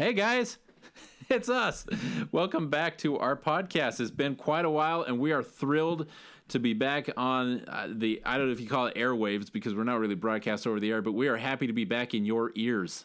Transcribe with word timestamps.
Hey 0.00 0.14
guys, 0.14 0.56
it's 1.28 1.50
us. 1.50 1.84
Welcome 2.32 2.70
back 2.70 2.96
to 3.00 3.18
our 3.18 3.36
podcast. 3.36 4.00
It's 4.00 4.10
been 4.10 4.34
quite 4.34 4.64
a 4.64 4.70
while, 4.70 5.02
and 5.02 5.18
we 5.18 5.30
are 5.32 5.42
thrilled 5.42 6.06
to 6.48 6.58
be 6.58 6.72
back 6.72 7.10
on 7.18 7.66
uh, 7.68 7.86
the 7.92 8.22
I 8.24 8.38
don't 8.38 8.46
know 8.46 8.52
if 8.52 8.62
you 8.62 8.66
call 8.66 8.86
it 8.86 8.94
airwaves 8.94 9.52
because 9.52 9.74
we're 9.74 9.84
not 9.84 10.00
really 10.00 10.14
broadcast 10.14 10.66
over 10.66 10.80
the 10.80 10.90
air, 10.90 11.02
but 11.02 11.12
we 11.12 11.28
are 11.28 11.36
happy 11.36 11.66
to 11.66 11.74
be 11.74 11.84
back 11.84 12.14
in 12.14 12.24
your 12.24 12.50
ears. 12.54 13.04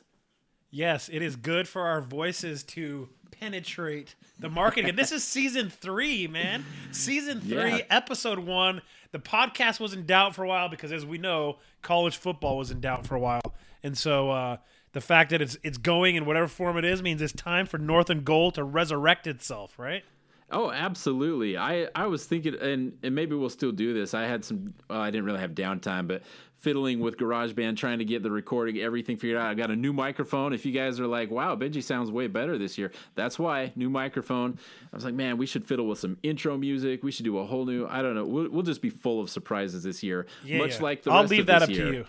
Yes, 0.71 1.09
it 1.11 1.21
is 1.21 1.35
good 1.35 1.67
for 1.67 1.81
our 1.81 1.99
voices 1.99 2.63
to 2.63 3.09
penetrate 3.29 4.15
the 4.39 4.47
market. 4.47 4.85
And 4.85 4.97
this 4.97 5.11
is 5.11 5.21
season 5.21 5.69
three, 5.69 6.27
man. 6.27 6.63
Season 6.93 7.41
three, 7.41 7.79
Yeah. 7.79 7.85
episode 7.89 8.39
one. 8.39 8.81
The 9.11 9.19
podcast 9.19 9.81
was 9.81 9.93
in 9.93 10.05
doubt 10.05 10.33
for 10.33 10.45
a 10.45 10.47
while 10.47 10.69
because, 10.69 10.93
as 10.93 11.05
we 11.05 11.17
know, 11.17 11.57
college 11.81 12.15
football 12.15 12.57
was 12.57 12.71
in 12.71 12.79
doubt 12.79 13.05
for 13.05 13.15
a 13.15 13.19
while, 13.19 13.53
and 13.83 13.97
so 13.97 14.29
uh, 14.29 14.57
the 14.95 15.01
fact 15.01 15.29
that 15.31 15.41
it's 15.41 15.57
it's 15.61 15.77
going 15.77 16.15
in 16.15 16.25
whatever 16.25 16.47
form 16.47 16.77
it 16.77 16.85
is 16.85 17.03
means 17.03 17.21
it's 17.21 17.33
time 17.33 17.65
for 17.65 17.77
North 17.77 18.09
and 18.09 18.23
Gold 18.23 18.55
to 18.55 18.63
resurrect 18.63 19.27
itself, 19.27 19.77
right? 19.77 20.03
Oh, 20.49 20.71
absolutely. 20.71 21.57
I, 21.57 21.87
I 21.95 22.05
was 22.05 22.23
thinking, 22.25 22.53
and, 22.61 22.97
and 23.03 23.13
maybe 23.15 23.35
we'll 23.35 23.49
still 23.49 23.71
do 23.71 23.93
this. 23.95 24.13
I 24.13 24.25
had 24.25 24.45
some, 24.45 24.75
well, 24.87 25.01
I 25.01 25.09
didn't 25.09 25.25
really 25.25 25.39
have 25.39 25.51
downtime, 25.51 26.07
but 26.07 26.21
fiddling 26.59 26.99
with 26.99 27.17
GarageBand, 27.17 27.77
trying 27.77 27.97
to 27.97 28.05
get 28.05 28.21
the 28.21 28.29
recording, 28.29 28.77
everything 28.77 29.17
figured 29.17 29.39
out. 29.39 29.47
I 29.49 29.55
got 29.55 29.71
a 29.71 29.75
new 29.75 29.91
microphone. 29.91 30.53
If 30.53 30.63
you 30.63 30.71
guys 30.71 30.99
are 30.99 31.07
like, 31.07 31.31
wow, 31.31 31.55
Benji 31.55 31.81
sounds 31.83 32.11
way 32.11 32.27
better 32.27 32.59
this 32.59 32.77
year, 32.77 32.91
that's 33.15 33.39
why. 33.39 33.73
New 33.75 33.89
microphone. 33.89 34.59
I 34.93 34.95
was 34.95 35.03
like, 35.03 35.15
man, 35.15 35.37
we 35.37 35.47
should 35.47 35.65
fiddle 35.65 35.87
with 35.87 35.97
some 35.97 36.15
intro 36.21 36.57
music. 36.59 37.03
We 37.03 37.11
should 37.11 37.25
do 37.25 37.39
a 37.39 37.45
whole 37.45 37.65
new, 37.65 37.87
I 37.87 38.03
don't 38.03 38.13
know. 38.13 38.25
We'll, 38.25 38.49
we'll 38.51 38.63
just 38.63 38.83
be 38.83 38.91
full 38.91 39.19
of 39.19 39.31
surprises 39.31 39.83
this 39.83 40.03
year, 40.03 40.27
Yeah, 40.45 40.59
much 40.59 40.75
yeah. 40.75 40.83
like 40.83 41.01
the 41.03 41.11
I'll 41.11 41.23
leave 41.25 41.47
that 41.47 41.63
up 41.63 41.69
year. 41.69 41.85
to 41.85 41.91
you. 41.91 42.05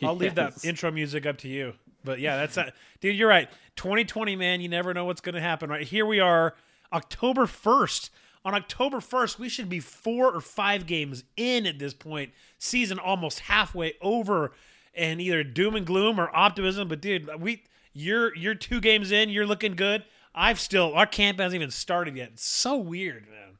I'll 0.06 0.16
leave 0.16 0.34
that 0.36 0.64
intro 0.64 0.90
music 0.90 1.24
up 1.26 1.38
to 1.38 1.48
you. 1.48 1.72
But 2.04 2.20
yeah, 2.20 2.36
that's 2.36 2.56
a, 2.56 2.72
dude. 3.00 3.16
You're 3.16 3.28
right. 3.28 3.48
2020, 3.76 4.36
man. 4.36 4.60
You 4.60 4.68
never 4.68 4.94
know 4.94 5.04
what's 5.04 5.20
going 5.20 5.34
to 5.34 5.40
happen. 5.40 5.70
Right 5.70 5.86
here 5.86 6.06
we 6.06 6.20
are, 6.20 6.54
October 6.92 7.46
1st. 7.46 8.10
On 8.44 8.54
October 8.54 8.98
1st, 8.98 9.38
we 9.38 9.48
should 9.48 9.70
be 9.70 9.80
four 9.80 10.30
or 10.30 10.40
five 10.40 10.86
games 10.86 11.24
in 11.36 11.64
at 11.66 11.78
this 11.78 11.94
point. 11.94 12.32
Season 12.58 12.98
almost 12.98 13.40
halfway 13.40 13.94
over, 14.02 14.52
and 14.94 15.20
either 15.20 15.42
doom 15.42 15.74
and 15.74 15.86
gloom 15.86 16.20
or 16.20 16.34
optimism. 16.36 16.88
But 16.88 17.00
dude, 17.00 17.28
we 17.40 17.62
you're 17.94 18.36
you're 18.36 18.54
two 18.54 18.80
games 18.80 19.12
in. 19.12 19.30
You're 19.30 19.46
looking 19.46 19.76
good. 19.76 20.04
I've 20.34 20.60
still 20.60 20.92
our 20.94 21.06
camp 21.06 21.38
hasn't 21.38 21.54
even 21.54 21.70
started 21.70 22.16
yet. 22.16 22.30
It's 22.34 22.44
so 22.44 22.76
weird, 22.76 23.26
man. 23.28 23.58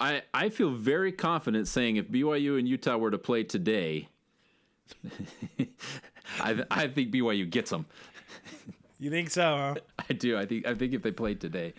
I, 0.00 0.22
I 0.32 0.48
feel 0.48 0.70
very 0.70 1.12
confident 1.12 1.68
saying 1.68 1.96
if 1.96 2.08
BYU 2.08 2.58
and 2.58 2.68
Utah 2.68 2.96
were 2.96 3.10
to 3.10 3.18
play 3.18 3.44
today, 3.44 4.08
I, 6.40 6.64
I 6.70 6.86
think 6.88 7.12
BYU 7.12 7.48
gets 7.50 7.70
them. 7.70 7.86
You 8.98 9.10
think 9.10 9.30
so? 9.30 9.42
Huh? 9.42 9.74
I 10.08 10.12
do. 10.12 10.36
I 10.38 10.46
think 10.46 10.66
I 10.66 10.74
think 10.74 10.94
if 10.94 11.02
they 11.02 11.10
played 11.10 11.40
today, 11.40 11.74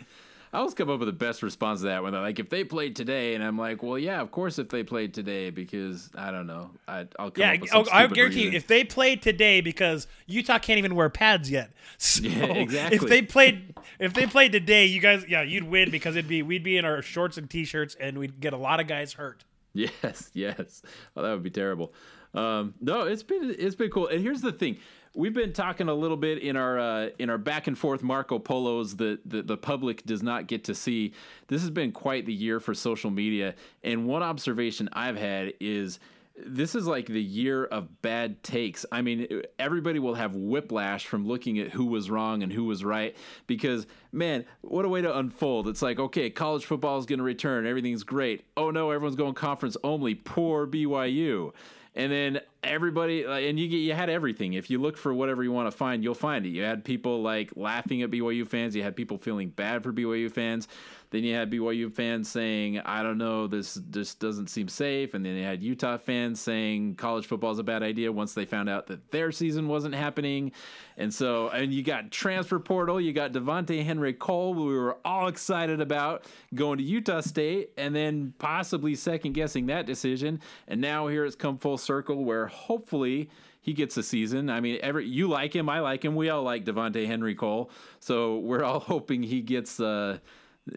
I 0.53 0.59
always 0.59 0.73
come 0.73 0.89
up 0.89 0.99
with 0.99 1.07
the 1.07 1.13
best 1.13 1.41
response 1.43 1.79
to 1.81 1.87
that 1.87 2.03
when 2.03 2.13
they're 2.13 2.21
like, 2.21 2.39
"If 2.39 2.49
they 2.49 2.63
played 2.63 2.95
today," 2.95 3.35
and 3.35 3.43
I'm 3.43 3.57
like, 3.57 3.81
"Well, 3.83 3.97
yeah, 3.97 4.21
of 4.21 4.31
course, 4.31 4.59
if 4.59 4.69
they 4.69 4.83
played 4.83 5.13
today, 5.13 5.49
because 5.49 6.09
I 6.15 6.31
don't 6.31 6.45
know, 6.47 6.71
I, 6.87 7.07
I'll 7.17 7.31
come 7.31 7.41
Yeah, 7.41 7.53
up 7.53 7.61
with 7.61 7.69
oh, 7.73 7.83
some 7.83 7.93
oh, 7.93 7.97
I 7.97 8.07
guarantee 8.07 8.39
you, 8.41 8.45
reason. 8.47 8.57
if 8.57 8.67
they 8.67 8.83
played 8.83 9.21
today, 9.21 9.61
because 9.61 10.07
Utah 10.27 10.59
can't 10.59 10.77
even 10.77 10.95
wear 10.95 11.09
pads 11.09 11.49
yet. 11.49 11.71
So 11.97 12.23
Yeah, 12.23 12.45
exactly. 12.45 12.97
If 12.97 13.09
they 13.09 13.21
played, 13.21 13.73
if 13.99 14.13
they 14.13 14.25
played 14.27 14.51
today, 14.51 14.85
you 14.85 14.99
guys, 14.99 15.25
yeah, 15.27 15.41
you'd 15.41 15.63
win 15.63 15.91
because 15.91 16.15
it'd 16.17 16.27
be 16.29 16.43
we'd 16.43 16.63
be 16.63 16.77
in 16.77 16.83
our 16.85 17.01
shorts 17.01 17.37
and 17.37 17.49
t-shirts, 17.49 17.95
and 17.99 18.17
we'd 18.17 18.39
get 18.41 18.51
a 18.53 18.57
lot 18.57 18.79
of 18.81 18.87
guys 18.87 19.13
hurt. 19.13 19.43
Yes, 19.77 20.29
yes. 20.33 20.83
Oh, 21.17 21.21
that 21.21 21.31
would 21.33 21.43
be 21.43 21.49
terrible. 21.49 21.93
Um, 22.35 22.73
no, 22.81 23.03
it's 23.03 23.23
been 23.23 23.55
it's 23.57 23.75
been 23.75 23.89
cool. 23.89 24.07
And 24.07 24.21
here's 24.21 24.41
the 24.41 24.51
thing: 24.51 24.77
we've 25.15 25.33
been 25.33 25.53
talking 25.53 25.87
a 25.87 25.93
little 25.93 26.17
bit 26.17 26.39
in 26.39 26.57
our 26.57 26.77
uh, 26.77 27.09
in 27.17 27.29
our 27.29 27.37
back 27.37 27.67
and 27.67 27.77
forth 27.77 28.03
Marco 28.03 28.37
Polos 28.37 28.97
that 28.97 29.19
the, 29.25 29.41
the 29.41 29.57
public 29.57 30.05
does 30.05 30.21
not 30.21 30.47
get 30.47 30.65
to 30.65 30.75
see. 30.75 31.13
This 31.47 31.61
has 31.61 31.71
been 31.71 31.91
quite 31.91 32.25
the 32.25 32.33
year 32.33 32.59
for 32.59 32.73
social 32.73 33.09
media. 33.09 33.55
And 33.83 34.05
one 34.05 34.21
observation 34.21 34.89
I've 34.93 35.17
had 35.17 35.53
is 35.59 35.99
this 36.37 36.75
is 36.75 36.85
like 36.85 37.05
the 37.07 37.23
year 37.23 37.63
of 37.63 38.01
bad 38.01 38.43
takes. 38.43 38.85
I 38.91 39.01
mean, 39.01 39.43
everybody 39.57 39.99
will 39.99 40.15
have 40.15 40.35
whiplash 40.35 41.07
from 41.07 41.25
looking 41.25 41.59
at 41.59 41.69
who 41.69 41.85
was 41.85 42.09
wrong 42.09 42.43
and 42.43 42.51
who 42.51 42.65
was 42.65 42.83
right 42.83 43.15
because, 43.47 43.87
man, 44.11 44.43
what 44.59 44.83
a 44.83 44.89
way 44.89 45.01
to 45.01 45.17
unfold. 45.17 45.69
It's 45.69 45.81
like, 45.81 45.97
okay, 45.97 46.29
college 46.29 46.65
football 46.65 46.97
is 46.97 47.05
going 47.05 47.19
to 47.19 47.23
return. 47.23 47.65
Everything's 47.65 48.03
great. 48.03 48.45
Oh 48.57 48.69
no, 48.69 48.91
everyone's 48.91 49.15
going 49.15 49.33
conference 49.33 49.77
only. 49.83 50.13
Poor 50.13 50.67
BYU. 50.67 51.53
And 51.95 52.11
then 52.11 52.41
everybody, 52.61 53.23
and 53.23 53.57
you 53.57 53.67
you 53.67 53.93
had 53.93 54.09
everything. 54.09 54.53
If 54.53 54.69
you 54.69 54.79
look 54.79 54.97
for 54.97 55.13
whatever 55.13 55.43
you 55.43 55.51
want 55.51 55.71
to 55.71 55.77
find, 55.77 56.03
you'll 56.03 56.13
find 56.13 56.45
it. 56.45 56.49
You 56.49 56.63
had 56.63 56.83
people 56.83 57.21
like 57.21 57.51
laughing 57.55 58.01
at 58.01 58.11
BYU 58.11 58.45
fans. 58.45 58.75
You 58.75 58.83
had 58.83 58.97
people 58.97 59.17
feeling 59.17 59.49
bad 59.49 59.81
for 59.81 59.93
BYU 59.93 60.29
fans. 60.29 60.67
Then 61.15 61.23
you 61.23 61.33
had 61.33 61.49
BYU 61.49 61.89
fans 61.89 62.29
saying, 62.29 62.79
"I 62.79 63.01
don't 63.01 63.17
know, 63.17 63.47
this 63.47 63.75
just 63.89 64.19
doesn't 64.19 64.49
seem 64.49 64.67
safe." 64.67 65.13
And 65.13 65.25
then 65.25 65.37
you 65.37 65.45
had 65.45 65.63
Utah 65.63 65.97
fans 65.97 66.41
saying 66.41 66.95
college 66.95 67.25
football 67.25 67.53
is 67.53 67.59
a 67.59 67.63
bad 67.63 67.83
idea 67.83 68.11
once 68.11 68.33
they 68.33 68.43
found 68.43 68.67
out 68.67 68.87
that 68.87 69.11
their 69.11 69.31
season 69.31 69.69
wasn't 69.69 69.95
happening. 69.95 70.51
And 70.97 71.13
so, 71.13 71.47
and 71.47 71.73
you 71.73 71.83
got 71.83 72.11
transfer 72.11 72.59
portal. 72.59 72.99
You 72.99 73.13
got 73.13 73.31
Devonta'e 73.31 73.85
Henry-Cole, 73.85 74.55
who 74.55 74.65
we 74.65 74.77
were 74.77 74.97
all 75.05 75.29
excited 75.29 75.79
about 75.79 76.25
going 76.53 76.79
to 76.79 76.83
Utah 76.83 77.21
State, 77.21 77.69
and 77.77 77.95
then 77.95 78.33
possibly 78.37 78.93
second 78.93 79.35
guessing 79.35 79.67
that 79.67 79.85
decision. 79.85 80.41
And 80.67 80.81
now 80.81 81.07
here 81.07 81.23
it's 81.23 81.37
come 81.37 81.57
full 81.57 81.77
circle, 81.77 82.25
where 82.25 82.47
hopefully 82.47 83.29
he 83.61 83.71
gets 83.71 83.95
a 83.95 84.03
season. 84.03 84.49
I 84.49 84.59
mean, 84.59 84.79
every 84.83 85.07
you 85.07 85.29
like 85.29 85.55
him, 85.55 85.69
I 85.69 85.79
like 85.79 86.03
him. 86.03 86.13
We 86.13 86.29
all 86.29 86.43
like 86.43 86.65
Devonta'e 86.65 87.07
Henry-Cole, 87.07 87.71
so 88.01 88.39
we're 88.39 88.65
all 88.65 88.79
hoping 88.91 89.23
he 89.23 89.39
gets 89.39 89.79
uh, 89.79 90.17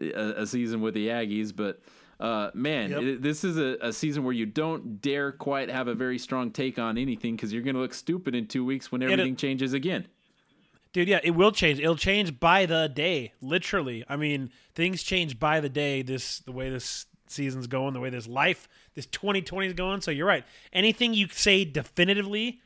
a, 0.01 0.43
a 0.43 0.47
season 0.47 0.81
with 0.81 0.95
the 0.95 1.09
Aggies. 1.09 1.55
But 1.55 1.81
uh, 2.21 2.51
man, 2.55 2.91
Yep. 2.91 3.03
it- 3.03 3.23
this 3.23 3.45
is 3.45 3.59
a, 3.59 3.77
a 3.81 3.93
season 3.93 4.25
where 4.25 4.33
you 4.35 4.47
don't 4.47 5.01
dare 5.01 5.33
quite 5.33 5.71
have 5.71 5.89
a 5.89 5.95
very 5.95 6.19
strong 6.19 6.51
take 6.51 6.79
on 6.79 6.99
anything 6.99 7.37
because 7.37 7.53
you're 7.53 7.63
going 7.63 7.77
to 7.77 7.81
look 7.81 7.95
stupid 7.95 8.35
in 8.35 8.47
two 8.47 8.65
weeks 8.65 8.91
when 8.93 9.03
everything 9.03 9.37
changes 9.37 9.73
again. 9.73 10.07
Dude, 10.93 11.07
yeah, 11.07 11.21
it 11.23 11.33
will 11.33 11.53
change. 11.53 11.79
It'll 11.79 11.97
change 11.97 12.41
by 12.41 12.65
the 12.67 12.89
day, 12.93 13.35
literally. 13.43 14.05
I 14.09 14.17
mean, 14.17 14.51
things 14.75 15.03
change 15.03 15.39
by 15.39 15.61
the 15.61 15.69
day. 15.69 16.01
This 16.03 16.39
the 16.41 16.51
way 16.53 16.71
this 16.71 17.05
season's 17.27 17.67
going, 17.67 17.93
the 17.93 18.01
way 18.01 18.09
this 18.09 18.27
life, 18.27 18.69
this 18.95 19.05
2020 19.07 19.67
is 19.67 19.73
going. 19.75 20.01
So 20.01 20.11
you're 20.11 20.27
right. 20.27 20.45
Anything 20.73 21.13
you 21.13 21.29
say 21.29 21.67
definitively, 21.67 22.61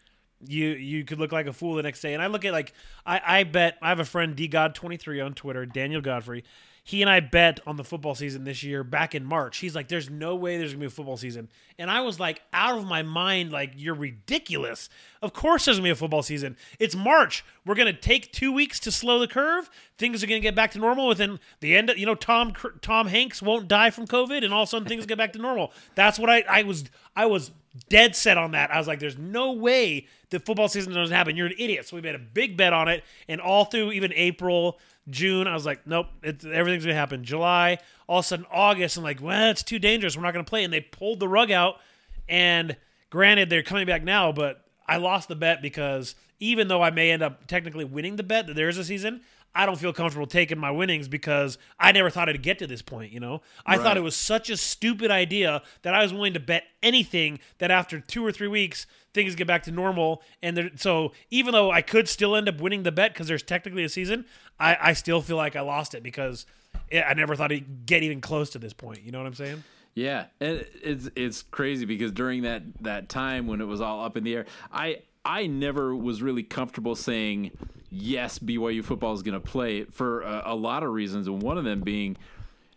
you 0.46 0.68
you 0.68 1.04
could 1.04 1.18
look 1.18 1.32
like 1.32 1.46
a 1.48 1.52
fool 1.52 1.74
the 1.74 1.82
next 1.82 2.00
day. 2.00 2.14
And 2.14 2.22
I 2.22 2.28
look 2.28 2.44
at 2.44 2.52
like 2.52 2.72
I 3.04 3.20
I 3.26 3.42
bet 3.44 3.76
I 3.82 3.88
have 3.88 3.98
a 4.00 4.04
friend 4.04 4.36
D 4.36 4.46
God 4.46 4.76
23 4.76 5.20
on 5.20 5.34
Twitter, 5.34 5.66
Daniel 5.66 6.00
Godfrey. 6.00 6.44
He 6.84 7.00
and 7.00 7.08
I 7.08 7.20
bet 7.20 7.60
on 7.64 7.76
the 7.76 7.84
football 7.84 8.16
season 8.16 8.42
this 8.42 8.64
year 8.64 8.82
back 8.82 9.14
in 9.14 9.24
March. 9.24 9.58
He's 9.58 9.74
like, 9.74 9.86
"There's 9.86 10.10
no 10.10 10.34
way 10.34 10.58
there's 10.58 10.72
gonna 10.72 10.80
be 10.80 10.86
a 10.86 10.90
football 10.90 11.16
season," 11.16 11.48
and 11.78 11.88
I 11.88 12.00
was 12.00 12.18
like, 12.18 12.42
out 12.52 12.76
of 12.76 12.86
my 12.86 13.02
mind, 13.02 13.52
like, 13.52 13.72
"You're 13.76 13.94
ridiculous." 13.94 14.88
Of 15.20 15.32
course, 15.32 15.64
there's 15.64 15.76
gonna 15.76 15.86
be 15.86 15.90
a 15.90 15.94
football 15.94 16.24
season. 16.24 16.56
It's 16.80 16.96
March. 16.96 17.44
We're 17.64 17.76
gonna 17.76 17.92
take 17.92 18.32
two 18.32 18.52
weeks 18.52 18.80
to 18.80 18.90
slow 18.90 19.20
the 19.20 19.28
curve. 19.28 19.70
Things 19.96 20.24
are 20.24 20.26
gonna 20.26 20.40
get 20.40 20.56
back 20.56 20.72
to 20.72 20.78
normal 20.78 21.06
within 21.06 21.38
the 21.60 21.76
end. 21.76 21.88
Of, 21.88 21.98
you 21.98 22.06
know, 22.06 22.16
Tom 22.16 22.52
Tom 22.80 23.06
Hanks 23.06 23.40
won't 23.40 23.68
die 23.68 23.90
from 23.90 24.08
COVID, 24.08 24.44
and 24.44 24.52
all 24.52 24.64
of 24.64 24.68
a 24.68 24.70
sudden 24.70 24.88
things 24.88 25.06
get 25.06 25.18
back 25.18 25.32
to 25.34 25.38
normal. 25.38 25.72
That's 25.94 26.18
what 26.18 26.28
I 26.28 26.42
I 26.48 26.62
was 26.64 26.84
I 27.14 27.26
was 27.26 27.52
dead 27.88 28.14
set 28.14 28.36
on 28.36 28.52
that. 28.52 28.70
I 28.70 28.78
was 28.78 28.86
like, 28.86 29.00
"There's 29.00 29.18
no 29.18 29.52
way 29.52 30.06
the 30.30 30.40
football 30.40 30.68
season 30.68 30.92
doesn't 30.92 31.14
happen. 31.14 31.36
You're 31.36 31.46
an 31.46 31.54
idiot." 31.58 31.86
So 31.86 31.96
we 31.96 32.02
made 32.02 32.14
a 32.14 32.18
big 32.20 32.56
bet 32.56 32.72
on 32.72 32.88
it, 32.88 33.04
and 33.28 33.40
all 33.40 33.64
through 33.64 33.92
even 33.92 34.12
April, 34.14 34.78
June, 35.08 35.46
I 35.46 35.54
was 35.54 35.66
like, 35.66 35.86
"Nope, 35.86 36.06
it's, 36.22 36.44
everything's 36.44 36.84
gonna 36.84 36.94
happen." 36.94 37.24
July, 37.24 37.78
all 38.06 38.20
of 38.20 38.24
a 38.24 38.28
sudden 38.28 38.46
August, 38.52 38.96
I'm 38.96 39.02
like, 39.02 39.22
"Well, 39.22 39.50
it's 39.50 39.62
too 39.62 39.78
dangerous. 39.78 40.16
We're 40.16 40.22
not 40.22 40.32
gonna 40.32 40.44
play." 40.44 40.64
And 40.64 40.72
they 40.72 40.80
pulled 40.80 41.20
the 41.20 41.28
rug 41.28 41.50
out. 41.50 41.80
And 42.28 42.76
granted, 43.10 43.50
they're 43.50 43.62
coming 43.62 43.86
back 43.86 44.04
now, 44.04 44.32
but 44.32 44.64
I 44.86 44.96
lost 44.96 45.28
the 45.28 45.36
bet 45.36 45.60
because 45.62 46.14
even 46.42 46.66
though 46.68 46.82
I 46.82 46.90
may 46.90 47.10
end 47.10 47.22
up 47.22 47.46
technically 47.46 47.84
winning 47.84 48.16
the 48.16 48.22
bet 48.22 48.48
that 48.48 48.56
there 48.56 48.68
is 48.68 48.76
a 48.76 48.84
season. 48.84 49.20
I 49.54 49.66
don't 49.66 49.78
feel 49.78 49.92
comfortable 49.92 50.26
taking 50.26 50.58
my 50.58 50.70
winnings 50.70 51.08
because 51.08 51.58
I 51.78 51.92
never 51.92 52.08
thought 52.10 52.28
it'd 52.28 52.42
get 52.42 52.58
to 52.60 52.66
this 52.66 52.80
point, 52.82 53.12
you 53.12 53.20
know? 53.20 53.42
I 53.66 53.76
Right. 53.76 53.82
thought 53.82 53.96
it 53.96 54.02
was 54.02 54.16
such 54.16 54.48
a 54.48 54.56
stupid 54.56 55.10
idea 55.10 55.62
that 55.82 55.94
I 55.94 56.02
was 56.02 56.12
willing 56.12 56.32
to 56.34 56.40
bet 56.40 56.64
anything 56.82 57.38
that 57.58 57.70
after 57.70 58.00
two 58.00 58.24
or 58.24 58.32
three 58.32 58.48
weeks 58.48 58.86
things 59.14 59.34
get 59.34 59.46
back 59.46 59.62
to 59.64 59.70
normal. 59.70 60.22
And 60.42 60.56
there, 60.56 60.70
so 60.76 61.12
even 61.30 61.52
though 61.52 61.70
I 61.70 61.82
could 61.82 62.08
still 62.08 62.34
end 62.34 62.48
up 62.48 62.60
winning 62.62 62.82
the 62.82 62.92
bet 62.92 63.12
because 63.12 63.28
there's 63.28 63.42
technically 63.42 63.84
a 63.84 63.88
season, 63.90 64.24
I, 64.58 64.76
I 64.80 64.92
still 64.94 65.20
feel 65.20 65.36
like 65.36 65.54
I 65.54 65.60
lost 65.60 65.94
it 65.94 66.02
because 66.02 66.46
it, 66.88 67.04
I 67.06 67.12
never 67.12 67.36
thought 67.36 67.52
it'd 67.52 67.84
get 67.84 68.02
even 68.02 68.22
close 68.22 68.48
to 68.50 68.58
this 68.58 68.72
point. 68.72 69.02
You 69.02 69.12
know 69.12 69.18
what 69.18 69.26
I'm 69.26 69.34
saying? 69.34 69.64
Yeah, 69.94 70.24
and 70.40 70.64
it's 70.82 71.10
it's 71.14 71.42
crazy 71.42 71.84
because 71.84 72.12
during 72.12 72.42
that 72.44 72.62
that 72.80 73.10
time 73.10 73.46
when 73.46 73.60
it 73.60 73.66
was 73.66 73.82
all 73.82 74.02
up 74.02 74.16
in 74.16 74.24
the 74.24 74.34
air, 74.36 74.46
I 74.72 75.02
I 75.24 75.46
never 75.46 75.94
was 75.94 76.22
really 76.22 76.42
comfortable 76.42 76.94
saying 76.96 77.52
yes, 77.92 78.38
BYU 78.38 78.82
football 78.82 79.12
is 79.12 79.22
going 79.22 79.34
to 79.34 79.40
play 79.40 79.84
for 79.84 80.22
a, 80.22 80.42
a 80.46 80.54
lot 80.54 80.82
of 80.82 80.90
reasons, 80.90 81.26
and 81.28 81.42
one 81.42 81.58
of 81.58 81.64
them 81.64 81.80
being 81.80 82.16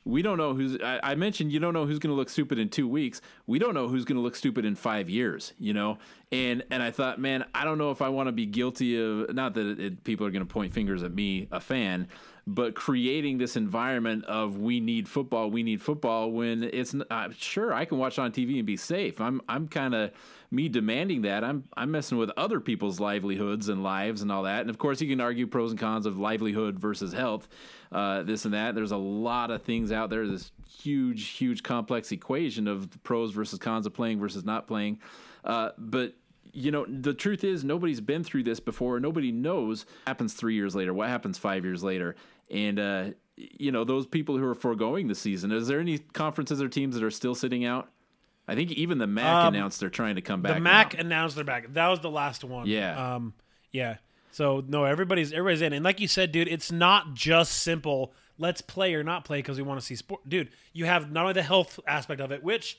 We 0.04 0.22
don't 0.22 0.38
know 0.38 0.54
who's. 0.54 0.80
I, 0.82 1.00
I 1.02 1.16
mentioned 1.16 1.52
you 1.52 1.60
don't 1.60 1.74
know 1.74 1.86
who's 1.88 1.98
going 1.98 2.12
to 2.12 2.16
look 2.16 2.30
stupid 2.30 2.60
in 2.60 2.70
two 2.70 2.88
weeks. 2.88 3.22
We 3.48 3.58
don't 3.58 3.74
know 3.74 3.88
who's 3.88 4.06
going 4.06 4.18
to 4.18 4.22
look 4.22 4.36
stupid 4.36 4.64
in 4.66 4.76
five 4.76 5.10
years. 5.10 5.54
You 5.58 5.74
know, 5.74 5.98
and 6.32 6.64
and 6.70 6.84
I 6.84 6.92
thought, 6.92 7.20
man, 7.20 7.46
I 7.56 7.64
don't 7.64 7.80
know 7.80 7.90
if 7.92 8.02
I 8.02 8.10
want 8.10 8.28
to 8.28 8.32
be 8.32 8.46
guilty 8.46 9.02
of. 9.02 9.34
Not 9.34 9.56
that 9.56 9.80
it, 9.80 10.04
people 10.04 10.28
are 10.28 10.32
going 10.32 10.46
to 10.46 10.54
point 10.54 10.74
fingers 10.74 11.02
at 11.02 11.12
me, 11.14 11.48
a 11.52 11.60
fan, 11.60 12.08
but 12.46 12.76
creating 12.76 13.40
this 13.40 13.56
environment 13.56 14.26
of 14.26 14.58
we 14.58 14.80
need 14.80 15.10
football, 15.10 15.50
we 15.50 15.64
need 15.64 15.82
football. 15.82 16.32
When 16.32 16.64
it's 16.64 16.94
uh, 17.10 17.30
sure 17.36 17.74
I 17.74 17.86
can 17.86 17.98
watch 17.98 18.20
on 18.20 18.32
TV 18.32 18.58
and 18.58 18.66
be 18.68 18.78
safe. 18.78 19.20
I'm 19.20 19.42
I'm 19.50 19.68
kind 19.68 19.96
of 19.96 20.12
me 20.52 20.70
demanding 20.70 21.24
that. 21.24 21.44
I'm 21.44 21.66
I'm 21.76 21.92
messing 21.92 22.18
with 22.18 22.32
other 22.38 22.60
people's 22.60 23.00
livelihoods 23.00 23.70
and 23.70 23.84
lives 23.84 24.22
and 24.22 24.32
all 24.32 24.44
that. 24.44 24.62
And 24.62 24.70
of 24.70 24.78
course, 24.78 25.02
you 25.02 25.10
can 25.10 25.22
argue 25.22 25.48
pros 25.48 25.72
and 25.72 25.80
cons 25.80 26.06
of 26.06 26.18
livelihood 26.18 26.80
versus 26.80 27.14
health, 27.14 27.48
uh, 27.92 28.24
this 28.24 28.46
and 28.46 28.54
that. 28.54 28.76
There's 28.76 28.92
a 28.92 28.98
lot 28.98 29.52
of 29.52 29.64
things 29.64 29.92
out 29.92 30.10
there. 30.10 30.28
This 30.28 30.52
huge, 30.70 31.30
huge, 31.30 31.64
complex 31.64 32.12
equation 32.12 32.68
of 32.68 32.92
the 32.92 33.00
pros 33.00 33.32
versus 33.32 33.60
cons 33.60 33.86
of 33.86 33.94
playing 33.94 34.20
versus 34.20 34.44
not 34.44 34.68
playing. 34.68 35.00
Uh, 35.44 35.70
but 35.78 36.14
you 36.54 36.72
know, 36.72 36.86
the 36.88 37.14
truth 37.14 37.44
is 37.44 37.64
nobody's 37.64 38.02
been 38.02 38.24
through 38.24 38.44
this 38.44 38.60
before. 38.60 39.00
Nobody 39.00 39.32
knows 39.32 39.86
what 39.86 40.08
happens 40.08 40.34
three 40.34 40.56
years 40.56 40.76
later. 40.76 40.94
What 40.94 41.10
happens 41.10 41.38
five 41.38 41.66
years 41.66 41.84
later? 41.84 42.16
And 42.50 42.80
uh, 42.80 43.06
you 43.36 43.72
know, 43.72 43.84
those 43.84 44.06
people 44.06 44.38
who 44.38 44.46
are 44.46 44.56
foregoing 44.56 45.08
the 45.08 45.16
season. 45.16 45.52
Is 45.52 45.68
there 45.68 45.80
any 45.80 45.98
conferences 45.98 46.62
or 46.62 46.70
teams 46.70 46.96
that 46.96 47.04
are 47.04 47.12
still 47.12 47.36
sitting 47.36 47.66
out? 47.66 47.90
I 48.48 48.56
think 48.56 48.72
even 48.72 48.98
the 48.98 49.08
MAC 49.08 49.26
um, 49.26 49.56
announced 49.56 49.80
they're 49.80 49.90
trying 49.90 50.16
to 50.16 50.22
come 50.22 50.42
back. 50.42 50.56
The 50.56 50.60
MAC 50.60 50.94
now. 50.94 51.00
announced 51.00 51.36
they're 51.36 51.44
back. 51.44 51.74
That 51.74 51.88
was 51.88 52.00
the 52.00 52.12
last 52.12 52.44
one. 52.44 52.68
Yeah. 52.68 53.16
Um, 53.16 53.34
yeah. 53.72 53.98
So 54.32 54.64
no, 54.68 54.84
everybody's 54.84 55.32
everybody's 55.32 55.62
in, 55.62 55.74
and 55.74 55.84
like 55.84 56.00
you 56.02 56.08
said, 56.08 56.32
dude, 56.32 56.48
it's 56.48 56.72
not 56.72 57.14
just 57.14 57.54
simple. 57.64 58.14
Let's 58.38 58.60
play 58.60 58.94
or 58.94 59.04
not 59.04 59.24
play 59.24 59.40
because 59.40 59.58
we 59.58 59.64
want 59.64 59.80
to 59.80 59.86
see 59.86 59.96
sport, 59.96 60.28
dude. 60.28 60.50
You 60.74 60.86
have 60.86 61.10
not 61.10 61.22
only 61.22 61.34
the 61.34 61.44
health 61.44 61.80
aspect 61.88 62.20
of 62.20 62.34
it, 62.34 62.44
which 62.44 62.78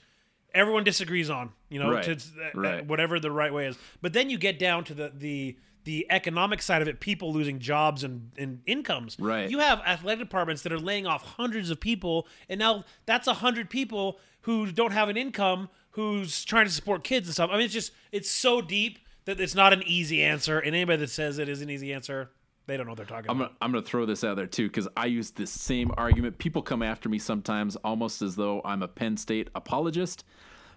everyone 0.54 0.84
disagrees 0.84 1.30
on, 1.30 1.52
you 1.70 1.78
know, 1.78 1.92
right. 1.92 2.04
to, 2.04 2.12
uh, 2.12 2.50
right. 2.54 2.86
whatever 2.86 3.18
the 3.18 3.30
right 3.30 3.52
way 3.52 3.66
is. 3.66 3.78
But 4.02 4.12
then 4.12 4.28
you 4.28 4.36
get 4.36 4.58
down 4.58 4.84
to 4.84 4.94
the 4.94 5.12
the 5.14 5.56
the 5.86 6.04
economic 6.10 6.60
side 6.60 6.82
of 6.82 6.88
it, 6.88 6.98
people 6.98 7.32
losing 7.32 7.60
jobs 7.60 8.02
and, 8.02 8.32
and 8.36 8.60
incomes. 8.66 9.16
Right. 9.20 9.48
You 9.48 9.60
have 9.60 9.80
athletic 9.86 10.18
departments 10.18 10.62
that 10.62 10.72
are 10.72 10.80
laying 10.80 11.06
off 11.06 11.22
hundreds 11.22 11.70
of 11.70 11.78
people, 11.78 12.26
and 12.48 12.58
now 12.58 12.84
that's 13.06 13.28
a 13.28 13.34
hundred 13.34 13.70
people 13.70 14.18
who 14.42 14.70
don't 14.72 14.92
have 14.92 15.08
an 15.08 15.16
income, 15.16 15.68
who's 15.92 16.44
trying 16.44 16.66
to 16.66 16.72
support 16.72 17.04
kids 17.04 17.28
and 17.28 17.34
stuff. 17.34 17.50
I 17.50 17.56
mean, 17.56 17.64
it's 17.64 17.72
just 17.72 17.92
it's 18.10 18.28
so 18.28 18.60
deep 18.60 18.98
that 19.26 19.40
it's 19.40 19.54
not 19.54 19.72
an 19.72 19.84
easy 19.86 20.24
answer. 20.24 20.58
And 20.58 20.74
anybody 20.74 20.98
that 20.98 21.10
says 21.10 21.38
it 21.38 21.48
is 21.48 21.62
an 21.62 21.70
easy 21.70 21.92
answer, 21.92 22.30
they 22.66 22.76
don't 22.76 22.86
know 22.86 22.90
what 22.90 22.96
they're 22.96 23.06
talking 23.06 23.30
I'm 23.30 23.36
about. 23.36 23.50
Gonna, 23.50 23.58
I'm 23.60 23.72
going 23.72 23.84
to 23.84 23.88
throw 23.88 24.06
this 24.06 24.24
out 24.24 24.36
there 24.36 24.46
too 24.48 24.66
because 24.66 24.88
I 24.96 25.06
use 25.06 25.30
this 25.30 25.52
same 25.52 25.92
argument. 25.96 26.38
People 26.38 26.62
come 26.62 26.82
after 26.82 27.08
me 27.08 27.20
sometimes 27.20 27.76
almost 27.76 28.22
as 28.22 28.34
though 28.34 28.60
I'm 28.64 28.82
a 28.82 28.88
Penn 28.88 29.16
State 29.16 29.50
apologist 29.54 30.24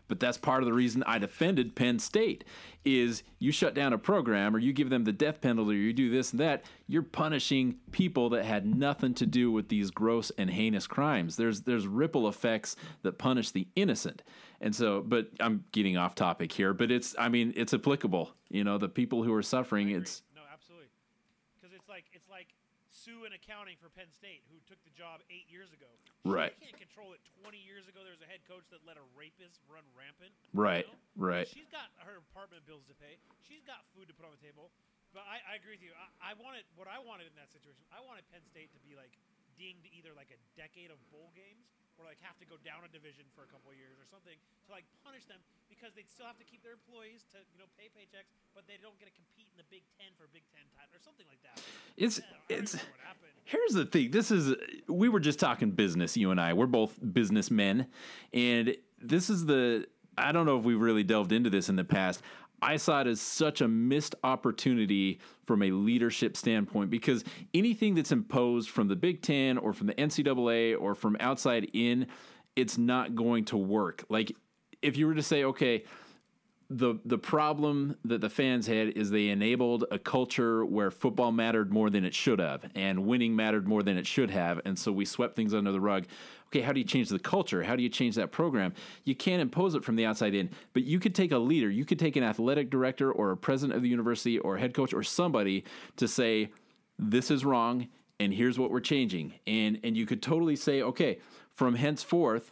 but 0.09 0.19
that's 0.19 0.37
part 0.37 0.61
of 0.61 0.65
the 0.65 0.73
reason 0.73 1.03
I 1.07 1.19
defended 1.19 1.75
Penn 1.75 1.99
State 1.99 2.43
is 2.83 3.23
you 3.37 3.51
shut 3.51 3.73
down 3.73 3.93
a 3.93 3.97
program 3.97 4.55
or 4.55 4.59
you 4.59 4.73
give 4.73 4.89
them 4.89 5.03
the 5.05 5.13
death 5.13 5.39
penalty 5.39 5.71
or 5.71 5.75
you 5.75 5.93
do 5.93 6.09
this 6.09 6.31
and 6.31 6.39
that, 6.39 6.65
you're 6.87 7.03
punishing 7.03 7.75
people 7.91 8.29
that 8.29 8.43
had 8.43 8.65
nothing 8.65 9.13
to 9.13 9.25
do 9.25 9.51
with 9.51 9.69
these 9.69 9.91
gross 9.91 10.31
and 10.37 10.49
heinous 10.49 10.87
crimes. 10.87 11.37
There's 11.37 11.61
there's 11.61 11.87
ripple 11.87 12.27
effects 12.27 12.75
that 13.03 13.17
punish 13.17 13.51
the 13.51 13.67
innocent. 13.75 14.23
And 14.59 14.75
so, 14.75 15.01
but 15.01 15.29
I'm 15.39 15.63
getting 15.71 15.95
off 15.95 16.15
topic 16.15 16.51
here, 16.51 16.73
but 16.73 16.91
it's 16.91 17.15
I 17.17 17.29
mean, 17.29 17.53
it's 17.55 17.73
applicable. 17.73 18.31
You 18.49 18.63
know, 18.63 18.77
the 18.77 18.89
people 18.89 19.23
who 19.23 19.33
are 19.33 19.43
suffering, 19.43 19.91
it's 19.91 20.23
No, 20.35 20.41
absolutely. 20.51 20.87
Cuz 21.61 21.71
it's 21.73 21.87
like 21.87 22.05
it's 22.13 22.29
like 22.29 22.47
Sue 23.09 23.25
in 23.25 23.33
accounting 23.33 23.73
for 23.81 23.89
Penn 23.89 24.13
State 24.13 24.45
who 24.53 24.61
took 24.69 24.77
the 24.85 24.93
job 24.93 25.25
8 25.33 25.49
years 25.49 25.73
ago. 25.73 25.89
Right. 26.21 26.53
She 26.61 26.69
can't 26.69 26.77
control 26.77 27.17
it. 27.17 27.21
20 27.41 27.57
years 27.57 27.89
ago, 27.89 28.05
there 28.05 28.13
was 28.13 28.21
a 28.21 28.29
head 28.29 28.45
coach 28.45 28.69
that 28.69 28.85
let 28.85 29.01
a 29.01 29.05
rapist 29.17 29.65
run 29.65 29.81
rampant. 29.97 30.29
Right. 30.53 30.85
You 30.85 30.93
know? 30.93 31.33
Right. 31.33 31.49
She's 31.49 31.69
got 31.73 31.89
her 32.05 32.21
apartment 32.21 32.69
bills 32.69 32.85
to 32.85 32.95
pay. 33.01 33.17
She's 33.41 33.65
got 33.65 33.81
food 33.97 34.05
to 34.05 34.13
put 34.13 34.29
on 34.29 34.33
the 34.37 34.43
table. 34.45 34.69
But 35.09 35.25
I, 35.25 35.41
I 35.41 35.57
agree 35.57 35.73
with 35.73 35.81
you. 35.81 35.89
I, 35.97 36.37
I 36.37 36.37
wanted 36.37 36.69
what 36.77 36.85
I 36.85 37.01
wanted 37.01 37.25
in 37.25 37.35
that 37.41 37.49
situation. 37.49 37.81
I 37.89 37.97
wanted 38.05 38.29
Penn 38.29 38.45
State 38.45 38.69
to 38.77 38.81
be 38.85 38.93
like 38.93 39.17
dinged 39.57 39.89
either 39.89 40.13
like 40.13 40.29
a 40.29 40.37
decade 40.53 40.93
of 40.93 41.01
bowl 41.09 41.33
games 41.33 41.65
or 41.99 42.07
like 42.07 42.17
have 42.23 42.39
to 42.39 42.47
go 42.47 42.55
down 42.63 42.87
a 42.87 42.89
division 42.89 43.27
for 43.35 43.43
a 43.43 43.49
couple 43.51 43.67
of 43.67 43.77
years 43.77 43.99
or 43.99 44.07
something 44.07 44.39
to 44.39 44.69
like 44.71 44.87
punish 45.03 45.27
them 45.27 45.43
because 45.67 45.91
they'd 45.93 46.07
still 46.07 46.25
have 46.25 46.39
to 46.39 46.47
keep 46.47 46.63
their 46.63 46.71
employees 46.71 47.27
to 47.35 47.43
you 47.51 47.59
know 47.59 47.67
pay 47.75 47.91
paychecks, 47.91 48.31
but 48.55 48.63
they 48.65 48.79
don't 48.79 48.95
get 48.97 49.11
to 49.11 49.15
compete 49.19 49.51
in 49.51 49.59
the 49.59 49.67
Big 49.67 49.83
Ten 49.99 50.15
for 50.15 50.23
a 50.23 50.31
Big 50.31 50.47
Ten 50.55 50.63
title 50.73 50.95
or 50.95 51.03
something 51.03 51.27
like 51.27 51.43
that. 51.43 51.59
It's 51.99 52.23
yeah, 52.23 52.63
it's. 52.63 52.79
Here's 53.43 53.73
the 53.73 53.85
thing. 53.85 54.11
This 54.11 54.31
is 54.31 54.55
we 54.87 55.09
were 55.09 55.19
just 55.19 55.39
talking 55.39 55.71
business. 55.71 56.15
You 56.15 56.31
and 56.31 56.39
I. 56.39 56.55
We're 56.55 56.71
both 56.71 56.97
businessmen, 57.01 57.87
and 58.33 58.75
this 59.01 59.29
is 59.29 59.45
the. 59.45 59.85
I 60.17 60.31
don't 60.31 60.45
know 60.45 60.57
if 60.57 60.65
we've 60.65 60.79
really 60.79 61.03
delved 61.03 61.31
into 61.31 61.49
this 61.49 61.69
in 61.69 61.75
the 61.75 61.83
past. 61.83 62.21
I 62.61 62.77
saw 62.77 63.01
it 63.01 63.07
as 63.07 63.21
such 63.21 63.61
a 63.61 63.67
missed 63.67 64.15
opportunity 64.23 65.19
from 65.45 65.63
a 65.63 65.71
leadership 65.71 66.37
standpoint 66.37 66.89
because 66.89 67.23
anything 67.53 67.95
that's 67.95 68.11
imposed 68.11 68.69
from 68.69 68.87
the 68.87 68.95
Big 68.95 69.21
Ten 69.21 69.57
or 69.57 69.73
from 69.73 69.87
the 69.87 69.93
NCAA 69.93 70.79
or 70.79 70.95
from 70.95 71.17
outside 71.19 71.69
in, 71.73 72.07
it's 72.55 72.77
not 72.77 73.15
going 73.15 73.45
to 73.45 73.57
work. 73.57 74.03
Like 74.09 74.31
if 74.81 74.97
you 74.97 75.07
were 75.07 75.15
to 75.15 75.23
say, 75.23 75.43
okay, 75.45 75.83
the 76.69 76.95
the 77.03 77.17
problem 77.17 77.97
that 78.05 78.21
the 78.21 78.29
fans 78.29 78.67
had 78.67 78.89
is 78.89 79.09
they 79.09 79.29
enabled 79.29 79.85
a 79.89 79.97
culture 79.97 80.63
where 80.63 80.91
football 80.91 81.31
mattered 81.31 81.73
more 81.73 81.89
than 81.89 82.05
it 82.05 82.13
should 82.13 82.37
have 82.37 82.63
and 82.75 83.07
winning 83.07 83.35
mattered 83.35 83.67
more 83.67 83.81
than 83.81 83.97
it 83.97 84.05
should 84.05 84.29
have 84.29 84.61
and 84.65 84.77
so 84.77 84.91
we 84.91 85.03
swept 85.03 85.35
things 85.35 85.53
under 85.53 85.71
the 85.71 85.81
rug. 85.81 86.05
Okay 86.47 86.61
how 86.61 86.71
do 86.71 86.79
you 86.79 86.85
change 86.85 87.09
the 87.09 87.17
culture? 87.17 87.63
How 87.63 87.75
do 87.75 87.81
you 87.81 87.89
change 87.89 88.15
that 88.15 88.31
program? 88.31 88.73
You 89.03 89.15
can't 89.15 89.41
impose 89.41 89.73
it 89.73 89.83
from 89.83 89.95
the 89.95 90.05
outside 90.05 90.35
in 90.35 90.51
but 90.73 90.83
you 90.83 90.99
could 90.99 91.15
take 91.15 91.31
a 91.31 91.39
leader 91.39 91.71
you 91.71 91.85
could 91.85 91.97
take 91.97 92.15
an 92.15 92.23
athletic 92.23 92.69
director 92.69 93.11
or 93.11 93.31
a 93.31 93.37
president 93.37 93.75
of 93.75 93.81
the 93.81 93.89
university 93.89 94.37
or 94.37 94.57
a 94.57 94.59
head 94.59 94.75
coach 94.75 94.93
or 94.93 95.01
somebody 95.01 95.63
to 95.97 96.07
say 96.07 96.51
this 96.99 97.31
is 97.31 97.43
wrong 97.43 97.87
and 98.19 98.31
here's 98.31 98.59
what 98.59 98.69
we're 98.69 98.79
changing 98.79 99.33
and 99.47 99.79
and 99.83 99.97
you 99.97 100.05
could 100.05 100.21
totally 100.21 100.55
say 100.55 100.83
okay 100.83 101.17
from 101.51 101.73
henceforth 101.73 102.51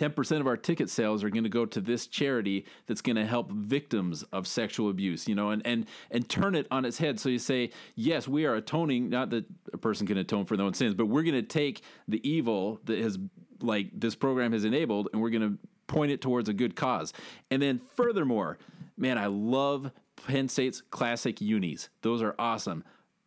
10% 0.00 0.40
of 0.40 0.46
our 0.46 0.56
ticket 0.56 0.88
sales 0.88 1.22
are 1.22 1.28
going 1.28 1.44
to 1.44 1.50
go 1.50 1.66
to 1.66 1.80
this 1.80 2.06
charity 2.06 2.64
that's 2.86 3.02
going 3.02 3.16
to 3.16 3.26
help 3.26 3.52
victims 3.52 4.22
of 4.32 4.46
sexual 4.46 4.88
abuse, 4.88 5.28
you 5.28 5.34
know, 5.34 5.50
and, 5.50 5.60
and, 5.66 5.86
and 6.10 6.26
turn 6.26 6.54
it 6.54 6.66
on 6.70 6.86
its 6.86 6.96
head. 6.96 7.20
So 7.20 7.28
you 7.28 7.38
say, 7.38 7.70
yes, 7.96 8.26
we 8.26 8.46
are 8.46 8.54
atoning, 8.54 9.10
not 9.10 9.28
that 9.30 9.44
a 9.74 9.76
person 9.76 10.06
can 10.06 10.16
atone 10.16 10.46
for 10.46 10.56
their 10.56 10.64
own 10.64 10.72
sins, 10.72 10.94
but 10.94 11.06
we're 11.06 11.22
going 11.22 11.34
to 11.34 11.42
take 11.42 11.82
the 12.08 12.26
evil 12.26 12.80
that 12.84 12.98
has, 12.98 13.18
like, 13.60 13.88
this 13.92 14.14
program 14.14 14.52
has 14.52 14.64
enabled 14.64 15.08
and 15.12 15.20
we're 15.20 15.28
going 15.28 15.42
to 15.42 15.58
point 15.86 16.10
it 16.10 16.22
towards 16.22 16.48
a 16.48 16.54
good 16.54 16.74
cause. 16.74 17.12
And 17.50 17.60
then 17.60 17.78
furthermore, 17.78 18.56
man, 18.96 19.18
I 19.18 19.26
love 19.26 19.90
Penn 20.26 20.48
State's 20.48 20.80
classic 20.80 21.42
unis. 21.42 21.90
Those 22.00 22.22
are 22.22 22.34
awesome. 22.38 22.84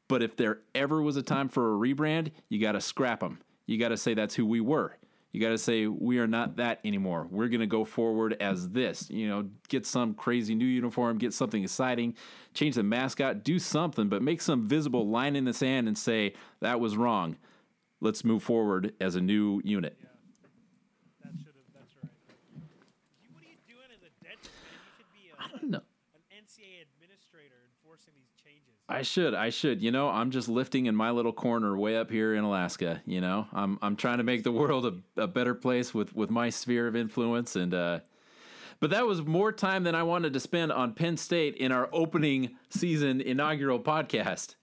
But 0.08 0.24
if 0.24 0.36
there 0.36 0.60
ever 0.74 1.04
was 1.04 1.18
a 1.18 1.24
time 1.24 1.50
for 1.50 1.76
a 1.76 1.78
rebrand, 1.78 2.32
you 2.50 2.60
got 2.60 2.72
to 2.72 2.82
scrap 2.82 3.20
them. 3.20 3.40
You 3.68 3.78
got 3.78 3.90
to 3.90 3.98
say 3.98 4.16
that's 4.16 4.36
who 4.36 4.46
we 4.46 4.60
were. 4.60 4.98
You 5.34 5.42
got 5.42 5.50
to 5.50 5.58
say 5.58 5.88
we 5.88 6.20
are 6.20 6.28
not 6.28 6.58
that 6.58 6.80
anymore. 6.86 7.28
We're 7.30 7.48
going 7.48 7.60
to 7.62 7.68
go 7.68 7.84
forward 7.86 8.38
as 8.40 8.70
this. 8.70 9.10
You 9.10 9.28
know, 9.28 9.50
get 9.68 9.88
some 9.88 10.14
crazy 10.14 10.54
new 10.54 10.66
uniform, 10.66 11.18
get 11.18 11.34
something 11.34 11.64
exciting, 11.64 12.16
change 12.54 12.76
the 12.76 12.84
mascot, 12.84 13.44
do 13.44 13.58
something, 13.58 14.10
but 14.10 14.22
make 14.22 14.42
some 14.42 14.68
visible 14.68 15.10
line 15.10 15.36
in 15.36 15.46
the 15.46 15.54
sand 15.54 15.88
and 15.88 15.98
say 15.98 16.34
that 16.62 16.80
was 16.80 16.96
wrong. 16.96 17.36
Let's 18.00 18.24
move 18.24 18.44
forward 18.44 18.94
as 19.02 19.16
a 19.16 19.22
new 19.22 19.60
unit. 19.64 19.98
Yeah. 20.00 20.08
That 21.24 21.32
should 21.40 21.48
have. 21.48 21.74
That's 21.74 21.96
right. 21.98 22.12
What 23.34 23.42
are 23.42 23.50
you 23.50 23.58
doing 23.66 23.90
as 23.90 24.06
a 24.06 24.14
dentist, 24.24 24.54
man? 24.62 24.78
You 24.86 24.92
should 25.02 25.12
be 25.18 25.34
a, 25.34 25.36
I 25.42 25.48
don't 25.50 25.72
know. 25.72 25.82
an 26.14 26.22
NCAA 26.30 26.86
administrator 26.94 27.58
enforcing 27.74 28.14
these 28.14 28.30
changes. 28.38 28.73
I 28.90 29.02
should, 29.02 29.34
I 29.34 29.50
should. 29.50 29.82
You 29.82 29.92
know, 29.92 30.10
I'm 30.10 30.30
just 30.32 30.50
lifting 30.50 30.88
in 30.88 30.96
my 30.96 31.12
little 31.12 31.32
corner 31.32 31.78
way 31.78 31.96
up 31.96 32.12
here 32.12 32.36
in 32.36 32.44
Alaska. 32.44 33.02
You 33.06 33.22
know, 33.22 33.48
I'm 33.54 33.80
I'm 33.82 33.96
trying 33.96 34.18
to 34.18 34.24
make 34.24 34.44
the 34.44 34.52
world 34.52 34.86
a, 34.86 35.22
a 35.22 35.28
better 35.28 35.56
place 35.56 35.94
with 35.94 36.14
with 36.16 36.30
my 36.30 36.50
sphere 36.50 36.88
of 36.88 36.96
influence, 36.96 37.56
and 37.56 37.74
uh, 37.74 38.00
but 38.80 38.90
that 38.90 39.08
was 39.08 39.22
more 39.22 39.54
time 39.54 39.84
than 39.84 39.96
I 39.96 40.04
wanted 40.04 40.34
to 40.34 40.40
spend 40.40 40.72
on 40.74 40.94
Penn 40.94 41.16
State 41.16 41.56
in 41.56 41.72
our 41.72 41.90
opening 41.94 42.58
season 42.70 43.22
inaugural 43.22 43.80
podcast. 43.80 44.56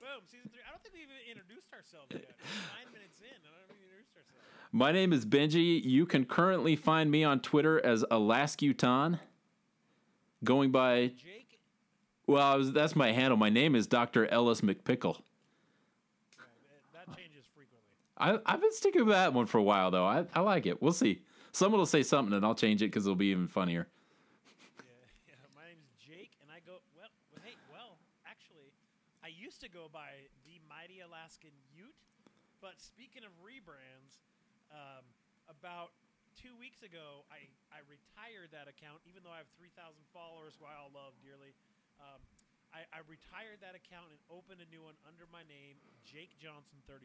Boom, 0.00 0.08
season 0.26 0.48
three. 0.50 0.62
I 0.66 0.70
don't 0.70 0.82
think 0.82 0.94
we 0.94 1.02
even 1.02 1.16
introduced 1.30 1.68
ourselves 1.74 2.06
yet. 2.10 2.24
Nine 2.24 2.90
minutes 2.94 3.20
in, 3.20 3.26
I 3.26 3.52
don't 3.52 3.76
even 3.76 3.82
introduced 3.82 4.16
ourselves. 4.16 4.72
My 4.72 4.92
name 4.92 5.12
is 5.12 5.26
Benji. 5.26 5.84
You 5.84 6.06
can 6.06 6.24
currently 6.24 6.74
find 6.74 7.10
me 7.10 7.22
on 7.22 7.40
Twitter 7.40 7.84
as 7.84 8.02
Alaskutan, 8.10 9.20
going 10.42 10.70
by 10.70 11.08
Jake. 11.08 11.41
Well, 12.32 12.42
I 12.42 12.56
was, 12.56 12.72
that's 12.72 12.96
my 12.96 13.12
handle. 13.12 13.36
My 13.36 13.50
name 13.50 13.76
is 13.76 13.86
Dr. 13.86 14.26
Ellis 14.26 14.62
McPickle. 14.62 15.20
That 16.96 17.12
changes 17.12 17.44
frequently. 17.52 17.92
I, 18.16 18.40
I've 18.46 18.60
been 18.60 18.72
sticking 18.72 19.04
with 19.04 19.14
that 19.14 19.34
one 19.34 19.44
for 19.44 19.58
a 19.58 19.62
while, 19.62 19.90
though. 19.90 20.06
I, 20.06 20.24
I 20.34 20.40
like 20.40 20.64
it. 20.64 20.80
We'll 20.80 20.96
see. 20.96 21.20
Someone 21.52 21.78
will 21.78 21.86
say 21.86 22.02
something, 22.02 22.32
and 22.32 22.44
I'll 22.44 22.56
change 22.56 22.80
it 22.80 22.88
because 22.88 23.04
it'll 23.04 23.20
be 23.20 23.28
even 23.28 23.46
funnier. 23.46 23.86
Yeah, 24.80 25.36
yeah. 25.36 25.44
My 25.52 25.68
name's 25.68 25.92
Jake, 26.00 26.32
and 26.40 26.48
I 26.48 26.64
go 26.64 26.80
well. 26.96 27.12
well 27.36 27.44
hey, 27.44 27.52
well, 27.68 28.00
actually, 28.24 28.72
I 29.20 29.28
used 29.28 29.60
to 29.60 29.68
go 29.68 29.92
by 29.92 30.24
the 30.48 30.56
Mighty 30.64 31.04
Alaskan 31.04 31.52
Ute, 31.76 31.92
but 32.64 32.80
speaking 32.80 33.28
of 33.28 33.32
rebrands, 33.44 34.24
um, 34.72 35.04
about 35.52 35.92
two 36.32 36.56
weeks 36.56 36.80
ago, 36.80 37.28
I, 37.28 37.44
I 37.68 37.84
retired 37.84 38.56
that 38.56 38.72
account, 38.72 39.04
even 39.04 39.20
though 39.20 39.36
I 39.36 39.44
have 39.44 39.52
3,000 39.60 39.76
followers, 40.16 40.56
who 40.56 40.64
I 40.64 40.80
all 40.80 40.88
love 40.96 41.12
dearly. 41.20 41.52
Um, 42.00 42.20
I, 42.72 42.88
I 42.88 43.04
retired 43.04 43.60
that 43.60 43.76
account 43.76 44.08
and 44.08 44.20
opened 44.32 44.64
a 44.64 44.68
new 44.72 44.80
one 44.80 44.96
under 45.04 45.28
my 45.28 45.44
name, 45.44 45.76
Jake 46.04 46.40
Johnsen 46.40 46.80
32. 46.88 47.04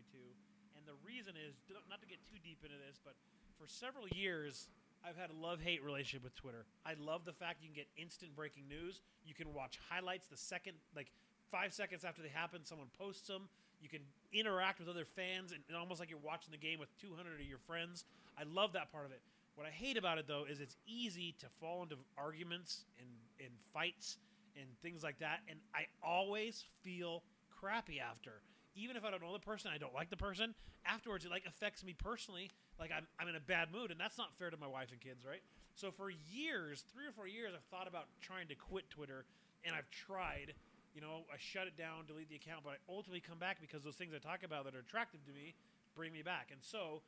And 0.79 0.87
the 0.87 0.95
reason 1.03 1.35
is 1.35 1.59
not 1.89 1.99
to 1.99 2.07
get 2.07 2.23
too 2.23 2.39
deep 2.39 2.63
into 2.63 2.79
this, 2.79 3.01
but 3.03 3.19
for 3.59 3.67
several 3.67 4.07
years, 4.15 4.71
I've 5.03 5.17
had 5.17 5.29
a 5.29 5.37
love 5.37 5.59
hate 5.59 5.83
relationship 5.83 6.23
with 6.23 6.35
Twitter. 6.35 6.65
I 6.85 6.95
love 6.95 7.25
the 7.25 7.33
fact 7.33 7.61
you 7.61 7.67
can 7.67 7.75
get 7.75 7.87
instant 7.97 8.35
breaking 8.35 8.67
news. 8.69 9.01
You 9.25 9.33
can 9.33 9.53
watch 9.53 9.79
highlights 9.89 10.27
the 10.27 10.37
second, 10.37 10.77
like 10.95 11.11
five 11.51 11.73
seconds 11.73 12.05
after 12.05 12.21
they 12.21 12.31
happen, 12.31 12.63
someone 12.63 12.87
posts 12.97 13.27
them. 13.27 13.49
You 13.81 13.89
can 13.89 14.01
interact 14.33 14.79
with 14.79 14.89
other 14.89 15.05
fans 15.05 15.51
and, 15.51 15.61
and 15.67 15.77
almost 15.77 15.99
like 15.99 16.09
you're 16.09 16.23
watching 16.23 16.51
the 16.51 16.57
game 16.57 16.79
with 16.79 16.89
200 16.99 17.39
of 17.39 17.45
your 17.45 17.59
friends. 17.59 18.05
I 18.37 18.43
love 18.43 18.73
that 18.73 18.91
part 18.91 19.05
of 19.05 19.11
it. 19.11 19.21
What 19.55 19.65
I 19.65 19.71
hate 19.71 19.97
about 19.97 20.17
it 20.17 20.27
though 20.27 20.45
is 20.49 20.59
it's 20.59 20.77
easy 20.85 21.35
to 21.39 21.47
fall 21.59 21.83
into 21.83 21.95
arguments 22.17 22.85
and, 22.99 23.09
and 23.39 23.49
fights 23.73 24.17
and 24.59 24.67
things 24.81 25.03
like 25.03 25.19
that. 25.19 25.39
And 25.49 25.59
I 25.73 25.85
always 26.03 26.63
feel 26.83 27.23
crappy 27.49 27.99
after. 27.99 28.41
Even 28.75 28.95
if 28.95 29.03
I 29.03 29.11
don't 29.11 29.21
know 29.21 29.33
the 29.33 29.39
person, 29.39 29.71
I 29.73 29.77
don't 29.77 29.93
like 29.93 30.09
the 30.09 30.17
person. 30.17 30.53
Afterwards, 30.85 31.25
it 31.25 31.31
like 31.31 31.45
affects 31.47 31.83
me 31.83 31.95
personally. 31.97 32.51
Like 32.79 32.91
I'm, 32.95 33.07
I'm 33.19 33.27
in 33.27 33.35
a 33.35 33.39
bad 33.39 33.71
mood, 33.73 33.91
and 33.91 33.99
that's 33.99 34.17
not 34.17 34.37
fair 34.37 34.49
to 34.49 34.57
my 34.57 34.67
wife 34.67 34.89
and 34.91 35.01
kids, 35.01 35.25
right? 35.25 35.41
So 35.73 35.91
for 35.91 36.09
years, 36.09 36.83
three 36.93 37.05
or 37.05 37.11
four 37.11 37.27
years, 37.27 37.53
I've 37.55 37.65
thought 37.65 37.87
about 37.87 38.05
trying 38.21 38.47
to 38.49 38.55
quit 38.55 38.89
Twitter, 38.89 39.25
and 39.65 39.75
I've 39.75 39.89
tried. 39.89 40.53
You 40.93 41.01
know, 41.01 41.25
I 41.31 41.37
shut 41.37 41.67
it 41.67 41.77
down, 41.77 42.05
delete 42.07 42.29
the 42.29 42.37
account, 42.37 42.61
but 42.63 42.71
I 42.71 42.77
ultimately 42.89 43.21
come 43.21 43.37
back 43.37 43.61
because 43.61 43.83
those 43.83 43.95
things 43.95 44.13
I 44.15 44.17
talk 44.17 44.41
about 44.43 44.65
that 44.65 44.73
are 44.75 44.79
attractive 44.79 45.23
to 45.25 45.31
me 45.31 45.53
bring 45.95 46.13
me 46.13 46.21
back. 46.21 46.49
And 46.51 46.61
so, 46.61 47.01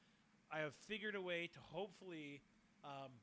I 0.52 0.60
have 0.60 0.74
figured 0.74 1.16
a 1.16 1.22
way 1.22 1.50
to 1.54 1.60
hopefully 1.72 2.42
um, 2.84 3.14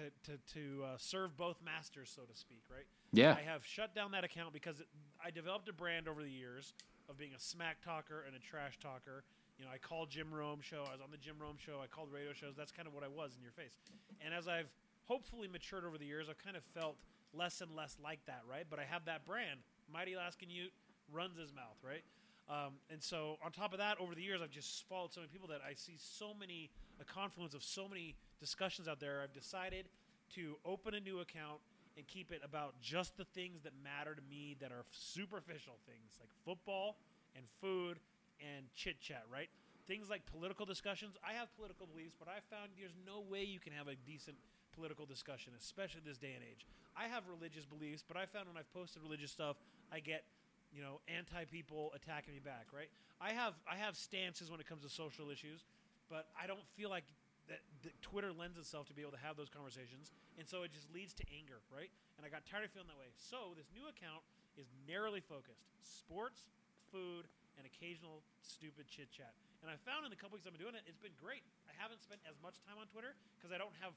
to 0.00 0.30
to, 0.30 0.38
to 0.54 0.84
uh, 0.84 0.86
serve 0.96 1.36
both 1.36 1.56
masters, 1.64 2.10
so 2.14 2.22
to 2.22 2.36
speak, 2.36 2.62
right? 2.70 2.86
Yeah. 3.12 3.36
I 3.38 3.42
have 3.42 3.64
shut 3.64 3.94
down 3.94 4.12
that 4.12 4.24
account 4.24 4.52
because 4.52 4.80
it, 4.80 4.86
I 5.24 5.30
developed 5.30 5.68
a 5.68 5.72
brand 5.72 6.08
over 6.08 6.22
the 6.22 6.30
years 6.30 6.74
of 7.08 7.18
being 7.18 7.32
a 7.34 7.40
smack 7.40 7.82
talker 7.84 8.24
and 8.26 8.36
a 8.36 8.38
trash 8.38 8.78
talker. 8.78 9.24
You 9.58 9.66
know, 9.66 9.72
I 9.72 9.78
called 9.78 10.10
Jim 10.10 10.32
Rome 10.32 10.60
show. 10.62 10.84
I 10.88 10.92
was 10.92 11.00
on 11.02 11.10
the 11.10 11.18
Jim 11.18 11.36
Rome 11.38 11.56
show. 11.58 11.80
I 11.82 11.86
called 11.86 12.08
radio 12.10 12.32
shows. 12.32 12.54
That's 12.56 12.72
kind 12.72 12.88
of 12.88 12.94
what 12.94 13.04
I 13.04 13.08
was 13.08 13.36
in 13.36 13.42
your 13.42 13.52
face. 13.52 13.76
And 14.24 14.32
as 14.32 14.48
I've 14.48 14.70
hopefully 15.04 15.48
matured 15.48 15.84
over 15.84 15.98
the 15.98 16.06
years, 16.06 16.28
I've 16.30 16.42
kind 16.42 16.56
of 16.56 16.64
felt 16.72 16.96
less 17.34 17.60
and 17.60 17.74
less 17.76 17.96
like 18.02 18.24
that, 18.26 18.40
right? 18.48 18.64
But 18.70 18.78
I 18.78 18.84
have 18.84 19.04
that 19.04 19.26
brand. 19.26 19.60
Mighty 19.92 20.14
Alaskan 20.14 20.48
Ute 20.48 20.72
runs 21.12 21.36
his 21.36 21.52
mouth, 21.52 21.76
right? 21.84 22.04
Um, 22.48 22.74
and 22.90 23.02
so 23.02 23.36
on 23.44 23.52
top 23.52 23.72
of 23.72 23.78
that, 23.78 24.00
over 24.00 24.14
the 24.14 24.22
years, 24.22 24.40
I've 24.42 24.50
just 24.50 24.88
followed 24.88 25.12
so 25.12 25.20
many 25.20 25.30
people 25.30 25.48
that 25.48 25.60
I 25.66 25.74
see 25.74 25.96
so 25.98 26.32
many 26.32 26.70
a 27.00 27.04
confluence 27.04 27.54
of 27.54 27.62
so 27.62 27.88
many 27.88 28.16
discussions 28.40 28.88
out 28.88 29.00
there. 29.00 29.20
I've 29.22 29.32
decided 29.32 29.86
to 30.34 30.56
open 30.64 30.94
a 30.94 31.00
new 31.00 31.20
account 31.20 31.60
and 31.96 32.06
keep 32.06 32.32
it 32.32 32.40
about 32.44 32.74
just 32.80 33.16
the 33.16 33.24
things 33.24 33.62
that 33.62 33.72
matter 33.82 34.14
to 34.14 34.22
me 34.30 34.56
that 34.60 34.72
are 34.72 34.84
superficial 34.90 35.74
things 35.86 36.16
like 36.18 36.30
football 36.44 36.96
and 37.36 37.44
food 37.60 37.98
and 38.40 38.64
chit 38.74 39.00
chat, 39.00 39.24
right? 39.32 39.48
Things 39.86 40.08
like 40.08 40.24
political 40.26 40.64
discussions. 40.64 41.16
I 41.26 41.34
have 41.34 41.54
political 41.56 41.86
beliefs, 41.86 42.14
but 42.18 42.28
I 42.28 42.38
found 42.48 42.72
there's 42.78 42.96
no 43.04 43.20
way 43.20 43.42
you 43.42 43.58
can 43.58 43.72
have 43.72 43.88
a 43.88 43.96
decent 44.06 44.36
political 44.72 45.04
discussion, 45.04 45.52
especially 45.58 46.00
this 46.06 46.16
day 46.16 46.32
and 46.34 46.44
age. 46.46 46.64
I 46.96 47.08
have 47.08 47.24
religious 47.28 47.66
beliefs, 47.66 48.04
but 48.06 48.16
I 48.16 48.26
found 48.26 48.48
when 48.48 48.56
I've 48.56 48.72
posted 48.72 49.02
religious 49.02 49.30
stuff, 49.30 49.56
I 49.92 50.00
get 50.00 50.24
you 50.72 50.82
know 50.82 51.00
anti 51.08 51.44
people 51.44 51.90
attacking 51.94 52.34
me 52.34 52.40
back, 52.40 52.66
right? 52.72 52.88
I 53.20 53.32
have 53.32 53.54
I 53.70 53.76
have 53.76 53.96
stances 53.96 54.50
when 54.50 54.60
it 54.60 54.66
comes 54.66 54.82
to 54.82 54.88
social 54.88 55.28
issues, 55.30 55.66
but 56.08 56.26
I 56.40 56.46
don't 56.46 56.64
feel 56.76 56.88
like 56.88 57.04
that, 57.50 57.66
that 57.82 57.98
Twitter 58.00 58.30
lends 58.30 58.56
itself 58.56 58.86
to 58.88 58.94
be 58.94 59.02
able 59.02 59.12
to 59.18 59.24
have 59.26 59.34
those 59.34 59.50
conversations, 59.50 60.14
and 60.38 60.46
so 60.46 60.62
it 60.62 60.70
just 60.70 60.86
leads 60.94 61.12
to 61.18 61.24
anger, 61.34 61.58
right? 61.68 61.90
And 62.16 62.22
I 62.22 62.30
got 62.30 62.46
tired 62.46 62.64
of 62.64 62.70
feeling 62.70 62.88
that 62.88 62.96
way. 62.96 63.10
So 63.18 63.52
this 63.58 63.68
new 63.74 63.90
account 63.90 64.22
is 64.54 64.70
narrowly 64.86 65.20
focused: 65.20 65.66
sports, 65.82 66.46
food, 66.94 67.26
and 67.58 67.66
occasional 67.66 68.22
stupid 68.40 68.86
chit 68.86 69.10
chat. 69.10 69.34
And 69.60 69.68
I 69.68 69.76
found 69.82 70.08
in 70.08 70.10
the 70.14 70.16
couple 70.16 70.38
weeks 70.38 70.48
I've 70.48 70.56
been 70.56 70.64
doing 70.64 70.78
it, 70.78 70.86
it's 70.88 71.02
been 71.02 71.18
great. 71.20 71.44
I 71.68 71.76
haven't 71.76 72.00
spent 72.00 72.24
as 72.24 72.38
much 72.40 72.56
time 72.64 72.80
on 72.80 72.88
Twitter 72.88 73.12
because 73.36 73.52
I 73.52 73.60
don't 73.60 73.76
have 73.84 73.92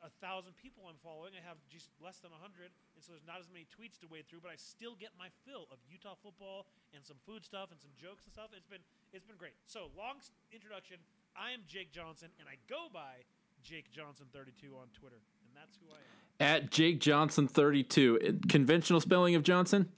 a 0.00 0.12
thousand 0.20 0.56
people 0.56 0.88
I'm 0.88 1.00
following. 1.04 1.36
I 1.36 1.44
have 1.44 1.60
just 1.68 1.92
less 2.00 2.20
than 2.24 2.32
a 2.32 2.40
hundred, 2.40 2.72
and 2.96 3.00
so 3.04 3.12
there's 3.12 3.28
not 3.28 3.40
as 3.40 3.48
many 3.52 3.68
tweets 3.68 4.00
to 4.00 4.08
wade 4.08 4.28
through. 4.28 4.40
But 4.40 4.52
I 4.52 4.58
still 4.60 4.96
get 4.96 5.12
my 5.16 5.28
fill 5.44 5.68
of 5.68 5.80
Utah 5.88 6.16
football 6.20 6.68
and 6.96 7.04
some 7.04 7.20
food 7.24 7.44
stuff 7.44 7.68
and 7.72 7.80
some 7.80 7.92
jokes 7.96 8.24
and 8.24 8.32
stuff. 8.32 8.52
It's 8.52 8.68
been 8.68 8.84
it's 9.12 9.28
been 9.28 9.40
great. 9.40 9.56
So 9.68 9.92
long 9.96 10.20
introduction. 10.52 11.00
I 11.36 11.52
am 11.52 11.60
Jake 11.66 11.92
Johnsen, 11.92 12.30
and 12.38 12.48
I 12.48 12.56
go 12.68 12.88
by 12.92 13.24
Jake 13.62 13.90
Johnsen 13.92 14.28
32 14.32 14.74
on 14.76 14.88
Twitter, 14.92 15.20
and 15.44 15.52
that's 15.54 15.76
who 15.76 15.86
I 15.92 16.00
am. 16.00 16.20
At 16.40 16.70
Jake 16.70 17.00
Johnsen 17.00 17.50
32. 17.50 18.40
Conventional 18.48 19.00
spelling 19.00 19.34
of 19.34 19.42
Johnson? 19.42 19.90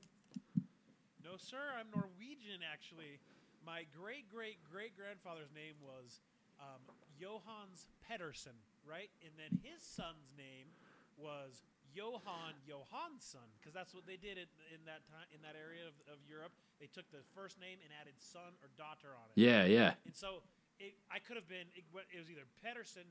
No, 1.22 1.36
sir. 1.38 1.62
I'm 1.78 1.86
Norwegian, 1.94 2.66
actually. 2.66 3.20
My 3.64 3.86
great 3.94 4.26
great 4.28 4.58
great 4.66 4.96
grandfather's 4.98 5.54
name 5.54 5.78
was 5.78 6.18
um, 6.58 6.82
Johannes 7.14 7.86
Pedersen, 8.02 8.58
right? 8.82 9.08
And 9.22 9.30
then 9.38 9.62
his 9.62 9.80
son's 9.80 10.34
name 10.34 10.66
was 11.14 11.62
Johan 11.94 12.58
Johansson, 12.66 13.46
because 13.60 13.70
that's 13.70 13.94
what 13.94 14.02
they 14.02 14.18
did 14.18 14.34
in, 14.34 14.50
in 14.74 14.82
that 14.90 15.06
time 15.06 15.30
in 15.30 15.40
that 15.46 15.54
area 15.54 15.86
of, 15.86 15.94
of 16.10 16.18
Europe. 16.26 16.52
They 16.82 16.90
took 16.90 17.06
the 17.14 17.22
first 17.38 17.60
name 17.62 17.78
and 17.86 17.94
added 17.94 18.18
son 18.18 18.58
or 18.58 18.68
daughter 18.74 19.14
on 19.14 19.30
it. 19.30 19.38
Yeah, 19.38 19.62
yeah. 19.62 19.94
And 20.02 20.16
so 20.16 20.42
it, 20.78 20.94
I 21.10 21.18
could 21.18 21.36
have 21.36 21.48
been. 21.48 21.68
It, 21.74 21.84
it 22.12 22.18
was 22.18 22.30
either 22.30 22.46
Pedersen, 22.62 23.04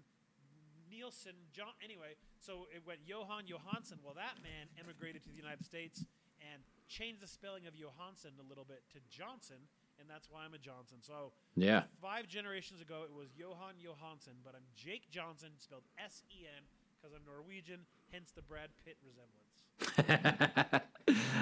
Nielsen, 0.89 1.36
John. 1.53 1.72
Anyway, 1.84 2.15
so 2.39 2.68
it 2.75 2.84
went 2.86 3.00
Johan 3.06 3.48
Johansson. 3.48 4.00
Well, 4.03 4.15
that 4.15 4.41
man 4.44 4.68
emigrated 4.80 5.24
to 5.24 5.30
the 5.32 5.38
United 5.39 5.63
States 5.63 6.03
and 6.41 6.62
changed 6.88 7.22
the 7.22 7.27
spelling 7.30 7.68
of 7.68 7.75
Johansson 7.75 8.32
a 8.41 8.48
little 8.50 8.65
bit 8.65 8.84
to 8.91 9.00
Johnsen, 9.08 9.62
and 10.01 10.10
that's 10.10 10.27
why 10.30 10.44
I'm 10.44 10.53
a 10.53 10.60
Johnsen. 10.60 11.00
So 11.00 11.32
Yeah. 11.56 11.84
five 12.01 12.27
generations 12.27 12.82
ago, 12.82 13.03
it 13.08 13.13
was 13.13 13.32
Johan 13.38 13.77
Johansson, 13.80 14.34
but 14.44 14.56
I'm 14.56 14.65
Jake 14.75 15.08
Johnsen, 15.12 15.56
spelled 15.60 15.86
S 15.98 16.24
E 16.34 16.44
N, 16.48 16.63
because 17.00 17.15
I'm 17.15 17.24
Norwegian, 17.24 17.86
hence 18.12 18.32
the 18.32 18.41
Brad 18.41 18.70
Pitt 18.86 18.98
resemblance. 19.03 20.82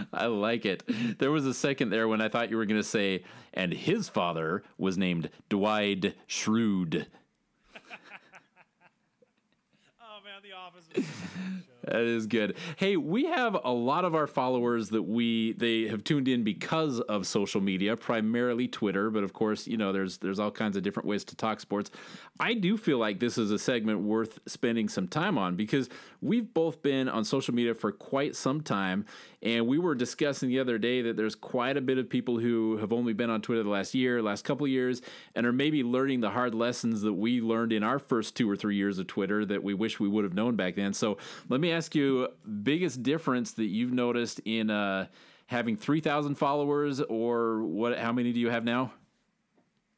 I 0.13 0.25
like 0.27 0.65
it. 0.65 0.83
There 1.19 1.31
was 1.31 1.45
a 1.45 1.53
second 1.53 1.89
there 1.89 2.07
when 2.07 2.21
I 2.21 2.29
thought 2.29 2.49
you 2.49 2.57
were 2.57 2.65
going 2.65 2.81
to 2.81 2.87
say, 2.87 3.23
and 3.53 3.73
his 3.73 4.07
father 4.09 4.63
was 4.77 4.97
named 4.97 5.29
Dwight 5.49 6.15
Schrute. 6.27 7.05
Oh 10.01 10.21
man, 10.23 10.41
The 10.43 10.51
Office. 10.53 10.85
That 11.89 12.01
is 12.01 12.27
good. 12.27 12.55
Hey, 12.75 12.97
we 12.97 13.25
have 13.25 13.57
a 13.63 13.71
lot 13.71 14.05
of 14.05 14.13
our 14.13 14.27
followers 14.27 14.89
that 14.89 15.01
we 15.01 15.53
they 15.53 15.87
have 15.87 16.03
tuned 16.03 16.27
in 16.27 16.43
because 16.43 16.99
of 16.99 17.25
social 17.25 17.61
media, 17.61 17.97
primarily 17.97 18.67
Twitter, 18.67 19.09
but 19.09 19.23
of 19.23 19.33
course, 19.33 19.65
you 19.65 19.75
know, 19.75 19.91
there's 19.91 20.19
there's 20.19 20.39
all 20.39 20.51
kinds 20.51 20.77
of 20.77 20.83
different 20.83 21.07
ways 21.07 21.23
to 21.25 21.35
talk 21.35 21.59
sports. 21.59 21.89
I 22.39 22.53
do 22.53 22.77
feel 22.77 22.99
like 22.99 23.19
this 23.19 23.39
is 23.39 23.49
a 23.49 23.57
segment 23.57 24.01
worth 24.01 24.37
spending 24.45 24.87
some 24.87 25.07
time 25.07 25.37
on 25.37 25.55
because 25.55 25.89
we've 26.21 26.53
both 26.53 26.83
been 26.83 27.09
on 27.09 27.25
social 27.25 27.55
media 27.55 27.73
for 27.73 27.91
quite 27.91 28.35
some 28.35 28.61
time 28.61 29.05
and 29.41 29.65
we 29.67 29.77
were 29.77 29.95
discussing 29.95 30.49
the 30.49 30.59
other 30.59 30.77
day 30.77 31.01
that 31.01 31.17
there's 31.17 31.35
quite 31.35 31.75
a 31.75 31.81
bit 31.81 31.97
of 31.97 32.09
people 32.09 32.37
who 32.37 32.77
have 32.77 32.93
only 32.93 33.13
been 33.13 33.29
on 33.29 33.41
Twitter 33.41 33.63
the 33.63 33.69
last 33.69 33.95
year, 33.95 34.21
last 34.21 34.43
couple 34.43 34.67
years 34.67 35.01
and 35.35 35.45
are 35.45 35.53
maybe 35.53 35.83
learning 35.83 36.19
the 36.19 36.29
hard 36.29 36.53
lessons 36.53 37.01
that 37.01 37.13
we 37.13 37.41
learned 37.41 37.73
in 37.73 37.83
our 37.83 37.99
first 37.99 38.35
2 38.35 38.49
or 38.49 38.55
3 38.55 38.75
years 38.75 38.99
of 38.99 39.07
Twitter 39.07 39.43
that 39.45 39.63
we 39.63 39.73
wish 39.73 39.99
we 39.99 40.07
would 40.07 40.23
have 40.23 40.33
known 40.33 40.55
back 40.55 40.75
then. 40.75 40.93
So, 40.93 41.17
let 41.47 41.59
me 41.59 41.71
ask 41.71 41.78
you 41.95 42.27
biggest 42.63 43.01
difference 43.03 43.53
that 43.53 43.65
you've 43.65 43.93
noticed 43.93 44.39
in 44.45 44.69
uh, 44.69 45.07
having 45.47 45.75
3,000 45.77 46.35
followers 46.35 47.01
or 47.01 47.63
what 47.63 47.97
how 47.97 48.11
many 48.11 48.31
do 48.33 48.39
you 48.39 48.49
have 48.49 48.63
now? 48.63 48.91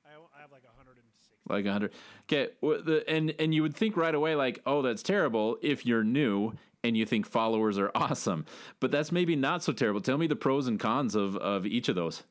I, 0.06 0.10
I 0.38 0.42
have 0.42 0.52
like 0.52 0.64
160. 0.64 1.36
Like 1.50 1.66
100. 1.66 1.92
Okay, 2.32 2.50
wh- 2.62 2.84
the- 2.86 3.04
and 3.10 3.34
and 3.40 3.54
you 3.54 3.62
would 3.62 3.76
think 3.76 3.98
right 3.98 4.14
away 4.16 4.36
like, 4.36 4.62
"Oh, 4.66 4.82
that's 4.82 5.04
terrible" 5.04 5.58
if 5.62 5.86
you're 5.86 6.04
new 6.04 6.54
and 6.84 6.96
you 6.98 7.06
think 7.06 7.26
followers 7.28 7.78
are 7.78 7.92
awesome. 7.96 8.46
But 8.80 8.92
that's 8.92 9.12
maybe 9.12 9.36
not 9.36 9.64
so 9.64 9.74
terrible. 9.74 10.02
Tell 10.02 10.18
me 10.18 10.28
the 10.28 10.36
pros 10.36 10.68
and 10.68 10.80
cons 10.80 11.16
of 11.16 11.36
of 11.38 11.66
each 11.66 11.90
of 11.90 11.96
those. 11.96 12.24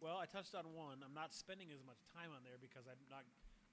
Well, 0.00 0.16
I 0.16 0.26
touched 0.26 0.54
on 0.54 0.64
one. 0.74 0.98
I'm 1.04 1.14
not 1.14 1.32
spending 1.34 1.68
as 1.72 1.82
much 1.86 1.98
time 2.14 2.30
on 2.34 2.42
there 2.44 2.56
because 2.60 2.86
I'm 2.86 3.00
not 3.10 3.24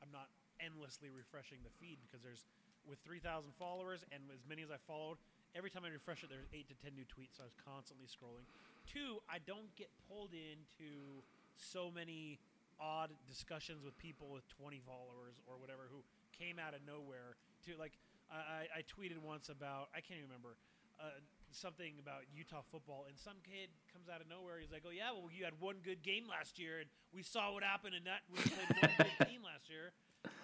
I'm 0.02 0.12
not 0.12 0.28
endlessly 0.60 1.10
refreshing 1.10 1.58
the 1.64 1.72
feed 1.80 1.98
because 2.02 2.22
there's 2.22 2.46
with 2.88 3.00
3,000 3.06 3.52
followers 3.58 4.04
and 4.12 4.22
as 4.34 4.44
many 4.48 4.62
as 4.62 4.72
I 4.72 4.80
followed, 4.88 5.18
every 5.56 5.70
time 5.70 5.84
I 5.86 5.92
refresh 5.92 6.24
it, 6.24 6.30
there's 6.30 6.48
eight 6.54 6.68
to 6.70 6.78
10 6.80 6.96
new 6.96 7.08
tweets. 7.08 7.38
So 7.38 7.44
I 7.44 7.48
was 7.48 7.58
constantly 7.62 8.08
scrolling. 8.08 8.48
Two, 8.88 9.22
I 9.30 9.40
don't 9.44 9.70
get 9.76 9.90
pulled 10.10 10.34
into 10.34 11.22
so 11.56 11.92
many 11.94 12.40
odd 12.82 13.14
discussions 13.30 13.86
with 13.86 13.94
people 14.02 14.34
with 14.34 14.48
20 14.58 14.82
followers 14.82 15.38
or 15.46 15.62
whatever 15.62 15.86
who 15.92 16.02
came 16.34 16.58
out 16.58 16.74
of 16.74 16.82
nowhere. 16.88 17.38
To 17.70 17.78
like, 17.78 17.94
I, 18.34 18.66
I 18.66 18.80
I 18.80 18.82
tweeted 18.90 19.22
once 19.22 19.50
about 19.54 19.94
I 19.94 20.02
can't 20.02 20.18
even 20.18 20.34
remember. 20.34 20.58
Uh, 21.02 21.18
something 21.50 21.98
about 22.00 22.24
Utah 22.32 22.62
football, 22.72 23.06
and 23.10 23.18
some 23.18 23.42
kid 23.44 23.74
comes 23.92 24.08
out 24.08 24.22
of 24.22 24.30
nowhere. 24.30 24.62
He's 24.62 24.72
like, 24.72 24.86
"Oh 24.88 24.94
yeah, 24.94 25.12
well 25.12 25.34
you 25.34 25.44
had 25.44 25.58
one 25.60 25.82
good 25.84 26.02
game 26.02 26.30
last 26.30 26.58
year, 26.58 26.80
and 26.80 26.90
we 27.12 27.24
saw 27.24 27.52
what 27.54 27.64
happened, 27.64 27.96
and 27.96 28.06
that 28.06 28.22
we 28.30 28.40
played 28.40 28.70
one 28.82 28.94
good 28.98 29.28
team 29.30 29.42
last 29.44 29.70
year." 29.70 29.92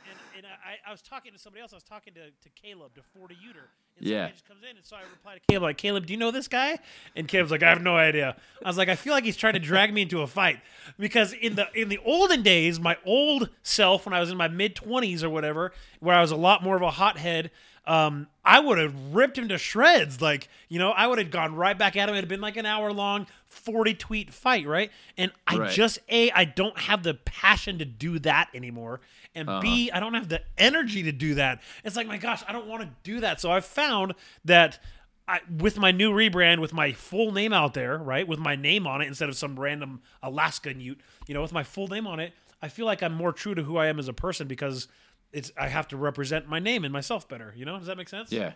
And, 0.10 0.20
and 0.38 0.46
I, 0.46 0.90
I 0.90 0.92
was 0.92 1.02
talking 1.02 1.34
to 1.34 1.40
somebody 1.40 1.62
else. 1.62 1.74
I 1.74 1.76
was 1.76 1.84
talking 1.84 2.14
to, 2.14 2.28
to 2.30 2.50
Caleb, 2.62 2.94
to 2.96 3.02
40 3.18 3.36
Uter. 3.36 3.68
And 3.98 4.06
Yeah. 4.06 4.30
just 4.30 4.48
comes 4.48 4.62
in, 4.70 4.78
and 4.78 4.86
so 4.86 4.96
I 4.96 5.02
reply 5.02 5.34
to 5.36 5.40
Caleb, 5.50 5.64
like, 5.64 5.78
Caleb, 5.78 6.06
do 6.06 6.14
you 6.14 6.20
know 6.20 6.30
this 6.30 6.48
guy? 6.48 6.78
And 7.16 7.28
Caleb's 7.28 7.50
like, 7.50 7.64
I 7.64 7.70
have 7.70 7.82
no 7.82 7.98
idea. 7.98 8.36
I 8.64 8.68
was 8.70 8.78
like, 8.78 8.90
I 8.90 8.96
feel 8.96 9.12
like 9.14 9.24
he's 9.24 9.36
trying 9.38 9.54
to 9.54 9.60
drag 9.60 9.92
me 9.94 10.04
into 10.04 10.22
a 10.22 10.28
fight 10.28 10.60
because 11.00 11.34
in 11.34 11.56
the 11.56 11.68
in 11.74 11.90
the 11.90 11.98
olden 12.06 12.44
days, 12.44 12.80
my 12.80 12.96
old 13.06 13.50
self, 13.64 14.06
when 14.06 14.14
I 14.14 14.20
was 14.20 14.30
in 14.30 14.38
my 14.38 14.48
mid 14.48 14.76
20s 14.76 15.24
or 15.24 15.30
whatever, 15.32 15.74
where 16.00 16.16
I 16.16 16.22
was 16.22 16.30
a 16.30 16.36
lot 16.36 16.64
more 16.64 16.76
of 16.76 16.84
a 16.84 16.92
hothead, 16.92 17.50
um, 17.88 18.28
I 18.46 18.60
would 18.60 18.78
have 18.78 18.94
ripped 19.16 19.38
him 19.38 19.48
to 19.48 19.58
shreds. 19.58 20.22
Like, 20.22 20.50
you 20.70 20.78
know, 20.78 20.92
I 20.92 21.08
would 21.08 21.18
have 21.20 21.32
gone 21.32 21.56
right 21.56 21.78
back 21.78 21.96
at 21.96 22.10
him. 22.10 22.16
It 22.16 22.20
had 22.20 22.28
been 22.28 22.42
like 22.42 22.58
an 22.58 22.66
hour 22.66 22.92
long, 22.92 23.26
40 23.48 23.94
tweet 23.96 24.34
fight, 24.34 24.68
right? 24.68 24.92
And 25.18 25.32
I 25.48 25.58
Right. 25.58 25.72
just, 25.72 26.00
A, 26.10 26.30
I 26.32 26.44
don't 26.46 26.78
have 26.78 27.02
the 27.04 27.14
passion 27.16 27.80
to 27.80 27.86
do 27.86 28.20
that 28.20 28.50
anymore. 28.54 29.00
And 29.34 29.48
B, 29.62 29.90
I 29.92 30.00
don't 30.00 30.14
have 30.16 30.30
the 30.30 30.42
energy 30.58 31.04
to 31.04 31.12
do 31.12 31.36
that. 31.36 31.62
It's 31.84 31.96
like, 31.96 32.08
my 32.08 32.18
gosh, 32.18 32.44
I 32.48 32.52
don't 32.52 32.68
want 32.68 32.84
to 32.84 32.90
do 33.04 33.22
that. 33.22 33.40
So 33.42 33.52
I've 33.52 33.66
found 33.66 34.14
that. 34.46 34.80
I, 35.30 35.42
with 35.60 35.78
my 35.78 35.92
new 35.92 36.14
rebrand, 36.14 36.60
with 36.60 36.72
my 36.72 36.94
full 36.94 37.34
name 37.34 37.52
out 37.52 37.74
there, 37.74 37.98
right, 37.98 38.26
with 38.26 38.40
my 38.40 38.56
name 38.56 38.88
on 38.88 39.02
it 39.02 39.08
instead 39.08 39.28
of 39.28 39.36
some 39.36 39.60
random 39.60 40.02
Alaskan 40.24 40.80
Ute, 40.80 41.02
you 41.28 41.34
know, 41.34 41.42
with 41.42 41.52
my 41.52 41.64
full 41.64 41.90
name 41.90 42.08
on 42.08 42.22
it, 42.22 42.32
I 42.62 42.70
feel 42.70 42.86
like 42.86 43.04
I'm 43.04 43.14
more 43.14 43.34
true 43.34 43.54
to 43.54 43.62
who 43.64 43.76
I 43.76 43.88
am 43.88 44.00
as 44.00 44.08
a 44.08 44.14
person 44.14 44.48
because 44.48 44.88
it's 45.32 45.52
I 45.58 45.68
have 45.68 45.88
to 45.90 45.98
represent 45.98 46.48
my 46.48 46.60
name 46.60 46.84
and 46.84 46.94
myself 46.94 47.28
better. 47.28 47.54
You 47.56 47.66
know, 47.66 47.78
does 47.78 47.88
that 47.88 47.98
make 47.98 48.10
sense? 48.10 48.32
Yeah, 48.32 48.54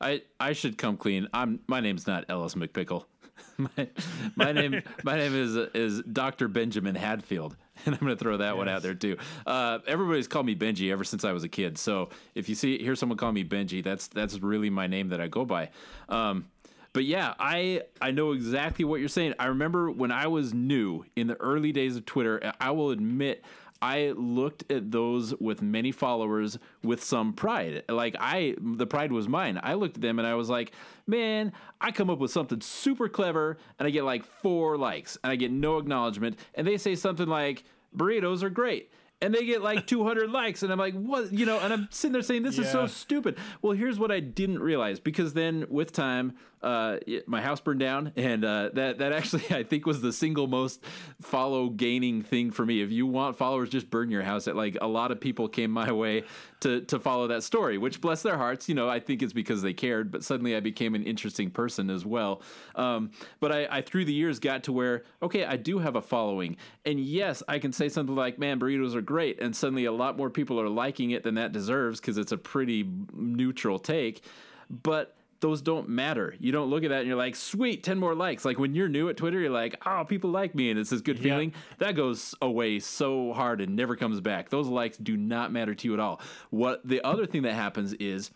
I 0.00 0.22
I 0.40 0.52
should 0.52 0.78
come 0.78 0.96
clean. 0.96 1.28
I'm 1.32 1.60
my 1.66 1.80
name's 1.80 2.06
not 2.06 2.24
Ellis 2.28 2.54
McPickle. 2.54 3.04
my, 3.58 3.88
my 4.36 4.52
name 4.52 4.82
my 5.04 5.16
name 5.16 5.34
is 5.34 5.56
is 5.74 6.02
Dr. 6.02 6.48
Benjamin 6.48 6.94
Hadfield, 6.94 7.56
and 7.86 7.94
I'm 7.94 8.00
going 8.00 8.16
to 8.16 8.22
throw 8.22 8.38
that 8.38 8.56
one 8.56 8.68
out 8.68 8.82
there 8.82 8.94
too. 8.94 9.16
Uh, 9.46 9.78
everybody's 9.86 10.28
called 10.28 10.46
me 10.46 10.54
Benji 10.54 10.90
ever 10.92 11.04
since 11.04 11.24
I 11.24 11.32
was 11.32 11.44
a 11.44 11.48
kid. 11.48 11.78
So 11.78 12.10
if 12.34 12.48
you 12.48 12.54
see 12.54 12.78
hear 12.78 12.96
someone 12.96 13.18
call 13.18 13.32
me 13.32 13.44
Benji, 13.44 13.82
that's 13.82 14.08
that's 14.08 14.38
really 14.40 14.70
my 14.70 14.86
name 14.86 15.08
that 15.10 15.20
I 15.20 15.28
go 15.28 15.44
by. 15.44 15.70
Um, 16.08 16.46
but 16.92 17.04
yeah, 17.04 17.34
I 17.38 17.82
I 18.00 18.10
know 18.10 18.32
exactly 18.32 18.84
what 18.84 19.00
you're 19.00 19.08
saying. 19.08 19.34
I 19.38 19.46
remember 19.46 19.90
when 19.90 20.12
I 20.12 20.26
was 20.26 20.52
new 20.52 21.04
in 21.16 21.26
the 21.26 21.40
early 21.40 21.72
days 21.72 21.96
of 21.96 22.04
Twitter. 22.04 22.52
I 22.60 22.70
will 22.72 22.90
admit 22.90 23.42
I 23.82 24.12
looked 24.16 24.70
at 24.70 24.92
those 24.92 25.34
with 25.40 25.60
many 25.60 25.90
followers 25.90 26.56
with 26.84 27.02
some 27.02 27.32
pride. 27.32 27.82
Like 27.88 28.14
I, 28.20 28.54
the 28.60 28.86
pride 28.86 29.10
was 29.10 29.28
mine. 29.28 29.58
I 29.60 29.74
looked 29.74 29.96
at 29.96 30.02
them 30.02 30.20
and 30.20 30.28
I 30.28 30.36
was 30.36 30.48
like, 30.48 30.70
man, 31.08 31.52
I 31.80 31.90
come 31.90 32.08
up 32.08 32.20
with 32.20 32.30
something 32.30 32.60
super 32.60 33.08
clever 33.08 33.58
and 33.80 33.88
I 33.88 33.90
get 33.90 34.04
like 34.04 34.24
four 34.24 34.78
likes 34.78 35.18
and 35.24 35.32
I 35.32 35.36
get 35.36 35.50
no 35.50 35.78
acknowledgement. 35.78 36.38
And 36.54 36.64
they 36.64 36.78
say 36.78 36.94
something 36.94 37.26
like, 37.26 37.64
burritos 37.94 38.44
are 38.44 38.50
great. 38.50 38.92
And 39.20 39.34
they 39.34 39.44
get 39.44 39.62
like 39.62 39.86
200 39.88 40.30
likes, 40.30 40.64
and 40.64 40.72
I'm 40.72 40.80
like, 40.80 40.94
what? 40.94 41.32
You 41.32 41.46
know, 41.46 41.60
and 41.60 41.72
I'm 41.72 41.86
sitting 41.92 42.12
there 42.12 42.22
saying, 42.22 42.42
this 42.42 42.58
is 42.58 42.68
so 42.70 42.88
stupid. 42.88 43.38
Well, 43.62 43.72
here's 43.72 43.96
what 43.96 44.10
I 44.10 44.18
didn't 44.18 44.58
realize 44.58 44.98
because 44.98 45.32
then 45.34 45.64
with 45.68 45.92
time, 45.92 46.34
uh, 46.62 46.98
my 47.26 47.40
house 47.40 47.60
burned 47.60 47.80
down, 47.80 48.12
and 48.16 48.44
uh, 48.44 48.70
that 48.74 48.98
that 48.98 49.12
actually 49.12 49.44
I 49.50 49.62
think 49.62 49.86
was 49.86 50.00
the 50.00 50.12
single 50.12 50.46
most 50.46 50.82
follow 51.20 51.68
gaining 51.68 52.22
thing 52.22 52.50
for 52.50 52.64
me. 52.64 52.82
If 52.82 52.90
you 52.90 53.06
want 53.06 53.36
followers, 53.36 53.68
just 53.68 53.90
burn 53.90 54.10
your 54.10 54.22
house. 54.22 54.46
It, 54.46 54.56
like 54.56 54.76
a 54.80 54.86
lot 54.86 55.10
of 55.10 55.20
people 55.20 55.48
came 55.48 55.70
my 55.70 55.90
way 55.92 56.24
to 56.60 56.82
to 56.82 56.98
follow 56.98 57.26
that 57.28 57.42
story, 57.42 57.78
which 57.78 58.00
bless 58.00 58.22
their 58.22 58.36
hearts. 58.36 58.68
You 58.68 58.74
know, 58.74 58.88
I 58.88 59.00
think 59.00 59.22
it's 59.22 59.32
because 59.32 59.62
they 59.62 59.72
cared, 59.72 60.12
but 60.12 60.22
suddenly 60.24 60.54
I 60.56 60.60
became 60.60 60.94
an 60.94 61.02
interesting 61.02 61.50
person 61.50 61.90
as 61.90 62.06
well. 62.06 62.42
Um, 62.74 63.10
but 63.40 63.52
I, 63.52 63.66
I 63.70 63.82
through 63.82 64.04
the 64.04 64.14
years 64.14 64.38
got 64.38 64.64
to 64.64 64.72
where 64.72 65.04
okay, 65.22 65.44
I 65.44 65.56
do 65.56 65.78
have 65.78 65.96
a 65.96 66.02
following, 66.02 66.56
and 66.84 67.00
yes, 67.00 67.42
I 67.48 67.58
can 67.58 67.72
say 67.72 67.88
something 67.88 68.14
like, 68.14 68.38
"Man, 68.38 68.60
burritos 68.60 68.94
are 68.94 69.02
great," 69.02 69.40
and 69.40 69.54
suddenly 69.54 69.84
a 69.86 69.92
lot 69.92 70.16
more 70.16 70.30
people 70.30 70.60
are 70.60 70.68
liking 70.68 71.10
it 71.10 71.22
than 71.22 71.34
that 71.34 71.52
deserves 71.52 72.00
because 72.00 72.18
it's 72.18 72.32
a 72.32 72.38
pretty 72.38 72.88
neutral 73.12 73.78
take. 73.78 74.22
But 74.70 75.16
those 75.42 75.60
don't 75.60 75.88
matter. 75.88 76.34
You 76.38 76.52
don't 76.52 76.70
look 76.70 76.84
at 76.84 76.88
that 76.90 77.00
and 77.00 77.08
you're 77.08 77.16
like, 77.16 77.36
sweet, 77.36 77.82
10 77.82 77.98
more 77.98 78.14
likes. 78.14 78.44
Like 78.44 78.58
when 78.58 78.74
you're 78.74 78.88
new 78.88 79.10
at 79.10 79.18
Twitter, 79.18 79.38
you're 79.38 79.50
like, 79.50 79.76
oh, 79.84 80.04
people 80.08 80.30
like 80.30 80.54
me 80.54 80.70
and 80.70 80.80
it's 80.80 80.88
this 80.88 81.02
good 81.02 81.18
feeling. 81.18 81.52
That 81.78 81.96
goes 81.96 82.34
away 82.40 82.78
so 82.78 83.32
hard 83.34 83.60
and 83.60 83.76
never 83.76 83.96
comes 83.96 84.20
back. 84.20 84.48
Those 84.48 84.68
likes 84.68 84.96
do 84.96 85.16
not 85.16 85.52
matter 85.52 85.74
to 85.74 85.88
you 85.88 85.92
at 85.94 86.00
all. 86.00 86.20
What 86.48 86.80
the 86.86 87.04
other 87.06 87.26
thing 87.26 87.42
that 87.42 87.54
happens 87.54 87.92
is 87.94 88.30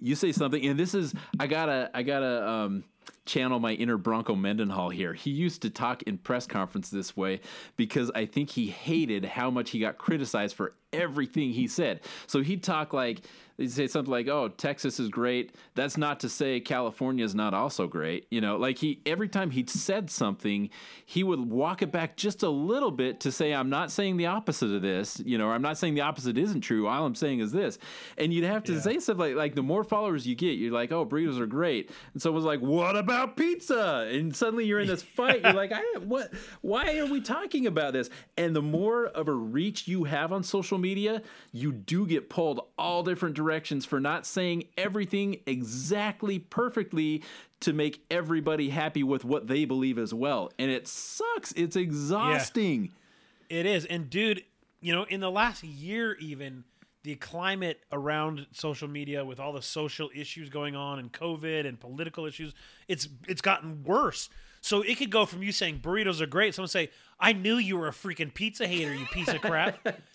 you 0.00 0.14
say 0.14 0.32
something, 0.32 0.64
and 0.64 0.78
this 0.78 0.94
is 0.94 1.14
I 1.40 1.46
gotta 1.46 1.90
I 1.92 2.02
gotta 2.02 2.48
um, 2.48 2.84
channel 3.28 3.60
my 3.60 3.72
inner 3.74 3.96
Bronco 3.96 4.34
Mendenhall 4.34 4.88
here. 4.88 5.14
He 5.14 5.30
used 5.30 5.62
to 5.62 5.70
talk 5.70 6.02
in 6.02 6.18
press 6.18 6.46
conference 6.46 6.90
this 6.90 7.16
way 7.16 7.40
because 7.76 8.10
I 8.14 8.26
think 8.26 8.50
he 8.50 8.66
hated 8.68 9.24
how 9.24 9.50
much 9.50 9.70
he 9.70 9.78
got 9.78 9.98
criticized 9.98 10.56
for 10.56 10.74
everything 10.90 11.52
he 11.52 11.68
said. 11.68 12.00
So 12.26 12.40
he'd 12.40 12.62
talk 12.62 12.94
like 12.94 13.20
he'd 13.58 13.70
say 13.70 13.86
something 13.88 14.10
like, 14.10 14.26
"Oh, 14.26 14.48
Texas 14.48 14.98
is 14.98 15.10
great." 15.10 15.54
That's 15.74 15.98
not 15.98 16.20
to 16.20 16.30
say 16.30 16.60
California 16.60 17.26
is 17.26 17.34
not 17.34 17.52
also 17.52 17.86
great. 17.86 18.26
You 18.30 18.40
know, 18.40 18.56
like 18.56 18.78
he 18.78 19.02
every 19.04 19.28
time 19.28 19.50
he'd 19.50 19.68
said 19.68 20.08
something, 20.10 20.70
he 21.04 21.22
would 21.22 21.40
walk 21.50 21.82
it 21.82 21.92
back 21.92 22.16
just 22.16 22.42
a 22.42 22.48
little 22.48 22.90
bit 22.90 23.20
to 23.20 23.30
say, 23.30 23.52
"I'm 23.52 23.68
not 23.68 23.90
saying 23.90 24.16
the 24.16 24.26
opposite 24.26 24.74
of 24.74 24.80
this." 24.80 25.20
You 25.26 25.36
know, 25.36 25.48
or 25.48 25.52
I'm 25.52 25.60
not 25.60 25.76
saying 25.76 25.92
the 25.94 26.00
opposite 26.00 26.38
isn't 26.38 26.62
true. 26.62 26.86
All 26.86 27.04
I'm 27.04 27.14
saying 27.14 27.40
is 27.40 27.52
this, 27.52 27.78
and 28.16 28.32
you'd 28.32 28.44
have 28.44 28.64
to 28.64 28.72
Yeah. 28.72 28.80
say 28.80 28.98
stuff 28.98 29.18
like, 29.18 29.34
like 29.34 29.54
the 29.56 29.62
more 29.62 29.84
followers 29.84 30.26
you 30.26 30.36
get, 30.36 30.52
you're 30.52 30.72
like, 30.72 30.90
"Oh, 30.90 31.04
burritos 31.04 31.38
are 31.38 31.46
great," 31.46 31.90
and 32.14 32.22
someone's 32.22 32.46
like, 32.46 32.60
"What 32.60 32.96
about 32.96 33.17
pizza?" 33.26 34.08
And 34.10 34.34
suddenly 34.34 34.66
you're 34.66 34.80
in 34.80 34.86
this 34.86 35.02
fight. 35.02 35.42
You're 35.42 35.52
like, 35.52 35.72
"I 35.72 35.82
what? 35.98 36.32
Why 36.60 36.98
are 36.98 37.06
we 37.06 37.20
talking 37.20 37.66
about 37.66 37.92
this?" 37.92 38.08
And 38.36 38.54
the 38.54 38.62
more 38.62 39.06
of 39.06 39.28
a 39.28 39.32
reach 39.32 39.88
you 39.88 40.04
have 40.04 40.32
on 40.32 40.42
social 40.42 40.78
media, 40.78 41.22
you 41.52 41.72
do 41.72 42.06
get 42.06 42.30
pulled 42.30 42.60
all 42.78 43.02
different 43.02 43.34
directions 43.34 43.84
for 43.84 44.00
not 44.00 44.26
saying 44.26 44.64
everything 44.76 45.40
exactly 45.46 46.38
perfectly 46.38 47.22
to 47.60 47.72
make 47.72 48.04
everybody 48.10 48.68
happy 48.68 49.02
with 49.02 49.24
what 49.24 49.48
they 49.48 49.64
believe 49.64 49.98
as 49.98 50.14
well. 50.14 50.52
And 50.58 50.70
it 50.70 50.86
sucks. 50.86 51.52
It's 51.52 51.76
exhausting. 51.76 52.92
It 53.48 53.66
is. 53.66 53.84
And 53.84 54.08
dude, 54.08 54.44
you 54.80 54.94
know, 54.94 55.04
in 55.04 55.20
the 55.20 55.30
last 55.30 55.64
year 55.64 56.14
even, 56.20 56.64
the 57.08 57.14
climate 57.14 57.80
around 57.90 58.46
social 58.52 58.86
media 58.86 59.24
with 59.24 59.40
all 59.40 59.54
the 59.54 59.62
social 59.62 60.10
issues 60.14 60.50
going 60.50 60.76
on 60.76 60.98
and 60.98 61.10
COVID 61.10 61.66
and 61.66 61.80
political 61.80 62.26
issues, 62.26 62.52
it's 62.86 63.08
it's 63.26 63.40
gotten 63.40 63.82
worse. 63.82 64.28
So 64.60 64.82
it 64.82 64.98
could 64.98 65.10
go 65.10 65.24
from 65.24 65.42
you 65.42 65.50
saying 65.50 65.80
burritos 65.80 66.20
are 66.20 66.26
great, 66.26 66.54
someone 66.54 66.68
say, 66.68 66.90
I 67.18 67.32
knew 67.32 67.56
you 67.56 67.78
were 67.78 67.88
a 67.88 67.92
freaking 67.92 68.34
pizza 68.34 68.66
hater, 68.66 68.94
you 68.94 69.06
piece 69.06 69.28
of 69.28 69.40
crap. 69.40 69.78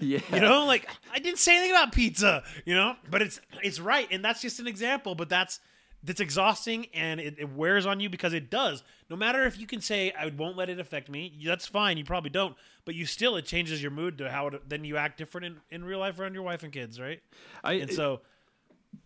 Yeah. 0.00 0.20
You 0.32 0.38
know, 0.38 0.64
like 0.64 0.88
I 1.12 1.18
didn't 1.18 1.40
say 1.40 1.56
anything 1.56 1.72
about 1.72 1.90
pizza, 1.90 2.44
you 2.64 2.76
know, 2.76 2.94
but 3.10 3.20
it's 3.20 3.40
it's 3.64 3.80
right, 3.80 4.06
and 4.12 4.24
that's 4.24 4.40
just 4.40 4.60
an 4.60 4.68
example. 4.68 5.16
But 5.16 5.28
that's 5.28 5.58
that's 6.06 6.20
exhausting, 6.20 6.86
and 6.94 7.20
it, 7.20 7.34
it 7.38 7.52
wears 7.52 7.84
on 7.84 8.00
you 8.00 8.08
because 8.08 8.32
it 8.32 8.48
does. 8.48 8.82
No 9.10 9.16
matter 9.16 9.44
if 9.44 9.58
you 9.58 9.66
can 9.66 9.80
say 9.80 10.12
I 10.12 10.28
won't 10.28 10.56
let 10.56 10.70
it 10.70 10.78
affect 10.78 11.10
me, 11.10 11.36
that's 11.44 11.66
fine. 11.66 11.98
You 11.98 12.04
probably 12.04 12.30
don't, 12.30 12.56
but 12.84 12.94
you 12.94 13.06
still 13.06 13.36
it 13.36 13.44
changes 13.44 13.82
your 13.82 13.90
mood 13.90 14.18
to 14.18 14.30
how 14.30 14.46
it, 14.46 14.68
then 14.68 14.84
you 14.84 14.96
act 14.96 15.18
different 15.18 15.46
in, 15.46 15.56
in 15.70 15.84
real 15.84 15.98
life 15.98 16.18
around 16.18 16.34
your 16.34 16.44
wife 16.44 16.62
and 16.62 16.72
kids, 16.72 17.00
right? 17.00 17.20
I, 17.62 17.74
And 17.74 17.92
so 17.92 18.20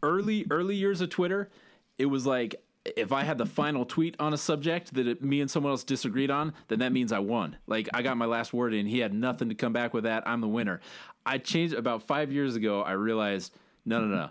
early 0.03 0.47
early 0.51 0.77
years 0.77 1.01
of 1.01 1.09
Twitter, 1.09 1.51
it 1.99 2.07
was 2.07 2.27
like 2.27 2.63
if 2.85 3.13
I 3.13 3.25
had 3.25 3.39
the 3.39 3.47
final 3.47 3.85
tweet 3.85 4.17
on 4.19 4.33
a 4.33 4.39
subject 4.39 4.95
that 4.95 5.07
it, 5.07 5.23
me 5.23 5.41
and 5.41 5.51
someone 5.51 5.71
else 5.71 5.85
disagreed 5.85 6.31
on, 6.31 6.55
then 6.69 6.79
that 6.79 6.93
means 6.93 7.13
I 7.13 7.19
won. 7.19 7.57
Like 7.67 7.89
I 7.93 8.03
got 8.03 8.17
my 8.17 8.27
last 8.27 8.53
word 8.53 8.75
in. 8.75 8.87
He 8.87 9.01
had 9.01 9.13
nothing 9.13 9.49
to 9.49 9.55
come 9.55 9.73
back 9.73 9.95
with 9.95 10.05
that. 10.05 10.27
I'm 10.27 10.41
the 10.41 10.49
winner. 10.49 10.81
I 11.27 11.39
changed 11.39 11.75
about 11.75 12.03
five 12.03 12.33
years 12.33 12.57
ago. 12.57 12.83
I 12.83 12.93
realized 12.93 13.53
no, 13.85 14.01
no, 14.01 14.15
no. 14.15 14.31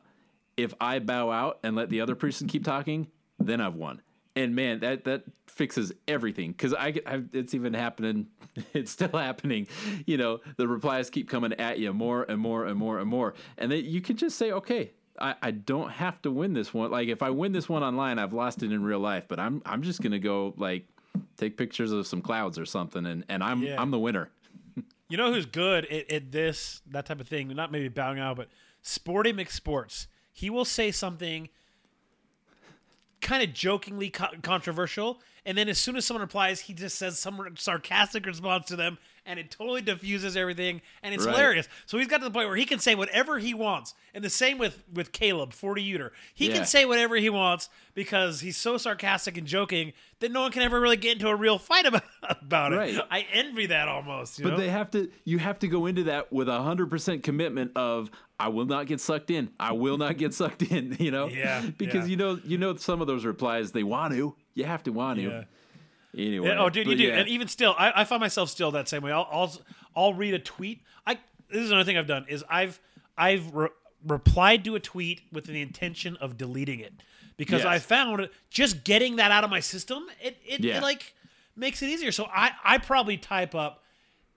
If 0.63 0.73
I 0.81 0.99
bow 0.99 1.31
out 1.31 1.59
and 1.63 1.75
let 1.75 1.89
the 1.89 2.01
other 2.01 2.15
person 2.15 2.47
keep 2.47 2.63
talking, 2.65 3.07
then 3.39 3.61
I've 3.61 3.75
won. 3.75 4.01
And 4.35 4.55
man, 4.55 4.79
that 4.81 5.05
that 5.05 5.23
fixes 5.47 5.91
everything 6.07 6.51
because 6.51 6.73
I, 6.73 6.95
I 7.05 7.23
it's 7.33 7.53
even 7.53 7.73
happening. 7.73 8.27
It's 8.73 8.91
still 8.91 9.17
happening. 9.17 9.67
You 10.05 10.17
know, 10.17 10.39
the 10.57 10.67
replies 10.67 11.09
keep 11.09 11.29
coming 11.29 11.53
at 11.53 11.79
you 11.79 11.93
more 11.93 12.23
and 12.23 12.41
more 12.41 12.65
and 12.65 12.77
more 12.77 12.99
and 12.99 13.09
more, 13.09 13.33
and 13.57 13.71
then 13.71 13.85
you 13.85 14.01
can 14.01 14.17
just 14.17 14.37
say, 14.37 14.51
okay, 14.51 14.91
I, 15.17 15.35
I 15.41 15.51
don't 15.51 15.91
have 15.91 16.21
to 16.23 16.31
win 16.31 16.53
this 16.53 16.73
one. 16.73 16.91
Like 16.91 17.07
if 17.07 17.21
I 17.23 17.29
win 17.29 17.53
this 17.53 17.69
one 17.69 17.83
online, 17.83 18.19
I've 18.19 18.33
lost 18.33 18.61
it 18.61 18.71
in 18.71 18.83
real 18.83 18.99
life. 18.99 19.25
But 19.29 19.39
I'm 19.39 19.61
I'm 19.65 19.81
just 19.81 20.01
gonna 20.01 20.19
go 20.19 20.53
like 20.57 20.87
take 21.37 21.55
pictures 21.57 21.91
of 21.93 22.05
some 22.05 22.21
clouds 22.21 22.59
or 22.59 22.65
something, 22.65 23.05
and 23.05 23.23
and 23.29 23.43
I'm 23.43 23.63
Yeah. 23.63 23.81
I'm 23.81 23.91
the 23.91 23.99
winner. 23.99 24.29
You 25.07 25.17
know 25.17 25.33
who's 25.33 25.45
good 25.47 25.85
at, 25.85 26.11
at 26.11 26.31
this, 26.31 26.81
that 26.91 27.05
type 27.07 27.19
of 27.19 27.27
thing? 27.27 27.47
Not 27.49 27.71
maybe 27.71 27.87
bowing 27.87 28.19
out, 28.19 28.37
but 28.37 28.47
Sporty 28.81 29.33
McSports. 29.33 30.07
He 30.31 30.49
will 30.49 30.65
say 30.65 30.91
something 30.91 31.49
kind 33.21 33.43
of 33.43 33.53
jokingly 33.53 34.09
co- 34.09 34.27
controversial, 34.41 35.21
and 35.45 35.57
then 35.57 35.67
as 35.69 35.77
soon 35.77 35.95
as 35.95 36.05
someone 36.05 36.21
replies, 36.21 36.61
he 36.61 36.73
just 36.73 36.97
says 36.97 37.19
some 37.19 37.55
sarcastic 37.57 38.25
response 38.25 38.67
to 38.67 38.75
them, 38.75 38.97
and 39.29 39.39
it 39.39 39.51
totally 39.51 39.81
diffuses 39.81 40.35
everything, 40.35 40.81
and 41.03 41.13
it's 41.13 41.23
Right. 41.25 41.35
hilarious. 41.35 41.69
So 41.85 41.97
he's 41.99 42.07
got 42.07 42.17
to 42.17 42.23
the 42.25 42.31
point 42.31 42.47
where 42.47 42.57
he 42.57 42.65
can 42.65 42.79
say 42.79 42.95
whatever 42.95 43.37
he 43.37 43.53
wants, 43.53 43.93
and 44.13 44.23
the 44.23 44.29
same 44.29 44.57
with 44.57 44.83
with 44.91 45.11
Caleb 45.11 45.53
Forty 45.53 45.87
Uter. 45.93 46.09
He 46.33 46.47
Yeah. 46.47 46.55
can 46.55 46.65
say 46.65 46.83
whatever 46.85 47.15
he 47.15 47.29
wants 47.29 47.69
because 47.93 48.41
he's 48.41 48.57
so 48.57 48.77
sarcastic 48.77 49.37
and 49.37 49.45
joking 49.45 49.93
that 50.19 50.31
no 50.31 50.41
one 50.41 50.51
can 50.51 50.63
ever 50.63 50.81
really 50.81 50.97
get 50.97 51.13
into 51.13 51.27
a 51.29 51.35
real 51.35 51.59
fight 51.59 51.85
about 51.91 52.03
about 52.41 52.73
it. 52.73 52.99
I 53.11 53.27
envy 53.31 53.67
that 53.67 53.87
almost. 53.87 54.39
You 54.39 54.43
But 54.45 54.51
know? 54.51 54.57
they 54.57 54.69
have 54.69 54.89
to. 54.91 55.09
You 55.25 55.37
have 55.37 55.59
to 55.59 55.67
go 55.67 55.85
into 55.85 56.03
that 56.05 56.33
with 56.33 56.49
a 56.49 56.61
hundred 56.61 56.89
percent 56.89 57.23
commitment 57.23 57.71
of 57.75 58.09
I 58.39 58.47
will 58.47 58.65
not 58.65 58.87
get 58.87 58.99
sucked 59.01 59.29
in. 59.31 59.49
I 59.59 59.73
will 59.73 59.97
not 59.97 60.17
get 60.17 60.33
sucked 60.33 60.63
in. 60.63 60.95
You 60.99 61.11
know. 61.11 61.27
Yeah, 61.27 61.61
Because 61.77 62.05
yeah. 62.07 62.11
you 62.11 62.17
know 62.17 62.39
you 62.43 62.57
know 62.57 62.75
some 62.77 62.99
of 63.01 63.07
those 63.07 63.25
replies 63.25 63.71
they 63.73 63.83
want 63.83 64.13
to. 64.15 64.35
You 64.55 64.63
have 64.65 64.81
to 64.83 64.91
want 64.91 65.19
to. 65.19 65.23
Yeah. 65.25 65.43
Anyway. 66.17 66.55
Oh, 66.57 66.69
dude, 66.69 66.87
you 66.87 66.95
do. 66.95 67.03
yeah. 67.03 67.15
And 67.19 67.29
even 67.29 67.47
still, 67.47 67.75
I, 67.77 68.01
I 68.01 68.03
find 68.03 68.19
myself 68.19 68.49
still 68.49 68.71
that 68.71 68.87
same 68.89 69.01
way. 69.03 69.11
I'll, 69.11 69.27
I'll 69.31 69.51
I'll 69.95 70.13
read 70.13 70.33
a 70.33 70.39
tweet. 70.39 70.81
I 71.05 71.15
this 71.49 71.61
is 71.63 71.69
another 71.71 71.85
thing 71.85 71.97
I've 71.97 72.07
done 72.07 72.25
is 72.27 72.43
I've 72.49 72.79
I've 73.17 73.53
re- 73.53 73.69
replied 74.07 74.63
to 74.65 74.75
a 74.75 74.79
tweet 74.79 75.21
with 75.31 75.45
the 75.45 75.61
intention 75.61 76.15
of 76.17 76.37
deleting 76.37 76.79
it 76.79 76.93
because 77.37 77.63
Yes. 77.63 77.67
I 77.67 77.79
found 77.79 78.29
just 78.49 78.83
getting 78.83 79.17
that 79.17 79.31
out 79.31 79.43
of 79.43 79.49
my 79.49 79.59
system 79.59 80.05
it 80.21 80.37
it, 80.45 80.61
Yeah. 80.61 80.77
it 80.77 80.83
like 80.83 81.13
makes 81.55 81.81
it 81.83 81.89
easier. 81.89 82.11
So 82.11 82.25
I 82.33 82.51
I 82.63 82.77
probably 82.79 83.17
type 83.17 83.53
up 83.53 83.83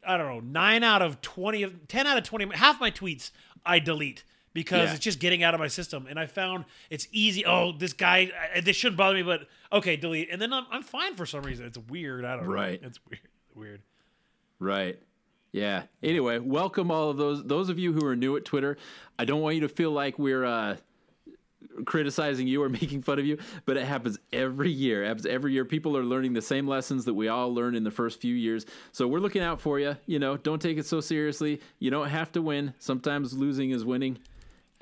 I 0.07 0.17
don't 0.17 0.27
know 0.27 0.41
nine 0.41 0.83
out 0.85 1.01
of 1.01 1.21
twenty 1.23 1.63
of 1.63 1.89
ten 1.89 2.07
out 2.07 2.19
of 2.19 2.25
twenty 2.25 2.55
half 2.57 2.81
my 2.81 2.91
tweets 2.91 3.31
I 3.65 3.79
delete. 3.79 4.25
Because 4.55 4.89
Yeah. 4.89 4.95
it's 4.97 5.05
just 5.05 5.19
getting 5.19 5.43
out 5.43 5.55
of 5.55 5.61
my 5.61 5.69
system, 5.69 6.07
and 6.09 6.19
I 6.19 6.27
found 6.27 6.65
it's 6.91 7.09
easy. 7.11 7.45
Oh, 7.47 7.73
this 7.73 7.93
guy, 7.95 8.31
I- 8.55 8.61
this 8.61 8.77
shouldn't 8.77 8.99
bother 8.99 9.15
me, 9.17 9.23
but 9.23 9.49
okay, 9.73 9.97
delete, 9.97 10.29
and 10.31 10.41
then 10.43 10.53
I'm, 10.53 10.67
I'm 10.71 10.83
fine 10.83 11.15
for 11.15 11.25
some 11.25 11.43
reason. 11.43 11.65
It's 11.67 11.79
weird. 11.79 12.25
I 12.27 12.37
don't 12.37 12.45
know. 12.47 12.53
Right. 12.53 12.81
It's 12.83 13.01
weird. 13.09 13.21
Weird. 13.55 13.81
Right. 14.59 14.99
Yeah. 15.53 15.85
Anyway, 16.03 16.39
welcome 16.39 16.91
all 16.91 17.11
of 17.11 17.17
those 17.17 17.45
those 17.45 17.69
of 17.69 17.79
you 17.79 17.93
who 17.93 18.05
are 18.07 18.17
new 18.17 18.37
at 18.37 18.45
Twitter. 18.45 18.77
I 19.19 19.25
don't 19.25 19.41
want 19.41 19.55
you 19.55 19.61
to 19.63 19.69
feel 19.69 19.91
like 19.91 20.19
we're 20.19 20.45
uh, 20.45 20.77
criticizing 21.85 22.47
you 22.47 22.63
or 22.63 22.69
making 22.81 23.03
fun 23.03 23.19
of 23.19 23.27
you, 23.27 23.39
but 23.65 23.77
it 23.77 23.85
happens 23.87 24.19
every 24.33 24.71
year. 24.71 25.05
It 25.05 25.09
happens 25.09 25.27
every 25.27 25.53
year. 25.53 25.65
People 25.65 25.97
are 25.97 26.05
learning 26.05 26.33
the 26.33 26.43
same 26.43 26.67
lessons 26.67 27.05
that 27.07 27.15
we 27.15 27.29
all 27.29 27.53
learned 27.55 27.77
in 27.77 27.85
the 27.85 27.91
first 27.91 28.21
few 28.21 28.35
years. 28.35 28.67
So 28.93 29.07
we're 29.09 29.21
looking 29.21 29.43
out 29.43 29.61
for 29.61 29.79
you. 29.79 29.97
You 30.07 30.19
know, 30.19 30.37
don't 30.37 30.61
take 30.61 30.79
it 30.79 30.87
so 30.87 31.01
seriously. 31.01 31.61
You 31.79 31.91
don't 31.91 32.09
have 32.09 32.33
to 32.33 32.43
win. 32.43 32.75
Sometimes 32.79 33.33
losing 33.33 33.71
is 33.71 33.85
winning. 33.85 34.19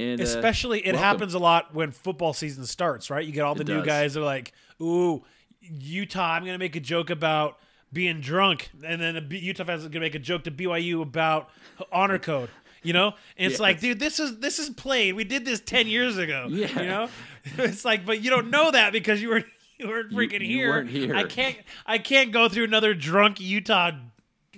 And 0.01 0.21
uh, 0.21 0.25
Especially, 0.25 0.81
it 0.81 0.93
welcome. 0.95 1.01
happens 1.03 1.35
a 1.35 1.39
lot 1.39 1.75
when 1.75 1.91
football 1.91 2.33
season 2.33 2.65
starts, 2.67 3.11
right? 3.11 3.25
You 3.27 3.33
get 3.33 3.43
all 3.45 3.55
the 3.55 3.63
It 3.63 3.69
new 3.69 3.79
does. 3.79 3.87
guys 3.87 4.15
that 4.15 4.21
are 4.21 4.25
like, 4.25 4.53
"Ooh, 4.81 5.23
Utah, 5.61 6.33
I'm 6.35 6.43
going 6.43 6.55
to 6.55 6.59
make 6.59 6.77
a 6.77 6.81
joke 6.81 7.11
about 7.11 7.59
being 7.93 8.21
drunk," 8.21 8.71
and 8.85 9.01
then 9.01 9.17
a 9.17 9.21
B- 9.21 9.39
Utah 9.39 9.65
fans 9.65 9.81
are 9.85 9.89
going 9.89 9.93
to 9.95 10.01
make 10.01 10.15
a 10.15 10.19
joke 10.19 10.45
to 10.45 10.51
BYU 10.51 11.03
about 11.03 11.51
honor 11.93 12.19
code. 12.31 12.51
You 12.83 12.95
know, 12.95 13.09
and 13.37 13.51
it's 13.53 13.61
like, 13.61 13.77
Yes. 13.77 13.83
dude, 13.83 13.99
this 14.01 14.19
is 14.21 14.39
this 14.39 14.59
is 14.59 14.71
played. 14.71 15.15
We 15.15 15.25
did 15.25 15.45
this 15.45 15.61
ten 15.61 15.87
years 15.87 16.17
ago. 16.17 16.47
Yeah. 16.51 16.81
You 16.81 16.87
know, 16.89 17.09
it's 17.59 17.85
like, 17.85 18.07
but 18.07 18.23
you 18.23 18.31
don't 18.31 18.49
know 18.51 18.71
that 18.71 18.93
because 18.95 19.21
you 19.21 19.29
were 19.29 19.45
you 19.79 19.87
weren't 19.89 20.13
freaking 20.13 20.41
you 20.41 20.47
here. 20.47 20.69
weren't 20.71 20.89
here. 20.91 21.15
I 21.15 21.25
can't 21.25 21.57
I 21.85 21.99
can't 21.99 22.33
go 22.33 22.49
through 22.49 22.65
another 22.65 22.95
drunk 22.95 23.39
Utah 23.39 23.91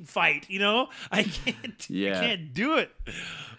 fight. 0.05 0.47
You 0.49 0.59
know, 0.59 0.89
I 1.11 1.25
can't. 1.25 1.89
Yeah. 1.89 2.19
I 2.19 2.27
can't 2.27 2.55
do 2.55 2.77
it. 2.77 2.91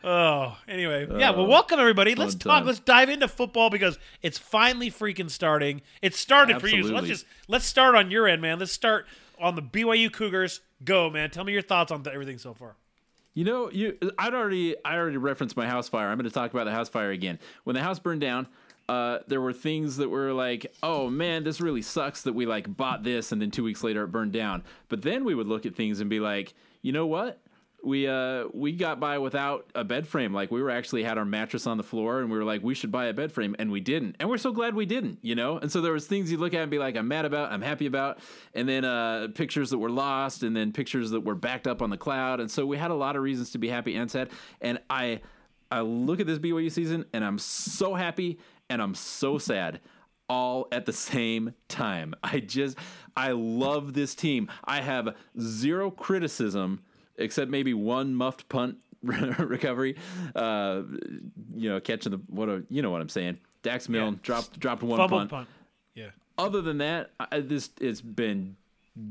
Oh, 0.03 0.57
anyway, 0.67 1.07
yeah. 1.17 1.31
Well, 1.31 1.45
uh, 1.45 1.49
welcome 1.49 1.79
everybody. 1.79 2.15
Let's 2.15 2.35
talk. 2.35 2.59
time. 2.59 2.65
Let's 2.65 2.79
dive 2.79 3.09
into 3.09 3.27
football 3.27 3.69
because 3.69 3.97
it's 4.21 4.37
finally 4.37 4.91
freaking 4.91 5.29
starting. 5.29 5.81
It 6.01 6.13
started 6.13 6.59
for 6.59 6.67
you. 6.67 6.83
So 6.83 6.93
let's 6.93 7.07
just 7.07 7.25
let's 7.47 7.65
start 7.65 7.95
on 7.95 8.11
your 8.11 8.27
end, 8.27 8.41
man. 8.41 8.59
Let's 8.59 8.71
start 8.73 9.05
on 9.39 9.55
the 9.55 9.61
BYU 9.61 10.11
Cougars. 10.11 10.61
Go, 10.83 11.09
man. 11.09 11.29
Tell 11.29 11.43
me 11.43 11.53
your 11.53 11.61
thoughts 11.61 11.91
on 11.91 12.03
th- 12.03 12.13
everything 12.13 12.37
so 12.37 12.53
far. 12.53 12.75
You 13.33 13.45
know, 13.45 13.71
you 13.71 13.97
I'd 14.19 14.33
already 14.33 14.75
I 14.85 14.95
already 14.95 15.17
referenced 15.17 15.57
my 15.57 15.67
house 15.67 15.89
fire. 15.89 16.07
I'm 16.09 16.17
going 16.17 16.29
to 16.29 16.33
talk 16.33 16.53
about 16.53 16.65
the 16.65 16.71
house 16.71 16.89
fire 16.89 17.11
again. 17.11 17.39
When 17.63 17.75
the 17.75 17.81
house 17.81 17.97
burned 17.97 18.21
down, 18.21 18.47
uh, 18.89 19.19
there 19.27 19.41
were 19.41 19.53
things 19.53 19.97
that 19.97 20.09
were 20.09 20.33
like, 20.33 20.73
"Oh 20.83 21.09
man, 21.09 21.43
this 21.43 21.61
really 21.61 21.81
sucks 21.81 22.23
that 22.23 22.33
we 22.33 22.45
like 22.45 22.75
bought 22.75 23.03
this 23.03 23.31
and 23.31 23.41
then 23.41 23.51
2 23.51 23.63
weeks 23.63 23.83
later 23.83 24.03
it 24.03 24.07
burned 24.07 24.33
down." 24.33 24.63
But 24.89 25.01
then 25.01 25.23
we 25.23 25.35
would 25.35 25.47
look 25.47 25.65
at 25.65 25.75
things 25.75 25.99
and 26.01 26.09
be 26.09 26.19
like, 26.19 26.53
"You 26.81 26.91
know 26.91 27.05
what? 27.05 27.39
We 27.85 28.07
uh 28.07 28.45
we 28.53 28.71
got 28.71 29.01
by 29.01 29.17
without 29.17 29.69
a 29.75 29.83
bed 29.83 30.07
frame. 30.07 30.33
Like 30.33 30.51
we 30.51 30.61
were 30.61 30.69
actually 30.69 31.03
had 31.03 31.17
our 31.17 31.25
mattress 31.25 31.67
on 31.67 31.75
the 31.75 31.83
floor 31.83 32.21
and 32.21 32.31
we 32.31 32.37
were 32.37 32.45
like, 32.45 32.63
we 32.63 32.75
should 32.75 32.93
buy 32.93 33.07
a 33.07 33.13
bed 33.13 33.33
frame 33.33 33.57
and 33.59 33.71
we 33.71 33.81
didn't. 33.81 34.15
And 34.21 34.29
we're 34.29 34.37
so 34.37 34.53
glad 34.53 34.73
we 34.73 34.85
didn't, 34.85 35.19
you 35.21 35.35
know? 35.35 35.57
And 35.57 35.69
so 35.69 35.81
there 35.81 35.91
was 35.91 36.07
things 36.07 36.31
you 36.31 36.37
look 36.37 36.53
at 36.53 36.61
and 36.61 36.71
be 36.71 36.79
like, 36.79 36.95
I'm 36.95 37.09
mad 37.09 37.25
about, 37.25 37.51
I'm 37.51 37.61
happy 37.61 37.85
about, 37.85 38.19
and 38.53 38.69
then 38.69 38.85
uh 38.85 39.27
pictures 39.35 39.69
that 39.71 39.79
were 39.79 39.89
lost 39.89 40.43
and 40.43 40.55
then 40.55 40.71
pictures 40.71 41.11
that 41.11 41.21
were 41.21 41.35
backed 41.35 41.67
up 41.67 41.81
on 41.81 41.89
the 41.89 41.97
cloud. 41.97 42.39
And 42.39 42.49
so 42.49 42.65
we 42.65 42.77
had 42.77 42.89
a 42.89 42.95
lot 42.95 43.17
of 43.17 43.21
reasons 43.21 43.51
to 43.51 43.57
be 43.57 43.67
happy 43.67 43.95
and 43.95 44.09
sad. 44.09 44.29
And 44.61 44.79
I 44.89 45.19
I 45.69 45.81
look 45.81 46.21
at 46.21 46.27
this 46.27 46.39
BYU 46.39 46.71
season 46.71 47.03
and 47.13 47.25
I'm 47.25 47.39
so 47.39 47.95
happy 47.95 48.39
and 48.69 48.81
I'm 48.81 48.95
so 48.95 49.37
sad 49.37 49.79
all 50.29 50.67
at 50.71 50.85
the 50.85 50.93
same 50.93 51.53
time. 51.67 52.13
I 52.23 52.39
just 52.39 52.77
I 53.15 53.31
love 53.31 53.93
this 53.93 54.15
team. 54.15 54.49
I 54.63 54.81
have 54.81 55.15
zero 55.39 55.91
criticism 55.91 56.81
except 57.17 57.51
maybe 57.51 57.73
one 57.73 58.15
muffed 58.15 58.49
punt 58.49 58.77
recovery. 59.03 59.95
Uh, 60.35 60.83
you 61.55 61.69
know, 61.69 61.79
catching 61.79 62.11
the 62.11 62.21
what 62.27 62.49
a 62.49 62.63
you 62.69 62.81
know 62.81 62.89
what 62.91 63.01
I'm 63.01 63.09
saying. 63.09 63.37
Dax 63.61 63.87
Milne 63.89 64.13
Yeah. 64.15 64.19
dropped 64.23 64.59
dropped 64.59 64.83
one 64.83 65.09
punt. 65.09 65.29
punt. 65.29 65.47
Yeah. 65.95 66.09
Other 66.37 66.61
than 66.61 66.79
that, 66.79 67.11
I, 67.19 67.41
this 67.41 67.69
it's 67.79 68.01
been 68.01 68.55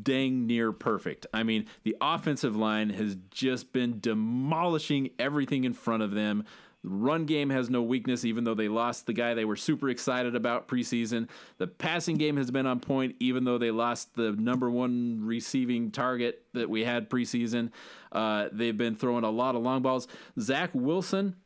dang 0.02 0.46
near 0.46 0.72
perfect. 0.72 1.26
I 1.34 1.42
mean, 1.42 1.66
the 1.82 1.96
offensive 2.00 2.54
line 2.56 2.90
has 2.90 3.16
just 3.30 3.72
been 3.72 3.98
demolishing 4.00 5.10
everything 5.18 5.64
in 5.64 5.72
front 5.72 6.02
of 6.02 6.12
them. 6.12 6.44
Run 6.84 7.26
game 7.26 7.50
has 7.50 7.70
no 7.70 7.82
weakness, 7.82 8.24
even 8.24 8.44
though 8.44 8.54
they 8.54 8.68
lost 8.68 9.06
the 9.06 9.12
guy 9.12 9.34
they 9.34 9.44
were 9.44 9.56
super 9.56 9.88
excited 9.88 10.34
about 10.34 10.66
preseason. 10.66 11.28
The 11.58 11.68
passing 11.68 12.16
game 12.16 12.36
has 12.36 12.50
been 12.50 12.66
on 12.66 12.80
point, 12.80 13.16
even 13.20 13.44
though 13.44 13.58
they 13.58 13.70
lost 13.70 14.14
the 14.16 14.32
number 14.32 14.70
one 14.70 15.20
receiving 15.22 15.90
target 15.92 16.42
that 16.54 16.68
we 16.68 16.84
had 16.84 17.08
preseason. 17.08 17.70
Uh, 18.10 18.48
they've 18.50 18.76
been 18.76 18.96
throwing 18.96 19.24
a 19.24 19.30
lot 19.30 19.54
of 19.54 19.62
long 19.62 19.82
balls. 19.82 20.08
Zach 20.40 20.70
Wilson, 20.72 21.36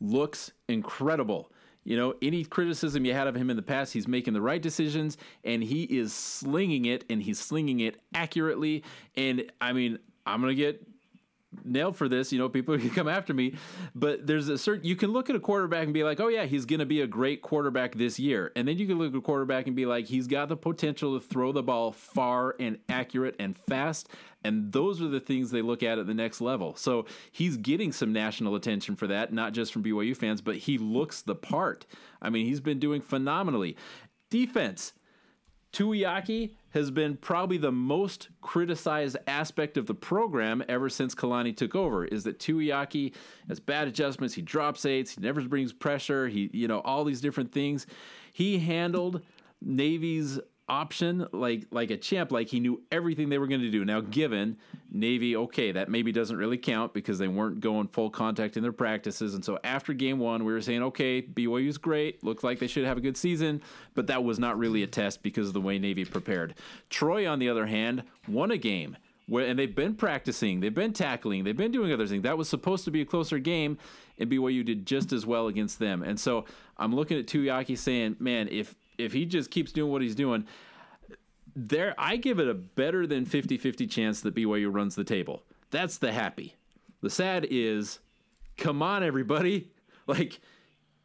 looks 0.00 0.52
incredible. 0.68 1.52
You 1.84 1.96
know, 1.96 2.14
any 2.20 2.44
criticism 2.44 3.04
you 3.04 3.14
had 3.14 3.26
of 3.26 3.34
him 3.34 3.50
in 3.50 3.56
the 3.56 3.62
past, 3.62 3.92
he's 3.92 4.06
making 4.06 4.34
the 4.34 4.40
right 4.40 4.60
decisions 4.60 5.16
and 5.44 5.62
he 5.62 5.84
is 5.84 6.12
slinging 6.12 6.84
it 6.84 7.04
and 7.08 7.22
he's 7.22 7.38
slinging 7.38 7.80
it 7.80 8.00
accurately. 8.14 8.84
And 9.16 9.50
I 9.60 9.72
mean, 9.72 9.98
I'm 10.26 10.40
going 10.40 10.54
to 10.54 10.62
get 10.62 10.86
nailed 11.64 11.96
for 11.96 12.08
this. 12.08 12.32
You 12.32 12.38
know, 12.38 12.48
people 12.48 12.78
can 12.78 12.90
come 12.90 13.08
after 13.08 13.34
me, 13.34 13.54
but 13.94 14.26
there's 14.26 14.48
a 14.48 14.58
certain, 14.58 14.84
you 14.84 14.96
can 14.96 15.12
look 15.12 15.30
at 15.30 15.36
a 15.36 15.40
quarterback 15.40 15.84
and 15.84 15.94
be 15.94 16.04
like, 16.04 16.20
oh, 16.20 16.28
yeah, 16.28 16.44
he's 16.44 16.64
going 16.64 16.80
to 16.80 16.86
be 16.86 17.00
a 17.00 17.06
great 17.06 17.42
quarterback 17.42 17.94
this 17.94 18.18
year. 18.18 18.52
And 18.56 18.66
then 18.66 18.78
you 18.78 18.86
can 18.86 18.98
look 18.98 19.12
at 19.12 19.18
a 19.18 19.20
quarterback 19.20 19.66
and 19.66 19.76
be 19.76 19.86
like, 19.86 20.06
he's 20.06 20.26
got 20.26 20.48
the 20.48 20.56
potential 20.56 21.18
to 21.18 21.24
throw 21.24 21.52
the 21.52 21.62
ball 21.62 21.92
far 21.92 22.56
and 22.58 22.78
accurate 22.88 23.36
and 23.38 23.56
fast. 23.56 24.08
And 24.42 24.72
those 24.72 25.02
are 25.02 25.08
the 25.08 25.20
things 25.20 25.50
they 25.50 25.62
look 25.62 25.82
at 25.82 25.98
at 25.98 26.06
the 26.06 26.14
next 26.14 26.40
level. 26.40 26.74
So 26.76 27.04
he's 27.30 27.56
getting 27.56 27.92
some 27.92 28.12
national 28.12 28.54
attention 28.54 28.96
for 28.96 29.06
that, 29.08 29.32
not 29.32 29.52
just 29.52 29.72
from 29.72 29.82
BYU 29.82 30.16
fans, 30.16 30.40
but 30.40 30.56
he 30.56 30.78
looks 30.78 31.20
the 31.22 31.34
part. 31.34 31.84
I 32.22 32.30
mean, 32.30 32.46
he's 32.46 32.60
been 32.60 32.78
doing 32.78 33.02
phenomenally. 33.02 33.76
Defense. 34.30 34.92
Tuiaki 35.72 36.50
has 36.70 36.90
been 36.90 37.16
probably 37.16 37.58
the 37.58 37.72
most 37.72 38.28
criticized 38.40 39.16
aspect 39.26 39.76
of 39.76 39.86
the 39.86 39.94
program 39.94 40.62
ever 40.68 40.88
since 40.88 41.14
Kalani 41.14 41.56
took 41.56 41.74
over. 41.74 42.04
Is 42.04 42.24
that 42.24 42.38
Tuiaki 42.38 43.14
has 43.48 43.60
bad 43.60 43.88
adjustments, 43.88 44.34
he 44.34 44.42
drops 44.42 44.84
eights, 44.84 45.12
he 45.12 45.20
never 45.20 45.40
brings 45.42 45.72
pressure, 45.72 46.28
he 46.28 46.50
you 46.52 46.68
know 46.68 46.80
all 46.80 47.04
these 47.04 47.20
different 47.20 47.52
things. 47.52 47.86
He 48.32 48.58
handled 48.58 49.22
Navy's 49.60 50.40
option 50.70 51.26
like 51.32 51.66
like 51.72 51.90
a 51.90 51.96
champ 51.96 52.30
like 52.30 52.48
he 52.48 52.60
knew 52.60 52.80
everything 52.92 53.28
they 53.28 53.38
were 53.38 53.48
going 53.48 53.60
to 53.60 53.70
do 53.70 53.84
now 53.84 54.00
given 54.00 54.56
navy 54.92 55.34
okay 55.34 55.72
that 55.72 55.88
maybe 55.88 56.12
doesn't 56.12 56.36
really 56.36 56.56
count 56.56 56.94
because 56.94 57.18
they 57.18 57.26
weren't 57.26 57.58
going 57.58 57.88
full 57.88 58.08
contact 58.08 58.56
in 58.56 58.62
their 58.62 58.72
practices 58.72 59.34
and 59.34 59.44
so 59.44 59.58
after 59.64 59.92
game 59.92 60.20
one 60.20 60.44
we 60.44 60.52
were 60.52 60.60
saying 60.60 60.80
okay 60.80 61.20
byu's 61.20 61.76
great 61.76 62.22
looked 62.22 62.44
like 62.44 62.60
they 62.60 62.68
should 62.68 62.84
have 62.84 62.96
a 62.96 63.00
good 63.00 63.16
season 63.16 63.60
but 63.94 64.06
that 64.06 64.22
was 64.22 64.38
not 64.38 64.56
really 64.56 64.84
a 64.84 64.86
test 64.86 65.24
because 65.24 65.48
of 65.48 65.54
the 65.54 65.60
way 65.60 65.76
navy 65.76 66.04
prepared 66.04 66.54
troy 66.88 67.28
on 67.28 67.40
the 67.40 67.48
other 67.48 67.66
hand 67.66 68.04
won 68.28 68.52
a 68.52 68.56
game 68.56 68.96
where, 69.26 69.46
and 69.46 69.56
they've 69.56 69.74
been 69.74 69.94
practicing, 69.94 70.58
they've 70.58 70.74
been 70.74 70.92
tackling, 70.92 71.44
they've 71.44 71.56
been 71.56 71.70
doing 71.70 71.92
other 71.92 72.06
things. 72.06 72.24
That 72.24 72.36
was 72.36 72.48
supposed 72.48 72.84
to 72.86 72.90
be 72.90 73.00
a 73.00 73.04
closer 73.04 73.38
game, 73.38 73.78
and 74.18 74.28
BYU 74.28 74.64
did 74.64 74.84
just 74.86 75.12
as 75.12 75.24
well 75.24 75.46
against 75.46 75.78
them. 75.78 76.02
And 76.02 76.18
so 76.18 76.46
I'm 76.76 76.92
looking 76.92 77.16
at 77.16 77.26
Tuiaki 77.26 77.78
saying, 77.78 78.16
man, 78.18 78.48
if 78.50 78.74
if 79.00 79.12
he 79.12 79.24
just 79.26 79.50
keeps 79.50 79.72
doing 79.72 79.90
what 79.90 80.02
he's 80.02 80.14
doing, 80.14 80.46
there 81.56 81.94
I 81.98 82.16
give 82.16 82.38
it 82.38 82.48
a 82.48 82.54
better 82.54 83.06
than 83.06 83.26
50-50 83.26 83.90
chance 83.90 84.20
that 84.22 84.34
BYU 84.34 84.72
runs 84.72 84.94
the 84.94 85.04
table. 85.04 85.42
That's 85.70 85.98
the 85.98 86.12
happy. 86.12 86.56
The 87.02 87.10
sad 87.10 87.46
is, 87.50 87.98
come 88.56 88.82
on, 88.82 89.02
everybody, 89.02 89.70
like. 90.06 90.40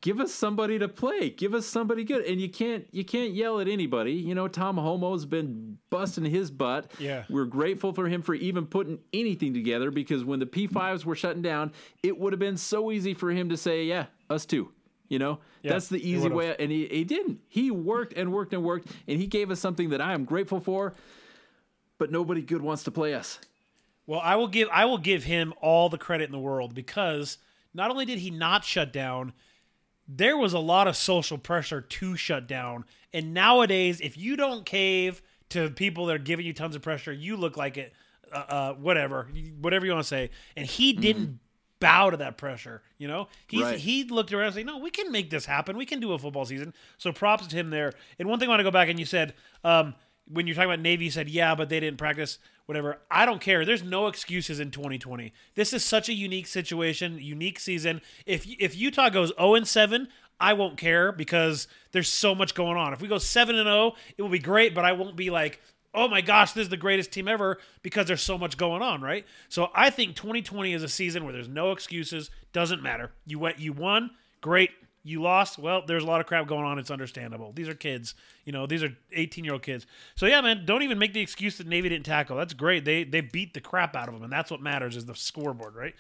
give 0.02 0.20
us 0.20 0.32
somebody 0.32 0.78
to 0.78 0.88
play. 0.88 1.32
Give 1.32 1.56
us 1.56 1.66
somebody 1.66 2.04
good. 2.04 2.26
And 2.26 2.40
you 2.40 2.48
can't 2.50 2.86
you 2.92 3.04
can't 3.04 3.34
yell 3.34 3.60
at 3.60 3.68
anybody. 3.68 4.12
You 4.14 4.36
know, 4.36 4.48
Tom 4.48 4.78
Holmoe's 4.78 5.26
been 5.26 5.80
busting 5.90 6.26
his 6.26 6.52
butt. 6.52 6.92
Yeah. 7.00 7.24
We're 7.28 7.46
grateful 7.46 7.92
for 7.92 8.08
him 8.08 8.22
for 8.22 8.36
even 8.36 8.68
putting 8.68 9.00
anything 9.14 9.54
together 9.56 9.90
because 9.90 10.24
when 10.24 10.40
the 10.40 10.46
P5s 10.46 11.06
were 11.06 11.16
shutting 11.16 11.42
down, 11.42 11.72
it 12.04 12.20
would 12.20 12.34
have 12.34 12.40
been 12.40 12.58
so 12.58 12.92
easy 12.92 13.16
for 13.16 13.32
him 13.32 13.50
to 13.50 13.58
say, 13.58 13.86
"Yeah, 13.86 14.06
us 14.30 14.46
too." 14.46 14.70
You 15.08 15.20
know, 15.20 15.40
Yeah, 15.62 15.74
that's 15.74 15.88
the 15.88 15.98
easy 15.98 16.30
way. 16.30 16.56
And 16.58 16.72
he, 16.72 16.88
he 16.88 17.04
didn't. 17.04 17.42
He 17.48 17.70
worked 17.70 18.14
and 18.14 18.32
worked 18.32 18.54
and 18.54 18.64
worked, 18.64 18.88
and 19.08 19.20
he 19.20 19.28
gave 19.28 19.52
us 19.52 19.60
something 19.60 19.90
that 19.90 20.02
I 20.02 20.14
am 20.14 20.26
grateful 20.26 20.60
for. 20.60 20.94
But 21.98 22.12
nobody 22.12 22.42
good 22.42 22.62
wants 22.62 22.84
to 22.84 22.92
play 22.92 23.14
us. 23.14 23.40
Well, 24.08 24.20
I 24.20 24.36
will 24.36 24.48
give 24.48 24.68
I 24.72 24.86
will 24.86 24.98
give 24.98 25.24
him 25.24 25.54
all 25.62 25.90
the 25.90 25.98
credit 25.98 26.26
in 26.26 26.32
the 26.32 26.40
world 26.40 26.74
because 26.74 27.38
not 27.74 27.92
only 27.92 28.06
did 28.06 28.20
he 28.20 28.32
not 28.32 28.64
shut 28.64 28.92
down, 28.92 29.34
there 30.08 30.38
was 30.38 30.54
a 30.54 30.60
lot 30.60 30.88
of 30.88 30.96
social 30.96 31.38
pressure 31.38 31.82
to 31.82 32.16
shut 32.16 32.48
down. 32.48 32.86
And 33.14 33.34
nowadays, 33.34 34.02
if 34.02 34.18
you 34.18 34.36
don't 34.36 34.66
cave 34.66 35.22
to 35.50 35.70
people 35.70 36.08
that 36.08 36.16
are 36.16 36.20
giving 36.20 36.46
you 36.46 36.54
tons 36.54 36.76
of 36.76 36.82
pressure, 36.82 37.14
you 37.14 37.38
look 37.38 37.58
like 37.58 37.78
it. 37.78 37.94
Uh, 38.34 38.46
uh, 38.50 38.74
whatever, 38.74 39.30
whatever 39.62 39.86
you 39.86 39.92
want 39.92 40.04
to 40.04 40.08
say. 40.08 40.32
And 40.58 40.66
he 40.66 40.94
didn't 40.94 41.40
bow 41.80 42.10
to 42.10 42.18
that 42.18 42.38
pressure. 42.38 42.82
You 42.98 43.08
know, 43.08 43.28
he's 43.48 43.62
Right. 43.62 43.80
he 43.80 44.04
looked 44.06 44.32
around 44.34 44.48
and 44.48 44.56
said, 44.56 44.66
"No, 44.66 44.78
we 44.78 44.90
can 44.90 45.12
make 45.12 45.30
this 45.30 45.46
happen. 45.46 45.78
We 45.78 45.86
can 45.86 46.00
do 46.00 46.14
a 46.14 46.20
football 46.20 46.46
season." 46.46 46.74
So 46.98 47.12
props 47.12 47.48
to 47.48 47.56
him 47.56 47.70
there. 47.70 47.94
And 48.20 48.28
one 48.30 48.40
thing 48.40 48.48
I 48.48 48.52
want 48.52 48.60
to 48.60 48.64
go 48.64 48.72
back 48.72 48.90
and 48.90 49.00
you 49.00 49.06
said 49.06 49.34
um, 49.64 49.96
when 50.28 50.48
you're 50.48 50.56
talking 50.56 50.70
about 50.72 50.80
Navy, 50.82 51.06
you 51.06 51.12
said, 51.12 51.30
"Yeah, 51.30 51.56
but 51.56 51.70
they 51.70 51.80
didn't 51.80 51.98
practice." 51.98 52.40
Whatever. 52.66 53.00
I 53.12 53.28
don't 53.28 53.40
care. 53.42 53.64
There's 53.64 53.84
no 53.84 54.08
excuses 54.08 54.60
in 54.60 54.72
2020. 54.72 55.32
This 55.54 55.72
is 55.72 55.86
such 55.86 56.10
a 56.10 56.14
unique 56.14 56.48
situation, 56.48 57.20
unique 57.22 57.60
season. 57.60 58.02
If 58.26 58.48
if 58.60 58.76
Utah 58.76 59.10
goes 59.10 59.32
0 59.38 59.54
and 59.54 59.68
7, 59.68 60.08
I 60.40 60.54
won't 60.54 60.76
care 60.76 61.12
because 61.12 61.68
there's 61.92 62.10
so 62.10 62.34
much 62.34 62.56
going 62.56 62.76
on. 62.76 62.92
If 62.92 63.02
we 63.02 63.08
go 63.08 63.20
7 63.20 63.56
and 63.56 63.68
0, 63.68 63.96
it 64.18 64.24
will 64.24 64.30
be 64.30 64.40
great, 64.40 64.74
but 64.74 64.84
I 64.84 64.94
won't 64.94 65.16
be 65.16 65.30
like, 65.30 65.62
"Oh 65.96 66.08
my 66.08 66.22
gosh, 66.22 66.52
this 66.52 66.64
is 66.64 66.70
the 66.70 66.78
greatest 66.78 67.12
team 67.12 67.28
ever" 67.28 67.58
because 67.82 68.08
there's 68.08 68.22
so 68.22 68.38
much 68.38 68.58
going 68.58 68.82
on, 68.82 69.02
right? 69.02 69.26
So 69.50 69.70
I 69.74 69.90
think 69.90 70.16
2020 70.16 70.74
is 70.74 70.84
a 70.84 70.90
season 70.90 71.24
where 71.24 71.34
there's 71.34 71.48
no 71.50 71.72
excuses. 71.72 72.30
Doesn't 72.54 72.82
matter. 72.84 73.12
You 73.26 73.40
went, 73.40 73.60
you 73.60 73.74
won, 73.74 74.12
great. 74.42 74.72
You 75.04 75.22
lost. 75.22 75.60
Well, 75.60 75.84
there's 75.86 76.04
a 76.04 76.08
lot 76.08 76.20
of 76.20 76.26
crap 76.26 76.48
going 76.48 76.66
on. 76.66 76.80
It's 76.80 76.90
understandable. 76.90 77.52
These 77.54 77.70
are 77.70 77.76
kids. 77.76 78.16
You 78.44 78.52
know, 78.52 78.66
these 78.66 78.82
are 78.84 78.90
18 79.14 79.44
year 79.44 79.54
old 79.54 79.62
kids. 79.62 79.86
So 80.16 80.26
yeah, 80.26 80.42
man, 80.42 80.66
don't 80.66 80.82
even 80.82 80.98
make 80.98 81.14
the 81.14 81.22
excuse 81.22 81.58
that 81.60 81.68
Navy 81.68 81.90
didn't 81.90 82.06
tackle. 82.08 82.36
That's 82.36 82.54
great. 82.54 82.86
They 82.86 83.04
they 83.04 83.22
beat 83.22 83.54
the 83.54 83.62
crap 83.62 83.96
out 83.96 84.08
of 84.08 84.16
them, 84.16 84.24
and 84.24 84.32
that's 84.34 84.50
what 84.50 84.62
matters 84.62 84.96
is 84.98 85.06
the 85.06 85.14
scoreboard, 85.16 85.76
right? 85.76 85.94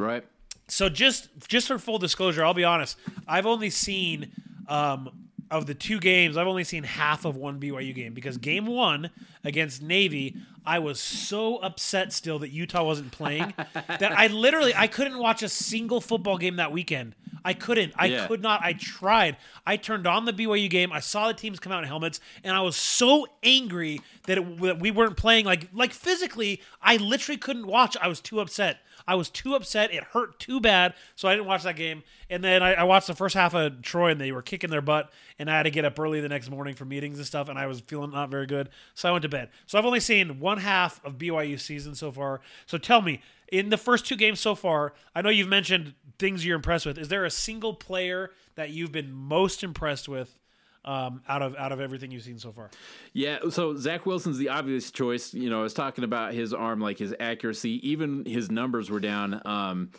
Right. 0.00 0.24
so 0.68 0.88
just 0.88 1.28
just 1.48 1.68
for 1.68 1.78
full 1.78 1.98
disclosure, 1.98 2.44
I'll 2.44 2.54
be 2.54 2.64
honest. 2.64 2.96
I've 3.28 3.46
only 3.46 3.70
seen 3.70 4.32
um, 4.68 5.10
of 5.50 5.66
the 5.66 5.74
two 5.74 6.00
games, 6.00 6.36
I've 6.36 6.46
only 6.46 6.64
seen 6.64 6.84
half 6.84 7.24
of 7.24 7.36
one 7.36 7.60
BYU 7.60 7.94
game 7.94 8.14
because 8.14 8.38
game 8.38 8.66
one 8.66 9.10
against 9.44 9.82
Navy, 9.82 10.36
I 10.66 10.78
was 10.78 11.00
so 11.00 11.56
upset 11.58 12.12
still 12.12 12.38
that 12.40 12.50
Utah 12.50 12.84
wasn't 12.84 13.12
playing 13.12 13.54
that 13.74 14.12
I 14.12 14.28
literally 14.28 14.74
I 14.74 14.86
couldn't 14.86 15.18
watch 15.18 15.42
a 15.42 15.48
single 15.48 16.00
football 16.00 16.38
game 16.38 16.56
that 16.56 16.72
weekend. 16.72 17.14
I 17.44 17.52
couldn't. 17.52 17.92
I 17.96 18.06
Yeah. 18.06 18.26
could 18.26 18.40
not. 18.42 18.62
I 18.62 18.72
tried. 18.72 19.36
I 19.66 19.76
turned 19.76 20.06
on 20.06 20.24
the 20.24 20.32
BYU 20.32 20.68
game. 20.70 20.92
I 20.92 21.00
saw 21.00 21.28
the 21.28 21.34
teams 21.34 21.60
come 21.60 21.72
out 21.72 21.82
in 21.82 21.88
helmets, 21.88 22.20
and 22.42 22.56
I 22.56 22.60
was 22.62 22.74
so 22.76 23.26
angry 23.42 24.00
that, 24.26 24.38
it, 24.38 24.60
that 24.62 24.80
we 24.80 24.90
weren't 24.90 25.16
playing. 25.16 25.44
Like 25.44 25.68
like 25.72 25.92
physically, 25.92 26.60
I 26.80 26.96
literally 26.96 27.38
couldn't 27.38 27.66
watch. 27.66 27.96
I 28.00 28.08
was 28.08 28.20
too 28.20 28.40
upset. 28.40 28.78
I 29.06 29.16
was 29.16 29.28
too 29.28 29.54
upset. 29.54 29.92
It 29.92 30.02
hurt 30.02 30.38
too 30.38 30.60
bad, 30.60 30.94
so 31.14 31.28
I 31.28 31.34
didn't 31.34 31.46
watch 31.46 31.62
that 31.64 31.76
game. 31.76 32.02
And 32.30 32.42
then 32.42 32.62
I, 32.62 32.72
I 32.74 32.84
watched 32.84 33.06
the 33.08 33.14
first 33.14 33.34
half 33.34 33.54
of 33.54 33.82
Troy, 33.82 34.10
and 34.12 34.20
they 34.20 34.32
were 34.32 34.40
kicking 34.40 34.70
their 34.70 34.80
butt. 34.80 35.12
And 35.38 35.50
I 35.50 35.56
had 35.58 35.64
to 35.64 35.70
get 35.70 35.84
up 35.84 35.98
early 35.98 36.20
the 36.22 36.28
next 36.28 36.48
morning 36.50 36.74
for 36.74 36.84
meetings 36.86 37.18
and 37.18 37.26
stuff, 37.26 37.48
and 37.50 37.58
I 37.58 37.66
was 37.66 37.80
feeling 37.80 38.12
not 38.12 38.30
very 38.30 38.46
good, 38.46 38.70
so 38.94 39.08
I 39.08 39.12
went 39.12 39.22
to 39.22 39.28
bed. 39.28 39.50
So 39.66 39.78
I've 39.78 39.84
only 39.84 40.00
seen 40.00 40.38
one 40.40 40.58
half 40.58 41.04
of 41.04 41.18
BYU 41.18 41.60
season 41.60 41.94
so 41.94 42.10
far. 42.12 42.40
So 42.66 42.78
tell 42.78 43.02
me, 43.02 43.20
in 43.52 43.68
the 43.68 43.76
first 43.76 44.06
two 44.06 44.16
games 44.16 44.40
so 44.40 44.54
far, 44.54 44.94
I 45.14 45.20
know 45.22 45.28
you've 45.28 45.48
mentioned 45.48 45.94
things 46.18 46.44
you're 46.44 46.56
impressed 46.56 46.86
with. 46.86 46.98
Is 46.98 47.08
there 47.08 47.24
a 47.24 47.30
single 47.30 47.74
player 47.74 48.30
that 48.54 48.70
you've 48.70 48.92
been 48.92 49.12
most 49.12 49.62
impressed 49.62 50.08
with 50.08 50.38
um, 50.84 51.22
out 51.28 51.42
of 51.42 51.56
out 51.56 51.72
of 51.72 51.80
everything 51.80 52.10
you've 52.10 52.22
seen 52.22 52.38
so 52.38 52.52
far? 52.52 52.70
Yeah, 53.12 53.38
so 53.50 53.76
Zach 53.76 54.06
Wilson's 54.06 54.38
the 54.38 54.50
obvious 54.50 54.90
choice. 54.90 55.34
You 55.34 55.50
know, 55.50 55.60
I 55.60 55.62
was 55.62 55.74
talking 55.74 56.04
about 56.04 56.34
his 56.34 56.52
arm, 56.52 56.80
like 56.80 56.98
his 56.98 57.14
accuracy, 57.18 57.86
even 57.88 58.24
his 58.24 58.50
numbers 58.50 58.90
were 58.90 59.00
down 59.00 59.40
um, 59.46 59.90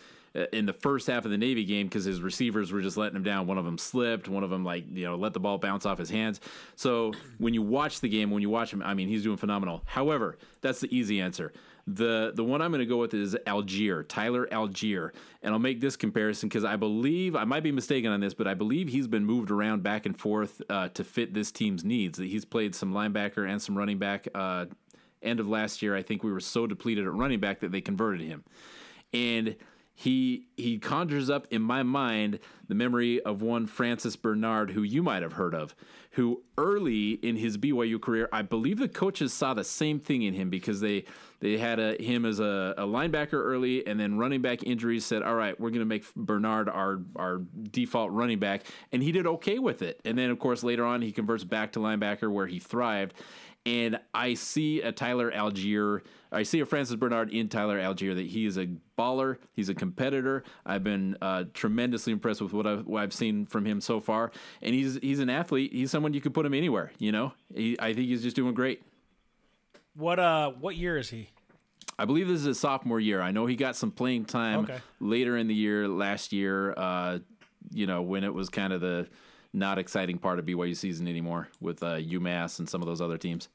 in 0.51 0.65
the 0.65 0.73
first 0.73 1.07
half 1.07 1.25
of 1.25 1.31
the 1.31 1.37
Navy 1.37 1.63
game 1.63 1.87
because 1.87 2.03
his 2.03 2.21
receivers 2.21 2.71
were 2.71 2.81
just 2.81 2.97
letting 2.97 3.15
him 3.15 3.23
down. 3.23 3.47
One 3.47 3.57
of 3.57 3.65
them 3.65 3.77
slipped, 3.77 4.27
one 4.27 4.43
of 4.43 4.49
them 4.49 4.63
like 4.63 4.85
you 4.91 5.05
know 5.05 5.15
let 5.15 5.33
the 5.33 5.39
ball 5.39 5.57
bounce 5.57 5.85
off 5.85 5.97
his 5.97 6.09
hands. 6.09 6.39
So 6.75 7.13
when 7.37 7.53
you 7.53 7.61
watch 7.61 8.01
the 8.01 8.09
game, 8.09 8.31
when 8.31 8.41
you 8.41 8.49
watch 8.49 8.71
him, 8.71 8.81
I 8.83 8.93
mean, 8.93 9.07
he's 9.07 9.23
doing 9.23 9.37
phenomenal. 9.37 9.81
However, 9.85 10.37
that's 10.61 10.79
the 10.79 10.95
easy 10.95 11.21
answer. 11.21 11.53
The 11.87 12.31
the 12.33 12.43
one 12.43 12.63
I'm 12.63 12.71
going 12.71 12.79
to 12.79 12.85
go 12.87 12.97
with 12.97 13.13
is 13.13 13.35
Allgeier, 13.45 14.07
Tyler 14.07 14.47
Allgeier, 14.51 15.11
and 15.43 15.53
I'll 15.53 15.59
make 15.59 15.81
this 15.81 15.95
comparison 15.95 16.49
because 16.49 16.65
I 16.65 16.77
believe 16.77 17.35
I 17.35 17.43
might 17.43 17.61
be 17.61 17.71
mistaken 17.71 18.11
on 18.11 18.21
this, 18.21 18.33
but 18.33 18.47
I 18.47 18.55
believe 18.55 18.87
he's 18.87 19.07
been 19.07 19.23
moved 19.23 19.51
around 19.51 19.83
back 19.83 20.07
and 20.07 20.17
forth 20.17 20.63
uh, 20.67 20.89
to 20.89 21.03
fit 21.03 21.35
this 21.35 21.51
team's 21.51 21.83
needs. 21.83 22.17
That 22.17 22.25
he's 22.25 22.43
played 22.43 22.73
some 22.73 22.91
linebacker 22.91 23.47
and 23.47 23.61
some 23.61 23.77
running 23.77 23.99
back. 23.99 24.27
Uh, 24.33 24.65
end 25.21 25.39
of 25.39 25.47
last 25.47 25.83
year, 25.83 25.95
I 25.95 26.01
think 26.01 26.23
we 26.23 26.31
were 26.31 26.39
so 26.39 26.65
depleted 26.65 27.05
at 27.05 27.13
running 27.13 27.39
back 27.39 27.59
that 27.59 27.71
they 27.71 27.81
converted 27.81 28.21
him, 28.21 28.43
and 29.13 29.55
he 29.95 30.47
he 30.57 30.77
conjures 30.77 31.29
up 31.29 31.47
in 31.49 31.61
my 31.61 31.81
mind 31.81 32.39
the 32.67 32.75
memory 32.75 33.21
of 33.21 33.41
one 33.41 33.65
Francis 33.65 34.17
Bernard, 34.17 34.71
who 34.71 34.83
you 34.83 35.01
might 35.01 35.23
have 35.23 35.33
heard 35.33 35.55
of, 35.55 35.73
who 36.11 36.43
early 36.57 37.11
in 37.11 37.37
his 37.37 37.57
BYU 37.57 38.01
career, 38.01 38.27
I 38.31 38.41
believe 38.41 38.77
the 38.77 38.89
coaches 38.89 39.31
saw 39.31 39.53
the 39.53 39.63
same 39.63 39.99
thing 39.99 40.23
in 40.23 40.33
him 40.33 40.49
because 40.49 40.81
they 40.81 41.05
they 41.39 41.57
had 41.57 41.79
a, 41.79 42.01
him 42.01 42.25
as 42.25 42.39
a, 42.39 42.73
a 42.77 42.85
linebacker 42.85 43.33
early, 43.33 43.87
and 43.87 43.97
then 43.97 44.17
running 44.17 44.41
back 44.41 44.63
injuries 44.63 45.05
said, 45.05 45.23
"All 45.23 45.35
right, 45.35 45.57
we're 45.59 45.69
going 45.69 45.79
to 45.79 45.85
make 45.85 46.13
Bernard 46.13 46.67
our 46.67 46.99
our 47.15 47.41
default 47.71 48.11
running 48.11 48.39
back," 48.39 48.63
and 48.91 49.01
he 49.01 49.13
did 49.13 49.25
okay 49.25 49.59
with 49.59 49.81
it. 49.81 50.01
And 50.03 50.17
then 50.17 50.29
of 50.29 50.39
course 50.39 50.61
later 50.61 50.85
on 50.85 51.01
he 51.01 51.13
converts 51.13 51.45
back 51.45 51.71
to 51.73 51.79
linebacker 51.79 52.29
where 52.29 52.47
he 52.47 52.59
thrived. 52.59 53.13
And 53.65 53.99
I 54.13 54.35
see 54.35 54.81
a 54.81 54.91
Tyler 54.91 55.31
Allgeier, 55.31 56.01
I 56.31 56.43
see 56.43 56.59
a 56.59 56.65
Francis 56.67 56.97
Bernard 56.97 57.31
in 57.33 57.49
Tyler 57.49 57.79
Allgeier 57.79 58.13
that 58.13 58.27
he 58.27 58.45
is 58.45 58.57
a 58.57 58.67
baller. 58.97 59.37
He's 59.53 59.69
a 59.69 59.73
competitor. 59.73 60.43
I've 60.65 60.83
been 60.83 61.17
uh, 61.19 61.45
tremendously 61.53 62.13
impressed 62.13 62.41
with 62.41 62.53
what 62.53 62.67
I've, 62.67 62.85
what 62.85 63.01
I've 63.01 63.13
seen 63.13 63.47
from 63.47 63.65
him 63.65 63.81
so 63.81 63.99
far. 63.99 64.31
And 64.61 64.75
he's 64.75 64.99
he's 65.01 65.19
an 65.19 65.31
athlete. 65.31 65.73
He's 65.73 65.89
someone 65.89 66.13
you 66.13 66.21
could 66.21 66.33
put 66.35 66.45
him 66.45 66.53
anywhere. 66.53 66.91
You 66.99 67.11
know, 67.11 67.33
he, 67.55 67.75
I 67.79 67.93
think 67.93 68.07
he's 68.07 68.21
just 68.21 68.35
doing 68.35 68.53
great. 68.53 68.83
What 69.95 70.19
uh 70.19 70.51
what 70.51 70.75
year 70.75 70.97
is 70.97 71.09
he? 71.09 71.29
I 71.97 72.05
believe 72.05 72.27
this 72.27 72.41
is 72.41 72.45
his 72.45 72.59
sophomore 72.59 72.99
year. 72.99 73.21
I 73.21 73.31
know 73.31 73.45
he 73.45 73.55
got 73.55 73.75
some 73.75 73.89
playing 73.89 74.25
time 74.25 74.59
Okay. 74.65 74.77
later 74.99 75.37
in 75.37 75.47
the 75.47 75.55
year 75.55 75.87
last 75.87 76.33
year. 76.33 76.73
Uh, 76.75 77.19
you 77.71 77.87
know, 77.87 78.01
when 78.01 78.23
it 78.23 78.33
was 78.33 78.49
kind 78.49 78.73
of 78.73 78.81
the 78.81 79.07
not 79.53 79.79
exciting 79.79 80.17
part 80.17 80.37
of 80.37 80.45
BYU 80.45 80.75
season 80.75 81.07
anymore 81.07 81.47
with 81.61 81.81
uh, 81.81 81.95
UMass 81.97 82.59
and 82.59 82.69
some 82.69 82.81
of 82.81 82.87
those 82.87 82.99
other 82.99 83.17
teams. 83.17 83.47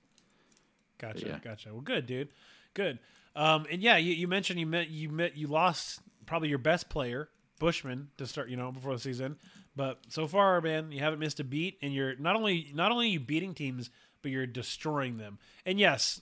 Gotcha, 1.01 1.27
Yeah. 1.27 1.39
gotcha. 1.43 1.71
Well, 1.73 1.81
good, 1.83 2.07
dude. 2.07 2.29
Good. 2.75 2.99
Um, 3.35 3.67
and 3.71 3.81
yeah, 3.83 3.97
you, 3.97 4.13
you 4.13 4.29
mentioned 4.29 4.59
you 4.61 4.67
met 4.67 4.91
you 4.91 5.09
met 5.09 5.37
you 5.37 5.47
lost 5.47 6.01
probably 6.27 6.49
your 6.49 6.59
best 6.59 6.89
player, 6.89 7.29
Bushman, 7.59 8.09
to 8.19 8.27
start. 8.27 8.49
You 8.49 8.57
know 8.57 8.71
before 8.73 8.93
the 8.93 8.99
season, 9.01 9.37
but 9.77 9.99
so 10.09 10.27
far, 10.27 10.61
man, 10.61 10.91
you 10.93 10.99
haven't 11.01 11.19
missed 11.21 11.41
a 11.41 11.45
beat, 11.45 11.79
and 11.81 11.95
you're 11.95 12.17
not 12.17 12.37
only 12.37 12.71
not 12.75 12.91
only 12.93 13.09
you 13.09 13.21
beating 13.21 13.55
teams, 13.55 13.89
but 14.23 14.31
you're 14.31 14.47
destroying 14.47 15.17
them. 15.19 15.39
And 15.65 15.79
yes, 15.79 16.21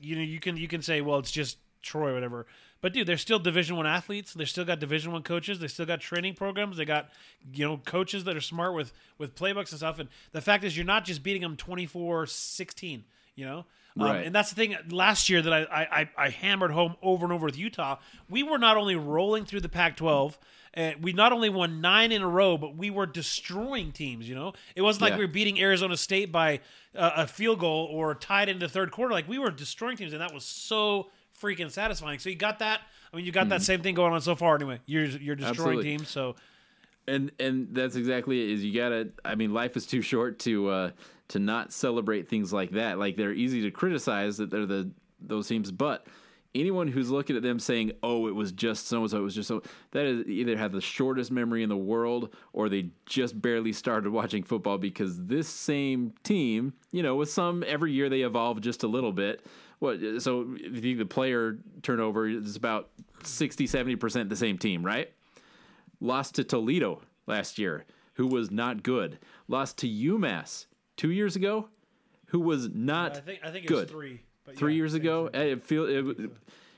you 0.00 0.14
know 0.16 0.22
you 0.22 0.38
can 0.40 0.56
you 0.56 0.68
can 0.68 0.80
say, 0.82 1.00
well, 1.00 1.18
it's 1.18 1.30
just 1.32 1.58
Troy, 1.82 2.10
or 2.10 2.14
whatever. 2.14 2.46
But 2.80 2.92
dude, 2.92 3.06
they're 3.06 3.16
still 3.16 3.38
Division 3.38 3.76
One 3.76 3.86
athletes. 3.86 4.32
They 4.34 4.44
still 4.44 4.64
got 4.64 4.78
Division 4.78 5.10
One 5.12 5.22
coaches. 5.22 5.58
They 5.58 5.68
still 5.68 5.86
got 5.86 6.00
training 6.00 6.34
programs. 6.34 6.76
They 6.76 6.84
got 6.84 7.08
you 7.52 7.66
know 7.66 7.78
coaches 7.78 8.24
that 8.24 8.36
are 8.36 8.40
smart 8.40 8.74
with 8.74 8.92
with 9.18 9.34
playbooks 9.34 9.70
and 9.70 9.78
stuff. 9.78 9.98
And 9.98 10.08
the 10.32 10.40
fact 10.40 10.64
is, 10.64 10.76
you're 10.76 10.86
not 10.86 11.04
just 11.04 11.22
beating 11.22 11.42
them 11.42 11.56
24-16, 11.56 13.02
You 13.36 13.46
know, 13.46 13.66
um, 13.98 14.10
and 14.16 14.34
that's 14.34 14.50
the 14.50 14.56
thing. 14.56 14.76
Last 14.90 15.28
year 15.28 15.42
that 15.42 15.52
I, 15.52 15.66
I 16.16 16.24
I- 16.26 16.28
hammered 16.30 16.70
home 16.70 16.96
over 17.02 17.24
and 17.24 17.32
over 17.32 17.46
with 17.46 17.58
Utah, 17.58 17.96
we 18.28 18.42
were 18.42 18.58
not 18.58 18.76
only 18.76 18.96
rolling 18.96 19.44
through 19.44 19.60
the 19.60 19.68
Pac-12. 19.68 20.36
and 20.74 21.02
we 21.04 21.12
not 21.12 21.32
only 21.32 21.48
won 21.48 21.80
nine 21.80 22.10
in 22.12 22.20
a 22.22 22.28
row, 22.28 22.56
but 22.56 22.76
we 22.76 22.90
were 22.90 23.06
destroying 23.06 23.92
teams. 23.92 24.28
You 24.28 24.34
know, 24.34 24.52
it 24.76 24.82
wasn't 24.82 25.02
like 25.02 25.12
Yeah. 25.12 25.18
we 25.18 25.24
were 25.26 25.32
beating 25.32 25.60
Arizona 25.60 25.96
State 25.96 26.30
by 26.32 26.60
uh, 26.96 27.10
a 27.16 27.26
field 27.26 27.60
goal 27.60 27.88
or 27.92 28.14
tied 28.14 28.48
into 28.48 28.66
the 28.66 28.72
third 28.72 28.90
quarter. 28.90 29.12
Like 29.12 29.28
we 29.28 29.38
were 29.38 29.50
destroying 29.50 29.96
teams, 29.96 30.12
and 30.12 30.20
that 30.22 30.32
was 30.34 30.44
so 30.44 31.10
freaking 31.40 31.70
satisfying. 31.70 32.18
So 32.18 32.28
you 32.30 32.36
got 32.36 32.58
that. 32.60 32.80
I 33.12 33.16
mean, 33.16 33.24
you 33.26 33.32
got 33.32 33.48
that 33.50 33.62
same 33.62 33.82
thing 33.82 33.94
going 33.94 34.12
on 34.12 34.20
so 34.20 34.34
far. 34.34 34.56
Anyway, 34.56 34.80
you're 34.86 35.04
you're 35.04 35.36
destroying 35.36 35.78
Absolutely. 35.78 35.84
teams. 35.84 36.08
So 36.08 36.34
and 37.06 37.30
and 37.38 37.68
that's 37.72 37.96
exactly 37.96 38.42
it 38.42 38.50
is 38.50 38.64
you 38.64 38.74
gotta 38.74 39.10
i 39.24 39.34
mean 39.34 39.52
life 39.52 39.76
is 39.76 39.86
too 39.86 40.02
short 40.02 40.38
to 40.38 40.68
uh 40.68 40.90
to 41.28 41.38
not 41.38 41.72
celebrate 41.72 42.28
things 42.28 42.52
like 42.52 42.70
that 42.72 42.98
like 42.98 43.16
they're 43.16 43.32
easy 43.32 43.62
to 43.62 43.70
criticize 43.70 44.36
that 44.36 44.50
they're 44.50 44.66
the 44.66 44.90
those 45.20 45.48
teams 45.48 45.70
but 45.70 46.06
anyone 46.54 46.88
who's 46.88 47.10
looking 47.10 47.36
at 47.36 47.42
them 47.42 47.58
saying, 47.58 47.92
"Oh, 48.02 48.26
it 48.28 48.34
was 48.34 48.52
just 48.52 48.86
so 48.86 49.02
and 49.02 49.10
so," 49.10 49.18
it 49.18 49.22
was 49.22 49.34
just 49.34 49.48
so 49.48 49.62
that 49.90 50.06
is 50.06 50.26
either 50.26 50.56
have 50.56 50.72
the 50.72 50.80
shortest 50.80 51.30
memory 51.30 51.62
in 51.62 51.68
the 51.68 51.76
world 51.76 52.34
or 52.52 52.68
they 52.68 52.90
just 53.06 53.40
barely 53.40 53.72
started 53.72 54.10
watching 54.10 54.42
football 54.42 54.78
because 54.78 55.24
this 55.24 55.48
same 55.48 56.12
team, 56.22 56.74
you 56.92 57.02
know, 57.02 57.16
with 57.16 57.30
some 57.30 57.64
every 57.66 57.92
year 57.92 58.08
they 58.08 58.22
evolve 58.22 58.60
just 58.60 58.82
a 58.82 58.88
little 58.88 59.12
bit. 59.12 59.44
What 59.80 59.98
so 60.20 60.54
if 60.56 60.76
you 60.76 60.80
think 60.80 60.98
the 60.98 61.06
player 61.06 61.58
turnover 61.82 62.28
is 62.28 62.56
about 62.56 62.90
60 63.22 63.66
70% 63.66 64.28
the 64.28 64.36
same 64.36 64.58
team, 64.58 64.84
right? 64.84 65.12
Lost 66.04 66.34
to 66.34 66.44
Toledo 66.44 67.00
last 67.26 67.58
year, 67.58 67.86
who 68.14 68.26
was 68.26 68.50
not 68.50 68.82
good. 68.82 69.18
Lost 69.48 69.78
to 69.78 69.88
UMass 69.88 70.66
2 70.98 71.10
years 71.10 71.34
ago, 71.34 71.70
who 72.26 72.40
was 72.40 72.68
not 72.68 73.16
I 73.16 73.20
think 73.20 73.40
I 73.42 73.50
think 73.50 73.64
it 73.64 73.68
good 73.68 73.84
was 73.84 73.90
three. 73.90 74.20
But 74.44 74.58
three 74.58 74.74
yeah, 74.74 74.76
years 74.76 74.92
ago. 74.92 75.28
thing. 75.28 75.52
I 75.52 75.56
feel 75.56 75.86
it, 75.86 76.30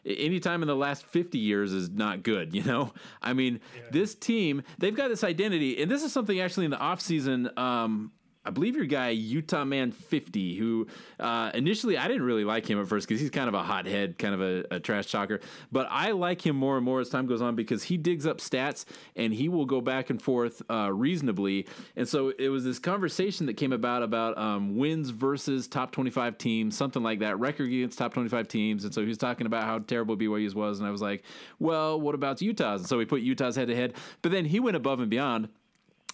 any 0.07 0.39
time 0.39 0.63
in 0.63 0.69
the 0.69 0.77
last 0.77 1.05
50 1.05 1.39
years 1.39 1.73
is 1.73 1.91
not 1.91 2.23
good, 2.23 2.55
you 2.55 2.63
know? 2.63 2.93
I 3.21 3.33
mean, 3.33 3.59
this 3.91 4.15
team, 4.15 4.63
they've 4.79 4.95
got 4.95 5.09
this 5.09 5.25
identity, 5.25 5.83
and 5.83 5.91
this 5.91 6.05
is 6.05 6.13
something 6.13 6.41
actually 6.41 6.67
in 6.67 6.71
the 6.71 6.77
offseason. 6.77 7.57
Um, 7.59 8.13
I 8.47 8.51
believe 8.51 8.77
your 8.77 8.87
guy, 8.87 9.11
Utah 9.11 9.65
Man 9.65 9.91
50, 9.91 10.57
who 10.57 10.87
uh, 11.19 11.51
initially 11.55 11.99
I 11.99 12.07
didn't 12.07 12.23
really 12.23 12.45
like 12.45 12.69
him 12.69 12.81
at 12.81 12.87
first 12.87 13.09
because 13.09 13.21
he's 13.21 13.31
kind 13.31 13.49
of 13.49 13.55
a 13.55 13.63
hothead, 13.63 14.19
kind 14.19 14.35
of 14.35 14.41
a, 14.41 14.77
a 14.77 14.81
trash 14.81 15.11
talker. 15.11 15.41
But 15.73 15.89
I 15.91 16.13
like 16.13 16.45
him 16.45 16.57
more 16.57 16.77
and 16.77 16.85
more 16.85 17.01
as 17.01 17.09
time 17.09 17.27
goes 17.27 17.43
on 17.43 17.57
because 17.57 17.83
he 17.83 17.97
digs 17.97 18.27
up 18.27 18.39
stats 18.39 18.85
and 19.17 19.33
he 19.33 19.49
will 19.49 19.67
go 19.67 19.81
back 19.81 20.11
and 20.11 20.23
forth 20.23 20.63
uh, 20.71 20.93
reasonably. 20.93 21.67
And 21.97 22.09
so 22.09 22.33
it 22.39 22.49
was 22.49 22.65
this 22.65 22.79
conversation 22.79 23.47
that 23.47 23.55
came 23.55 23.73
about 23.73 24.03
about 24.03 24.39
um, 24.39 24.77
wins 24.77 25.11
versus 25.11 25.67
top 25.67 25.91
25 25.91 26.39
teams, 26.39 26.77
something 26.77 27.03
like 27.03 27.19
that, 27.21 27.39
record 27.41 27.67
against 27.67 27.99
top 27.99 28.15
25 28.15 28.47
teams. 28.47 28.85
And 28.85 28.95
so 28.95 29.01
he 29.01 29.09
was 29.09 29.19
talking 29.19 29.47
about 29.47 29.65
how 29.65 29.81
terrible 29.81 30.17
BYU's 30.17 30.55
was. 30.55 30.79
And 30.79 30.87
I 30.87 30.93
was 30.93 31.03
like, 31.03 31.25
well, 31.59 32.01
what 32.01 32.15
about 32.15 32.41
Utah's? 32.41 32.83
And 32.83 32.89
so 32.89 32.99
we 32.99 33.05
put 33.05 33.23
Utah's 33.23 33.57
head 33.57 33.69
to 33.69 33.75
head. 33.75 33.95
But 34.23 34.31
then 34.31 34.45
he 34.45 34.61
went 34.61 34.77
above 34.77 35.01
and 35.01 35.11
beyond 35.11 35.49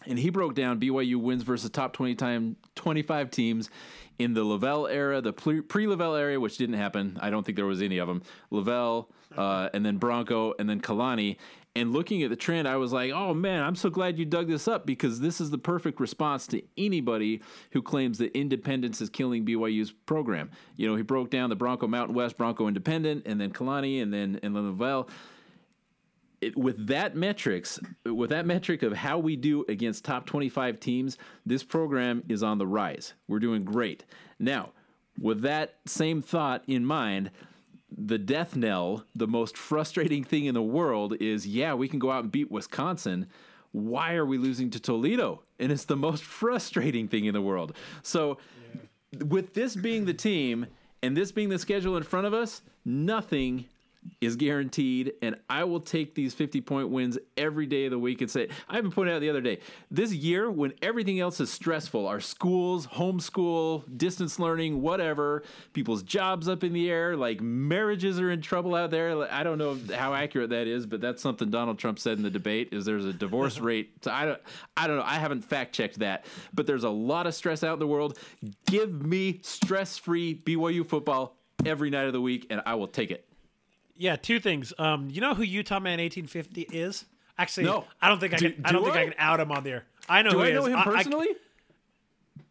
and 0.06 0.18
he 0.18 0.30
broke 0.30 0.54
down 0.54 0.80
BYU 0.80 1.16
wins 1.16 1.42
versus 1.42 1.70
top 1.70 1.92
20 1.92 2.14
time 2.14 2.56
25 2.74 3.30
teams 3.30 3.70
in 4.18 4.34
the 4.34 4.44
LaVell 4.44 4.90
era, 4.90 5.20
the 5.20 5.32
pre 5.32 5.60
LaVell 5.60 6.18
era, 6.18 6.38
which 6.38 6.56
didn't 6.56 6.76
happen. 6.76 7.18
I 7.20 7.30
don't 7.30 7.44
think 7.44 7.56
there 7.56 7.66
was 7.66 7.82
any 7.82 7.98
of 7.98 8.08
them. 8.08 8.22
LaVell, 8.50 9.06
uh, 9.36 9.68
and 9.74 9.84
then 9.84 9.96
Bronco, 9.96 10.54
and 10.58 10.68
then 10.68 10.80
Kalani. 10.80 11.36
And 11.74 11.90
looking 11.94 12.22
at 12.22 12.28
the 12.28 12.36
trend, 12.36 12.68
I 12.68 12.76
was 12.76 12.92
like, 12.92 13.12
oh 13.12 13.32
man, 13.32 13.64
I'm 13.64 13.76
so 13.76 13.88
glad 13.88 14.18
you 14.18 14.26
dug 14.26 14.46
this 14.46 14.68
up 14.68 14.84
because 14.84 15.20
this 15.20 15.40
is 15.40 15.50
the 15.50 15.56
perfect 15.56 16.00
response 16.00 16.46
to 16.48 16.62
anybody 16.76 17.40
who 17.70 17.80
claims 17.80 18.18
that 18.18 18.36
independence 18.36 19.00
is 19.00 19.08
killing 19.08 19.46
BYU's 19.46 19.90
program. 19.90 20.50
You 20.76 20.86
know, 20.86 20.96
he 20.96 21.02
broke 21.02 21.30
down 21.30 21.48
the 21.48 21.56
Bronco 21.56 21.86
Mountain 21.86 22.14
West, 22.14 22.36
Bronco 22.36 22.68
Independent, 22.68 23.22
and 23.26 23.40
then 23.40 23.52
Kalani, 23.52 24.02
and 24.02 24.12
then 24.12 24.38
and 24.42 24.54
then 24.54 24.76
LaVell 24.76 25.08
it, 26.42 26.56
with 26.56 26.88
that 26.88 27.14
metrics, 27.14 27.78
with 28.04 28.30
that 28.30 28.46
metric 28.46 28.82
of 28.82 28.92
how 28.92 29.18
we 29.18 29.36
do 29.36 29.64
against 29.68 30.04
top 30.04 30.26
25 30.26 30.80
teams, 30.80 31.16
this 31.46 31.62
program 31.62 32.22
is 32.28 32.42
on 32.42 32.58
the 32.58 32.66
rise. 32.66 33.14
We're 33.28 33.38
doing 33.38 33.64
great. 33.64 34.04
Now, 34.38 34.72
with 35.18 35.42
that 35.42 35.76
same 35.86 36.20
thought 36.20 36.64
in 36.66 36.84
mind, 36.84 37.30
the 37.96 38.18
death 38.18 38.56
knell, 38.56 39.04
the 39.14 39.26
most 39.26 39.56
frustrating 39.56 40.24
thing 40.24 40.46
in 40.46 40.54
the 40.54 40.62
world 40.62 41.14
is 41.20 41.46
yeah, 41.46 41.74
we 41.74 41.88
can 41.88 41.98
go 41.98 42.10
out 42.10 42.24
and 42.24 42.32
beat 42.32 42.50
Wisconsin. 42.50 43.26
Why 43.70 44.14
are 44.14 44.26
we 44.26 44.36
losing 44.36 44.70
to 44.70 44.80
Toledo? 44.80 45.42
And 45.58 45.70
it's 45.70 45.84
the 45.84 45.96
most 45.96 46.24
frustrating 46.40 47.08
thing 47.08 47.26
in 47.26 47.34
the 47.34 47.42
world. 47.42 47.76
So, 48.02 48.38
with 49.26 49.54
this 49.54 49.76
being 49.76 50.06
the 50.06 50.14
team 50.14 50.66
and 51.02 51.16
this 51.16 51.30
being 51.32 51.50
the 51.50 51.58
schedule 51.58 51.96
in 51.96 52.02
front 52.02 52.26
of 52.26 52.34
us, 52.34 52.62
nothing 52.84 53.66
is 54.20 54.36
guaranteed, 54.36 55.12
and 55.22 55.36
I 55.48 55.64
will 55.64 55.80
take 55.80 56.14
these 56.14 56.34
50 56.34 56.60
point 56.60 56.90
wins 56.90 57.18
every 57.36 57.66
day 57.66 57.84
of 57.86 57.90
the 57.90 57.98
week 57.98 58.20
and 58.20 58.30
say, 58.30 58.48
I 58.68 58.78
even 58.78 58.90
pointed 58.90 59.14
out 59.14 59.20
the 59.20 59.30
other 59.30 59.40
day, 59.40 59.60
this 59.90 60.12
year 60.12 60.50
when 60.50 60.72
everything 60.82 61.20
else 61.20 61.40
is 61.40 61.50
stressful, 61.50 62.06
our 62.06 62.20
schools, 62.20 62.86
homeschool, 62.86 63.84
distance 63.96 64.38
learning, 64.38 64.80
whatever, 64.80 65.42
people's 65.72 66.02
jobs 66.02 66.48
up 66.48 66.64
in 66.64 66.72
the 66.72 66.90
air, 66.90 67.16
like 67.16 67.40
marriages 67.40 68.20
are 68.20 68.30
in 68.30 68.40
trouble 68.40 68.74
out 68.74 68.90
there. 68.90 69.30
I 69.32 69.42
don't 69.42 69.58
know 69.58 69.78
how 69.94 70.14
accurate 70.14 70.50
that 70.50 70.66
is, 70.66 70.86
but 70.86 71.00
that's 71.00 71.22
something 71.22 71.50
Donald 71.50 71.78
Trump 71.78 71.98
said 71.98 72.16
in 72.16 72.22
the 72.22 72.30
debate 72.30 72.68
is 72.72 72.84
there's 72.84 73.04
a 73.04 73.12
divorce 73.12 73.58
rate. 73.60 73.92
So 74.02 74.10
I 74.10 74.26
don't, 74.26 74.40
I 74.76 74.86
don't 74.86 74.96
know. 74.96 75.04
I 75.04 75.14
haven't 75.14 75.42
fact 75.42 75.74
checked 75.74 75.98
that, 76.00 76.24
but 76.54 76.66
there's 76.66 76.84
a 76.84 76.90
lot 76.90 77.26
of 77.26 77.34
stress 77.34 77.64
out 77.64 77.74
in 77.74 77.78
the 77.78 77.86
world. 77.86 78.18
Give 78.66 79.04
me 79.04 79.40
stress 79.42 79.98
free 79.98 80.34
BYU 80.34 80.86
football 80.86 81.36
every 81.64 81.90
night 81.90 82.06
of 82.06 82.12
the 82.12 82.20
week, 82.20 82.46
and 82.50 82.62
I 82.66 82.74
will 82.74 82.88
take 82.88 83.10
it. 83.10 83.26
Yeah, 83.96 84.16
two 84.16 84.40
things. 84.40 84.72
Um, 84.78 85.08
you 85.10 85.20
know 85.20 85.34
who 85.34 85.42
Utah 85.42 85.80
Man 85.80 85.98
1850 86.00 86.62
is? 86.76 87.04
Actually, 87.38 87.64
No. 87.66 87.84
I 88.00 88.08
don't 88.08 88.18
think 88.20 88.34
I 88.34 88.36
Do- 88.36 88.52
can. 88.52 88.64
I 88.64 88.68
do 88.68 88.74
don't 88.76 88.84
think 88.84 88.96
I? 88.96 89.00
I 89.00 89.04
can 89.04 89.14
out 89.18 89.40
him 89.40 89.52
on 89.52 89.64
the 89.64 89.70
air. 89.70 89.84
I 90.08 90.22
know 90.22 90.30
Do 90.30 90.36
who 90.38 90.42
I 90.44 90.46
he 90.48 90.52
know 90.54 90.62
is. 90.62 90.68
him 90.68 90.76
I- 90.76 90.80
I- 90.80 90.84
personally? 90.84 91.28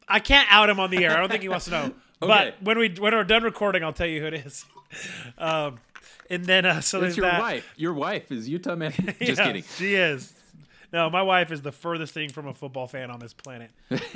I, 0.08 0.20
can't 0.20 0.48
out 0.52 0.70
him 0.70 0.80
on 0.80 0.90
the 0.92 1.06
air. 1.06 1.12
I 1.16 1.20
don't 1.20 1.30
think 1.30 1.42
he 1.44 1.50
wants 1.50 1.66
to 1.66 1.72
know. 1.72 1.94
Okay. 2.24 2.54
But 2.60 2.62
when 2.62 2.78
we 2.78 2.90
when 3.00 3.14
we're 3.16 3.24
done 3.24 3.42
recording, 3.42 3.84
I'll 3.84 3.94
tell 3.94 4.06
you 4.06 4.22
who 4.22 4.28
it 4.28 4.34
is. 4.46 4.64
Um, 5.40 5.80
and 6.30 6.46
then 6.46 6.66
uh, 6.68 6.82
so 6.82 7.00
That's 7.00 7.16
there's 7.16 7.18
your 7.18 7.26
that. 7.32 7.40
wife. 7.40 7.74
Your 7.78 7.94
wife 7.94 8.32
is 8.32 8.48
Utah 8.48 8.76
man. 8.76 8.92
Just 9.20 9.20
Yeah, 9.20 9.46
kidding. 9.48 9.64
She 9.78 9.96
is. 9.96 10.32
No, 10.94 11.10
my 11.10 11.24
wife 11.24 11.52
is 11.52 11.64
the 11.64 11.72
furthest 11.72 12.14
thing 12.14 12.30
from 12.30 12.46
a 12.48 12.54
football 12.54 12.86
fan 12.88 13.10
on 13.10 13.20
this 13.20 13.34
planet, 13.34 13.72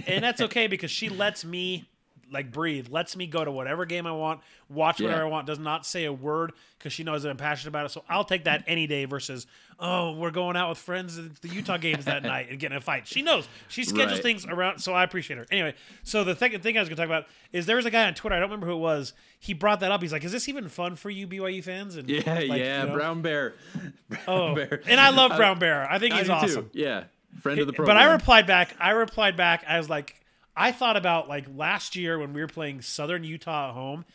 and 0.05 0.23
that's 0.23 0.39
okay 0.41 0.67
because 0.67 0.91
she 0.91 1.09
lets 1.09 1.43
me 1.43 1.85
like 2.31 2.51
breathe, 2.51 2.87
lets 2.89 3.15
me 3.15 3.27
go 3.27 3.45
to 3.45 3.51
whatever 3.51 3.85
game 3.85 4.07
I 4.07 4.11
want, 4.11 4.41
watch 4.69 4.99
whatever 4.99 5.21
Yeah. 5.21 5.27
I 5.27 5.29
want, 5.29 5.45
does 5.47 5.59
not 5.59 5.85
say 5.85 6.05
a 6.05 6.13
word 6.13 6.53
because 6.77 6.91
she 6.91 7.03
knows 7.03 7.23
that 7.23 7.29
I'm 7.29 7.37
passionate 7.37 7.69
about 7.69 7.85
it. 7.85 7.89
So 7.91 8.03
I'll 8.09 8.23
take 8.23 8.45
that 8.45 8.63
any 8.67 8.87
day 8.87 9.05
versus 9.05 9.45
oh 9.79 10.13
we're 10.13 10.31
going 10.31 10.55
out 10.55 10.69
with 10.69 10.77
friends 10.77 11.17
at 11.19 11.41
the 11.41 11.49
Utah 11.49 11.77
games 11.77 12.05
that 12.05 12.23
night 12.33 12.49
and 12.49 12.59
getting 12.59 12.77
a 12.77 12.81
fight. 12.81 13.07
She 13.07 13.21
knows 13.21 13.47
she 13.67 13.83
schedules 13.83 14.13
Right. 14.13 14.23
things 14.23 14.45
around, 14.45 14.79
so 14.79 14.93
I 14.93 15.03
appreciate 15.03 15.37
her. 15.37 15.45
Anyway, 15.51 15.75
so 16.03 16.23
the 16.23 16.35
second 16.35 16.61
thing 16.63 16.77
I 16.77 16.81
was 16.81 16.89
going 16.89 16.95
to 16.97 17.01
talk 17.03 17.07
about 17.09 17.27
is 17.53 17.65
there 17.67 17.75
was 17.75 17.85
a 17.85 17.91
guy 17.91 18.05
on 18.07 18.13
Twitter 18.15 18.35
I 18.35 18.39
don't 18.39 18.49
remember 18.49 18.67
who 18.67 18.73
it 18.73 18.79
was. 18.79 19.13
He 19.39 19.53
brought 19.53 19.79
that 19.81 19.91
up. 19.91 20.01
He's 20.01 20.11
like, 20.13 20.23
"Is 20.23 20.31
this 20.31 20.49
even 20.49 20.67
fun 20.69 20.95
for 20.95 21.09
you 21.09 21.27
BYU 21.27 21.63
fans?" 21.63 21.95
And 21.95 22.09
Yeah, 22.09 22.21
like, 22.25 22.47
yeah, 22.59 22.81
you 22.83 22.87
know, 22.89 22.93
Brown 22.95 23.21
Bear. 23.21 23.53
Brown 24.09 24.21
Oh, 24.27 24.55
Bear. 24.55 24.81
and 24.87 24.99
I 24.99 25.09
love 25.11 25.35
Brown 25.37 25.59
Bear. 25.59 25.87
I 25.91 25.99
think 25.99 26.13
I 26.13 26.17
he's 26.19 26.25
do 26.27 26.33
too. 26.33 26.37
awesome. 26.37 26.69
Yeah, 26.73 27.03
friend 27.41 27.59
of 27.59 27.67
the 27.67 27.73
program. 27.73 27.95
But. 27.97 28.01
I 28.01 28.11
replied 28.11 28.47
back. 28.47 28.75
I 28.79 28.91
replied 28.91 29.37
back. 29.37 29.63
I 29.67 29.77
was 29.77 29.89
like, 29.89 30.19
I 30.55 30.71
thought 30.71 30.97
about 30.97 31.27
like 31.27 31.45
last 31.55 31.95
year 31.95 32.17
when 32.19 32.33
we 32.33 32.41
were 32.41 32.47
playing 32.47 32.81
Southern 32.81 33.23
Utah 33.23 33.69
at 33.69 33.73
home 33.73 34.05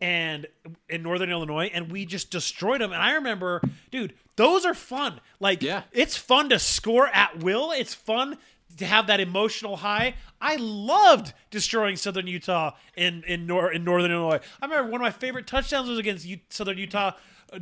and 0.00 0.46
in 0.88 1.02
Northern 1.02 1.30
Illinois, 1.30 1.70
and 1.74 1.90
we 1.90 2.04
just 2.06 2.30
destroyed 2.30 2.80
them. 2.80 2.92
And 2.92 3.02
I 3.02 3.12
remember, 3.14 3.60
dude, 3.90 4.14
those 4.36 4.64
are 4.64 4.74
fun. 4.74 5.20
Like, 5.40 5.60
Yeah. 5.62 5.82
it's 5.92 6.16
fun 6.16 6.50
to 6.50 6.58
score 6.60 7.08
at 7.08 7.38
will. 7.42 7.72
It's 7.72 7.94
fun 7.94 8.38
to 8.76 8.86
have 8.86 9.08
that 9.08 9.18
emotional 9.18 9.78
high. 9.78 10.14
I 10.40 10.54
loved 10.56 11.32
destroying 11.50 11.96
Southern 11.96 12.28
Utah 12.28 12.72
in 12.96 13.24
in, 13.24 13.46
Nor- 13.46 13.72
in 13.72 13.82
Northern 13.82 14.12
Illinois. 14.12 14.38
I 14.62 14.66
remember 14.66 14.92
one 14.92 15.00
of 15.00 15.04
my 15.04 15.10
favorite 15.10 15.48
touchdowns 15.48 15.88
was 15.88 15.98
against 15.98 16.24
U- 16.24 16.38
Southern 16.48 16.78
Utah. 16.78 17.12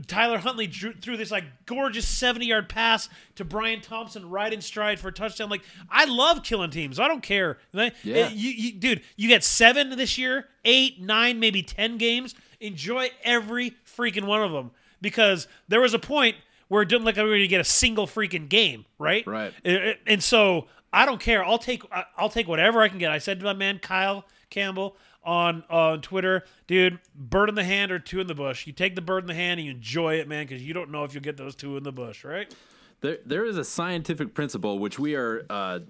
Tyler 0.07 0.39
Huntley 0.39 0.67
drew, 0.67 0.93
threw 0.93 1.17
this 1.17 1.31
like 1.31 1.45
gorgeous 1.67 2.07
70 2.09 2.47
yard 2.47 2.69
pass 2.69 3.09
to 3.37 3.45
Bryan 3.45 3.81
Thompson 3.81 4.29
right 4.29 4.53
in 4.53 4.61
stride 4.61 4.99
for 4.99 5.09
a 5.09 5.13
touchdown. 5.13 5.49
Like 5.49 5.63
I 5.91 6.05
love 6.07 6.43
killing 6.43 6.71
teams. 6.71 6.99
I 6.99 7.09
don't 7.09 7.23
care. 7.23 7.59
Yeah. 7.73 7.87
uh, 8.27 8.31
you, 8.33 8.51
you, 8.51 8.73
dude, 8.73 9.03
you 9.17 9.29
get 9.29 9.45
seven 9.45 9.91
this 9.91 10.19
year, 10.19 10.49
eight, 10.65 11.01
nine, 11.01 11.39
maybe 11.41 11.63
ten 11.63 11.99
games. 11.99 12.35
Enjoy 12.61 13.11
every 13.23 13.75
freaking 13.87 14.25
one 14.25 14.43
of 14.43 14.51
them 14.53 14.71
because 15.01 15.47
there 15.69 15.81
was 15.81 15.95
a 15.95 15.99
point 15.99 16.37
where 16.69 16.83
it 16.83 16.89
didn't 16.89 17.05
look 17.05 17.17
like 17.17 17.23
we 17.25 17.31
were 17.31 17.37
going 17.37 17.43
to 17.43 17.49
get 17.49 17.61
a 17.61 17.65
single 17.65 18.07
freaking 18.07 18.49
game, 18.49 18.87
right? 18.99 19.25
Right. 19.27 19.53
And- 19.65 19.77
and- 19.77 19.99
And 20.07 20.23
so 20.25 20.67
I 20.93 21.05
don't 21.07 21.21
care. 21.21 21.45
I'll 21.45 21.59
take 21.59 21.83
I'll 22.17 22.31
take 22.31 22.49
whatever 22.49 22.81
I 22.81 22.89
can 22.89 22.99
get. 22.99 23.11
I 23.13 23.19
said 23.19 23.39
to 23.41 23.45
my 23.45 23.53
man 23.53 23.79
Kyle 23.79 24.25
Campbell 24.51 24.97
on 25.27 25.65
on 25.69 26.01
Twitter, 26.01 26.45
dude, 26.67 26.99
bird 27.15 27.49
in 27.49 27.55
the 27.55 27.65
hand 27.65 27.93
or 27.93 27.99
two 27.99 28.21
in 28.21 28.27
the 28.27 28.35
bush. 28.35 28.67
You 28.67 28.73
take 28.73 28.95
the 28.95 29.03
bird 29.03 29.25
in 29.25 29.27
the 29.27 29.35
hand 29.35 29.61
and 29.61 29.67
you 29.67 29.73
enjoy 29.73 30.15
it, 30.15 30.29
man, 30.29 30.47
because 30.47 30.63
you 30.63 30.73
don't 30.73 30.91
know 30.91 31.05
if 31.05 31.13
you'll 31.13 31.23
get 31.23 31.37
those 31.37 31.55
two 31.55 31.77
in 31.77 31.83
the 31.83 31.93
bush, 31.93 32.25
right? 32.25 32.55
There, 33.01 33.19
there 33.27 33.45
is 33.45 33.59
a 33.59 33.65
scientific 33.65 34.33
principle 34.33 34.79
which 34.79 34.99
we 34.99 35.17
are 35.17 35.45
uh, 35.51 35.81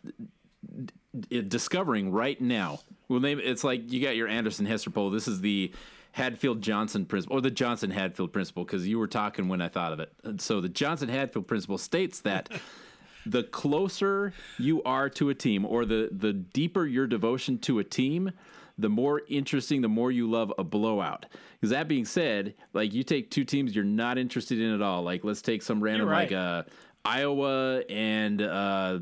d- 1.29 1.43
discovering 1.43 2.11
right 2.11 2.41
now. 2.41 2.81
Well, 3.09 3.21
name 3.21 3.41
it's 3.43 3.63
like 3.63 3.93
you 3.93 4.03
got 4.03 4.17
your 4.17 4.27
Anderson 4.27 4.67
Hester 4.67 4.91
poll. 4.91 5.11
This 5.11 5.29
is 5.29 5.41
the 5.41 5.73
Hadfield 6.13 6.63
Johnson 6.63 7.05
principle, 7.05 7.37
or 7.37 7.41
the 7.41 7.51
Johnson 7.51 7.91
Hadfield 7.91 8.33
principle, 8.33 8.65
because 8.65 8.89
you 8.89 8.99
were 8.99 9.07
talking 9.07 9.49
when 9.49 9.61
I 9.61 9.69
thought 9.69 9.93
of 9.93 10.01
it. 10.01 10.13
And 10.25 10.41
so 10.41 10.61
the 10.63 10.69
Johnson 10.69 11.11
Hadfield 11.11 11.47
principle 11.47 11.79
states 11.79 12.21
that 12.21 12.49
the 13.27 13.43
closer 13.43 14.33
you 14.59 14.83
are 14.85 15.09
to 15.11 15.29
a 15.29 15.35
team, 15.35 15.65
or 15.67 15.85
the 15.85 16.09
the 16.11 16.33
deeper 16.33 16.87
your 16.87 17.07
devotion 17.07 17.59
to 17.59 17.79
a 17.79 17.85
team, 17.85 18.33
the 18.79 18.89
more 18.89 19.23
interesting, 19.29 19.81
the 19.81 19.89
more 19.89 20.13
you 20.13 20.31
love 20.31 20.53
a 20.59 20.65
blowout. 20.65 21.27
Because 21.55 21.71
that 21.71 21.89
being 21.89 22.05
said, 22.05 22.55
like 22.73 22.93
you 22.93 23.03
take 23.03 23.31
two 23.31 23.45
teams 23.45 23.75
you're 23.75 23.85
not 23.85 24.19
interested 24.19 24.61
in 24.61 24.73
at 24.75 24.83
all. 24.83 25.03
Like 25.03 25.25
let's 25.25 25.43
take 25.43 25.63
some 25.63 25.83
random 25.83 26.09
right. 26.09 26.31
like 26.31 26.33
uh, 26.33 26.63
Iowa 27.05 27.81
and 27.89 28.43
uh, 28.43 28.99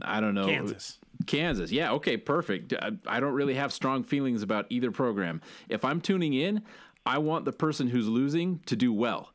I 0.00 0.20
don't 0.20 0.34
know 0.34 0.46
Kansas. 0.46 0.98
Kansas. 1.26 1.70
Yeah, 1.70 1.92
okay, 1.92 2.16
perfect. 2.16 2.72
I, 2.72 2.90
I 3.06 3.20
don't 3.20 3.34
really 3.34 3.54
have 3.54 3.72
strong 3.72 4.02
feelings 4.02 4.42
about 4.42 4.66
either 4.70 4.90
program. 4.90 5.40
If 5.68 5.84
I'm 5.84 6.00
tuning 6.00 6.34
in, 6.34 6.62
I 7.06 7.18
want 7.18 7.44
the 7.44 7.52
person 7.52 7.88
who's 7.88 8.08
losing 8.08 8.60
to 8.66 8.76
do 8.76 8.92
well. 8.92 9.32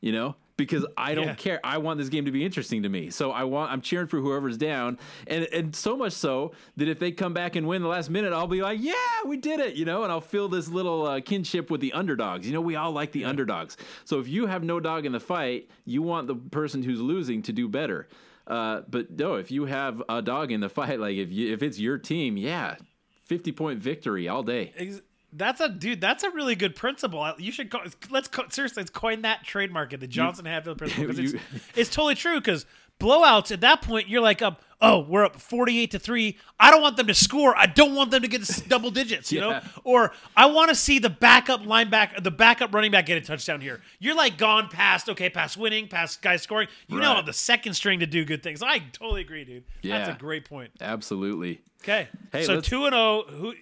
You 0.00 0.12
know, 0.12 0.36
because 0.56 0.86
I 0.96 1.14
don't 1.14 1.26
Yeah. 1.28 1.34
care. 1.34 1.60
I 1.64 1.78
want 1.78 1.98
this 1.98 2.08
game 2.08 2.24
to 2.26 2.30
be 2.30 2.44
interesting 2.44 2.82
to 2.82 2.88
me. 2.88 3.10
So 3.10 3.30
I 3.30 3.44
want 3.44 3.72
I'm 3.72 3.80
cheering 3.80 4.06
for 4.06 4.20
whoever's 4.20 4.56
down, 4.56 4.98
and 5.26 5.44
and 5.52 5.74
so 5.74 5.96
much 5.96 6.12
so 6.12 6.52
that 6.76 6.88
if 6.88 6.98
they 6.98 7.10
come 7.12 7.32
back 7.32 7.56
and 7.56 7.66
win 7.66 7.82
the 7.82 7.88
last 7.88 8.10
minute, 8.10 8.32
I'll 8.32 8.46
be 8.46 8.62
like, 8.62 8.78
yeah, 8.80 8.92
we 9.26 9.36
did 9.36 9.60
it, 9.60 9.74
you 9.76 9.84
know, 9.84 10.02
and 10.02 10.12
I'll 10.12 10.20
feel 10.20 10.48
this 10.48 10.68
little 10.68 11.06
uh, 11.06 11.20
kinship 11.20 11.70
with 11.70 11.80
the 11.80 11.92
underdogs. 11.92 12.46
You 12.46 12.52
know, 12.52 12.60
we 12.60 12.76
all 12.76 12.92
like 12.92 13.12
the 13.12 13.24
underdogs. 13.24 13.76
So 14.04 14.18
if 14.20 14.28
you 14.28 14.46
have 14.46 14.62
no 14.62 14.78
dog 14.80 15.06
in 15.06 15.12
the 15.12 15.20
fight, 15.20 15.70
you 15.84 16.02
want 16.02 16.26
the 16.26 16.34
person 16.36 16.82
who's 16.82 17.00
losing 17.00 17.42
to 17.42 17.52
do 17.52 17.68
better. 17.68 18.08
Uh, 18.46 18.82
but 18.88 19.10
no, 19.16 19.34
if 19.36 19.50
you 19.50 19.66
have 19.66 20.02
a 20.08 20.20
dog 20.20 20.50
in 20.50 20.60
the 20.60 20.68
fight, 20.68 20.98
like 21.00 21.16
if 21.16 21.30
you 21.30 21.52
if 21.52 21.62
it's 21.62 21.78
your 21.78 21.96
team, 21.96 22.36
yeah, 22.36 22.76
fifty 23.22 23.52
point 23.52 23.78
victory 23.80 24.28
all 24.28 24.42
day. 24.42 24.72
Ex- 24.76 25.00
That's 25.32 25.60
a 25.60 25.68
dude. 25.68 26.00
That's 26.00 26.24
a 26.24 26.30
really 26.30 26.54
good 26.54 26.76
principle. 26.76 27.20
Uh, 27.20 27.34
you 27.38 27.52
should 27.52 27.70
co- 27.70 27.80
let's 28.10 28.28
co- 28.28 28.48
seriously 28.50 28.82
let's 28.82 28.90
coin 28.90 29.22
that 29.22 29.44
trademark 29.44 29.92
it, 29.92 30.00
the 30.00 30.06
Johnson 30.06 30.44
Hadfield 30.44 30.78
principle 30.78 31.06
because 31.06 31.18
it's, 31.34 31.42
it's 31.74 31.90
totally 31.90 32.14
true. 32.14 32.34
Because 32.38 32.66
blowouts 33.00 33.50
at 33.50 33.60
that 33.62 33.82
point, 33.82 34.08
you're 34.08 34.20
like 34.20 34.42
up. 34.42 34.62
Oh, 34.84 34.98
we're 34.98 35.24
up 35.24 35.38
forty-eight 35.40 35.92
to 35.92 36.00
three. 36.00 36.36
I 36.58 36.72
don't 36.72 36.82
want 36.82 36.96
them 36.96 37.06
to 37.06 37.14
score. 37.14 37.56
I 37.56 37.66
don't 37.66 37.94
want 37.94 38.10
them 38.10 38.22
to 38.22 38.28
get 38.28 38.42
double 38.68 38.90
digits. 38.90 39.30
You 39.30 39.40
know, 39.40 39.60
or 39.84 40.12
I 40.36 40.46
want 40.46 40.70
to 40.70 40.74
see 40.74 40.98
the 40.98 41.08
backup 41.08 41.62
linebacker, 41.62 42.20
the 42.22 42.32
backup 42.32 42.74
running 42.74 42.90
back 42.90 43.06
get 43.06 43.16
a 43.16 43.20
touchdown 43.20 43.60
here. 43.60 43.80
You're 44.00 44.16
like 44.16 44.36
gone 44.38 44.68
past 44.68 45.08
okay, 45.08 45.30
past 45.30 45.56
winning, 45.56 45.86
past 45.86 46.20
guys 46.20 46.42
scoring. 46.42 46.66
You 46.88 46.98
now 46.98 47.10
Right. 47.10 47.16
have 47.18 47.26
the 47.26 47.32
second 47.32 47.74
string 47.74 48.00
to 48.00 48.06
do 48.06 48.24
good 48.24 48.42
things. 48.42 48.60
I 48.60 48.80
totally 48.92 49.20
agree, 49.20 49.44
dude. 49.44 49.64
Yeah. 49.82 49.98
That's 49.98 50.16
a 50.16 50.20
great 50.20 50.44
point. 50.46 50.72
Absolutely. 50.80 51.60
Okay, 51.82 52.08
Hey, 52.32 52.44
so 52.44 52.60
two 52.60 52.84
and 52.86 52.92
zero. 52.92 53.22
Who? 53.28 53.54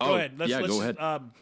Go 0.00 0.06
Oh, 0.08 0.14
ahead. 0.16 0.32
Let's, 0.38 0.50
yeah, 0.50 0.58
let's, 0.58 0.72
go 0.72 0.80
ahead. 0.82 0.98
Um, 0.98 1.32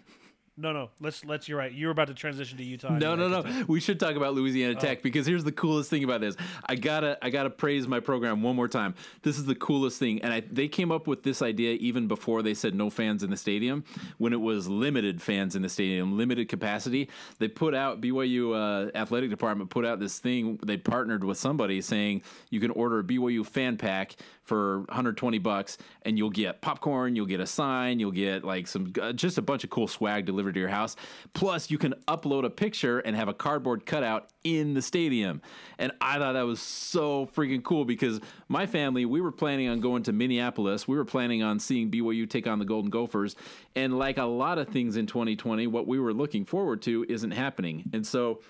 no, 0.62 0.72
no. 0.72 0.90
Let's 1.00 1.24
let's. 1.24 1.48
You're 1.48 1.58
right. 1.58 1.72
You 1.72 1.86
were 1.86 1.92
about 1.92 2.06
to 2.06 2.14
transition 2.14 2.56
to 2.58 2.64
Utah. 2.64 2.96
No, 2.96 3.14
no, 3.14 3.28
no. 3.28 3.64
We 3.66 3.80
should 3.80 3.98
talk 3.98 4.14
about 4.16 4.34
Louisiana 4.34 4.74
Oh. 4.76 4.80
Tech 4.80 5.02
because 5.02 5.26
here's 5.26 5.44
the 5.44 5.52
coolest 5.52 5.90
thing 5.90 6.04
about 6.04 6.20
this. 6.20 6.36
I 6.66 6.76
gotta, 6.76 7.18
I 7.20 7.30
gotta 7.30 7.50
praise 7.50 7.86
my 7.88 8.00
program 8.00 8.42
one 8.42 8.56
more 8.56 8.68
time. 8.68 8.94
This 9.22 9.36
is 9.36 9.44
the 9.44 9.54
coolest 9.56 9.98
thing, 9.98 10.22
and 10.22 10.32
I, 10.32 10.40
they 10.40 10.68
came 10.68 10.92
up 10.92 11.06
with 11.06 11.24
this 11.24 11.42
idea 11.42 11.74
even 11.74 12.06
before 12.08 12.42
they 12.42 12.54
said 12.54 12.74
no 12.74 12.88
fans 12.88 13.22
in 13.22 13.30
the 13.30 13.36
stadium. 13.36 13.84
When 14.18 14.32
it 14.32 14.40
was 14.40 14.68
limited 14.68 15.20
fans 15.20 15.56
in 15.56 15.62
the 15.62 15.68
stadium, 15.68 16.16
limited 16.16 16.48
capacity, 16.48 17.10
they 17.38 17.48
put 17.48 17.74
out 17.74 18.00
BYU 18.00 18.54
uh, 18.54 18.90
athletic 18.96 19.28
department 19.30 19.68
put 19.68 19.84
out 19.84 19.98
this 19.98 20.18
thing. 20.20 20.58
They 20.64 20.76
partnered 20.76 21.24
with 21.24 21.38
somebody 21.38 21.80
saying 21.80 22.22
you 22.50 22.60
can 22.60 22.70
order 22.70 23.00
a 23.00 23.04
BYU 23.04 23.44
fan 23.44 23.76
pack 23.76 24.14
for 24.44 24.78
120 24.80 25.38
bucks 25.38 25.78
and 26.02 26.18
you'll 26.18 26.30
get 26.30 26.60
popcorn, 26.60 27.16
you'll 27.16 27.26
get 27.26 27.40
a 27.40 27.46
sign, 27.46 27.98
you'll 27.98 28.10
get 28.10 28.44
like 28.44 28.66
some 28.66 28.92
uh, 29.00 29.12
just 29.12 29.38
a 29.38 29.42
bunch 29.42 29.64
of 29.64 29.70
cool 29.70 29.88
swag 29.88 30.24
delivered 30.26 30.51
to 30.52 30.60
your 30.60 30.68
house. 30.68 30.96
Plus 31.34 31.70
you 31.70 31.78
can 31.78 31.94
upload 32.06 32.44
a 32.44 32.50
picture 32.50 33.00
and 33.00 33.16
have 33.16 33.28
a 33.28 33.34
cardboard 33.34 33.86
cutout 33.86 34.28
in 34.44 34.74
the 34.74 34.82
stadium. 34.82 35.42
And 35.78 35.92
I 36.00 36.18
thought 36.18 36.32
that 36.32 36.42
was 36.42 36.60
so 36.60 37.26
freaking 37.34 37.62
cool 37.62 37.84
because 37.84 38.20
my 38.48 38.66
family, 38.66 39.04
we 39.04 39.20
were 39.20 39.32
planning 39.32 39.68
on 39.68 39.80
going 39.80 40.02
to 40.04 40.12
Minneapolis. 40.12 40.86
We 40.86 40.96
were 40.96 41.04
planning 41.04 41.42
on 41.42 41.58
seeing 41.58 41.90
BYU 41.90 42.28
take 42.28 42.46
on 42.46 42.58
the 42.58 42.64
Golden 42.64 42.90
Gophers. 42.90 43.36
And 43.74 43.98
like 43.98 44.18
a 44.18 44.24
lot 44.24 44.58
of 44.58 44.68
things 44.68 44.96
in 44.96 45.06
2020, 45.06 45.66
what 45.66 45.86
we 45.86 45.98
were 45.98 46.12
looking 46.12 46.44
forward 46.44 46.82
to 46.82 47.04
isn't 47.08 47.32
happening. 47.32 47.90
And 47.92 48.06
so 48.06 48.40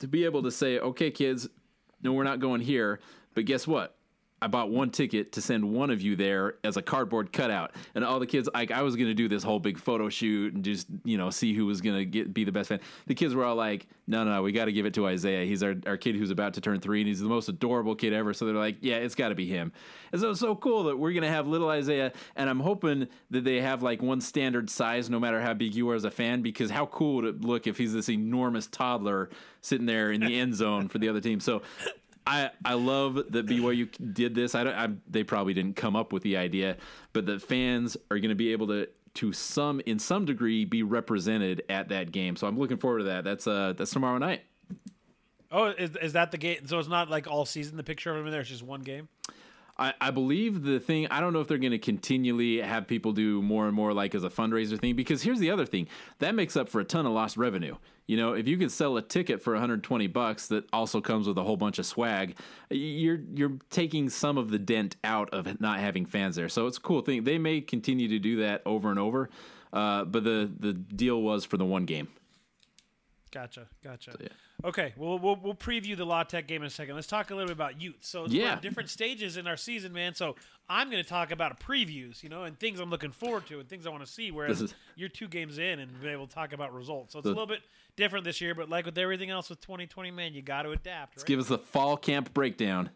to 0.00 0.08
be 0.08 0.24
able 0.24 0.42
to 0.42 0.50
say, 0.50 0.78
okay, 0.78 1.10
kids, 1.10 1.48
no, 2.02 2.12
we're 2.12 2.24
not 2.24 2.40
going 2.40 2.60
here, 2.60 3.00
but 3.34 3.46
guess 3.46 3.66
what? 3.66 3.96
I 4.44 4.46
bought 4.46 4.68
one 4.68 4.90
ticket 4.90 5.32
to 5.32 5.40
send 5.40 5.64
one 5.64 5.88
of 5.88 6.02
you 6.02 6.16
there 6.16 6.56
as 6.64 6.76
a 6.76 6.82
cardboard 6.82 7.32
cutout, 7.32 7.72
and 7.94 8.04
all 8.04 8.20
the 8.20 8.26
kids. 8.26 8.46
Like 8.52 8.70
I 8.70 8.82
was 8.82 8.94
gonna 8.94 9.14
do 9.14 9.26
this 9.26 9.42
whole 9.42 9.58
big 9.58 9.78
photo 9.78 10.10
shoot 10.10 10.52
and 10.52 10.62
just 10.62 10.86
you 11.02 11.16
know 11.16 11.30
see 11.30 11.54
who 11.54 11.64
was 11.64 11.80
gonna 11.80 12.04
get 12.04 12.34
be 12.34 12.44
the 12.44 12.52
best 12.52 12.68
fan. 12.68 12.80
The 13.06 13.14
kids 13.14 13.34
were 13.34 13.42
all 13.42 13.56
like, 13.56 13.86
"No, 14.06 14.22
no, 14.22 14.32
no 14.32 14.42
we 14.42 14.52
got 14.52 14.66
to 14.66 14.72
give 14.72 14.84
it 14.84 14.92
to 14.94 15.06
Isaiah. 15.06 15.46
He's 15.46 15.62
our, 15.62 15.74
our 15.86 15.96
kid 15.96 16.16
who's 16.16 16.30
about 16.30 16.52
to 16.54 16.60
turn 16.60 16.78
three, 16.78 17.00
and 17.00 17.08
he's 17.08 17.20
the 17.20 17.28
most 17.28 17.48
adorable 17.48 17.94
kid 17.94 18.12
ever." 18.12 18.34
So 18.34 18.44
they're 18.44 18.54
like, 18.54 18.76
"Yeah, 18.82 18.96
it's 18.96 19.14
got 19.14 19.30
to 19.30 19.34
be 19.34 19.46
him." 19.46 19.72
And 20.12 20.20
so 20.20 20.32
it's 20.32 20.40
so 20.40 20.54
cool 20.54 20.84
that 20.84 20.98
we're 20.98 21.14
gonna 21.14 21.30
have 21.30 21.46
little 21.46 21.70
Isaiah, 21.70 22.12
and 22.36 22.50
I'm 22.50 22.60
hoping 22.60 23.08
that 23.30 23.44
they 23.44 23.62
have 23.62 23.82
like 23.82 24.02
one 24.02 24.20
standard 24.20 24.68
size, 24.68 25.08
no 25.08 25.18
matter 25.18 25.40
how 25.40 25.54
big 25.54 25.74
you 25.74 25.88
are 25.88 25.94
as 25.94 26.04
a 26.04 26.10
fan, 26.10 26.42
because 26.42 26.70
how 26.70 26.84
cool 26.84 27.16
would 27.16 27.24
it 27.24 27.40
look 27.40 27.66
if 27.66 27.78
he's 27.78 27.94
this 27.94 28.10
enormous 28.10 28.66
toddler 28.66 29.30
sitting 29.62 29.86
there 29.86 30.12
in 30.12 30.20
the 30.20 30.38
end 30.38 30.54
zone 30.54 30.88
for 30.88 30.98
the 30.98 31.08
other 31.08 31.22
team? 31.22 31.40
So 31.40 31.62
I 32.26 32.50
I 32.64 32.74
love 32.74 33.14
that 33.14 33.46
BYU 33.46 34.14
did 34.14 34.34
this. 34.34 34.54
I 34.54 34.64
don't. 34.64 34.74
I, 34.74 34.88
they 35.08 35.24
probably 35.24 35.54
didn't 35.54 35.76
come 35.76 35.94
up 35.94 36.12
with 36.12 36.22
the 36.22 36.36
idea, 36.36 36.76
but 37.12 37.26
the 37.26 37.38
fans 37.38 37.96
are 38.10 38.18
going 38.18 38.30
to 38.30 38.34
be 38.34 38.52
able 38.52 38.68
to 38.68 38.88
to 39.14 39.32
some 39.32 39.80
in 39.86 39.98
some 39.98 40.24
degree 40.24 40.64
be 40.64 40.82
represented 40.82 41.62
at 41.68 41.88
that 41.90 42.12
game. 42.12 42.36
So 42.36 42.46
I'm 42.46 42.58
looking 42.58 42.78
forward 42.78 42.98
to 42.98 43.04
that. 43.04 43.24
That's 43.24 43.46
uh 43.46 43.74
that's 43.76 43.90
tomorrow 43.90 44.18
night. 44.18 44.42
Oh, 45.50 45.66
is, 45.66 45.96
is 46.02 46.14
that 46.14 46.32
the 46.32 46.38
game? 46.38 46.66
So 46.66 46.78
it's 46.80 46.88
not 46.88 47.08
like 47.08 47.28
all 47.28 47.44
season. 47.44 47.76
The 47.76 47.84
picture 47.84 48.10
of 48.10 48.16
him 48.16 48.26
in 48.26 48.32
there. 48.32 48.40
It's 48.40 48.50
just 48.50 48.62
one 48.62 48.80
game. 48.82 49.08
I, 49.76 49.92
I 50.00 50.10
believe 50.10 50.62
the 50.62 50.78
thing. 50.78 51.08
I 51.08 51.20
don't 51.20 51.32
know 51.32 51.40
if 51.40 51.48
they're 51.48 51.58
going 51.58 51.72
to 51.72 51.78
continually 51.78 52.60
have 52.60 52.86
people 52.86 53.12
do 53.12 53.42
more 53.42 53.66
and 53.66 53.74
more 53.74 53.92
like 53.92 54.14
as 54.14 54.22
a 54.22 54.30
fundraiser 54.30 54.78
thing. 54.78 54.94
Because 54.94 55.22
here's 55.22 55.40
the 55.40 55.50
other 55.50 55.66
thing 55.66 55.88
that 56.20 56.34
makes 56.34 56.56
up 56.56 56.68
for 56.68 56.80
a 56.80 56.84
ton 56.84 57.06
of 57.06 57.12
lost 57.12 57.36
revenue. 57.36 57.76
You 58.06 58.16
know, 58.18 58.34
if 58.34 58.46
you 58.46 58.58
can 58.58 58.68
sell 58.68 58.96
a 58.98 59.02
ticket 59.02 59.42
for 59.42 59.54
120 59.54 60.06
bucks 60.08 60.48
that 60.48 60.64
also 60.72 61.00
comes 61.00 61.26
with 61.26 61.38
a 61.38 61.42
whole 61.42 61.56
bunch 61.56 61.78
of 61.78 61.86
swag, 61.86 62.36
you're 62.70 63.20
you're 63.34 63.58
taking 63.70 64.10
some 64.10 64.38
of 64.38 64.50
the 64.50 64.58
dent 64.58 64.96
out 65.02 65.30
of 65.30 65.60
not 65.60 65.80
having 65.80 66.04
fans 66.06 66.36
there. 66.36 66.48
So 66.48 66.66
it's 66.66 66.78
a 66.78 66.82
cool 66.82 67.00
thing. 67.00 67.24
They 67.24 67.38
may 67.38 67.60
continue 67.60 68.08
to 68.08 68.18
do 68.18 68.36
that 68.42 68.62
over 68.66 68.90
and 68.90 68.98
over, 68.98 69.30
uh, 69.72 70.04
but 70.04 70.22
the 70.22 70.50
the 70.58 70.72
deal 70.74 71.20
was 71.22 71.44
for 71.44 71.56
the 71.56 71.64
one 71.64 71.86
game. 71.86 72.08
Gotcha, 73.34 73.66
gotcha. 73.82 74.16
yeah. 74.20 74.28
Okay, 74.64 74.94
well, 74.96 75.18
we'll 75.18 75.34
we'll 75.34 75.54
preview 75.56 75.96
the 75.96 76.06
La 76.06 76.22
Tech 76.22 76.46
game 76.46 76.62
in 76.62 76.68
a 76.68 76.70
second. 76.70 76.94
Let's 76.94 77.08
talk 77.08 77.30
a 77.30 77.34
little 77.34 77.48
bit 77.48 77.56
about 77.56 77.80
youth. 77.82 77.96
So 78.02 78.26
Yeah. 78.26 78.60
different 78.60 78.88
stages 78.88 79.36
in 79.36 79.48
our 79.48 79.56
season, 79.56 79.92
man. 79.92 80.14
So 80.14 80.36
I'm 80.68 80.88
going 80.88 81.02
to 81.02 81.08
talk 81.08 81.32
about 81.32 81.58
previews, 81.58 82.22
you 82.22 82.28
know, 82.28 82.44
and 82.44 82.56
things 82.58 82.78
I'm 82.78 82.90
looking 82.90 83.10
forward 83.10 83.46
to 83.48 83.58
and 83.58 83.68
things 83.68 83.86
I 83.86 83.90
want 83.90 84.06
to 84.06 84.10
see. 84.10 84.30
Whereas 84.30 84.62
is- 84.62 84.74
you're 84.94 85.08
two 85.08 85.26
games 85.26 85.58
in 85.58 85.80
and 85.80 86.00
be 86.00 86.08
able 86.08 86.28
to 86.28 86.32
talk 86.34 86.52
about 86.52 86.72
results. 86.72 87.12
So 87.12 87.18
it's 87.18 87.24
The- 87.24 87.30
a 87.30 87.34
little 87.34 87.46
bit 87.46 87.62
different 87.96 88.24
this 88.24 88.40
year. 88.40 88.54
But 88.54 88.68
like 88.70 88.86
with 88.86 88.96
everything 88.96 89.30
else 89.30 89.50
with 89.50 89.60
2020, 89.60 90.12
man, 90.12 90.32
you 90.32 90.40
got 90.40 90.62
to 90.62 90.70
adapt. 90.70 91.16
Right? 91.16 91.26
Give 91.26 91.40
us 91.40 91.48
the 91.48 91.58
fall 91.58 91.96
camp 91.96 92.32
breakdown. 92.32 92.90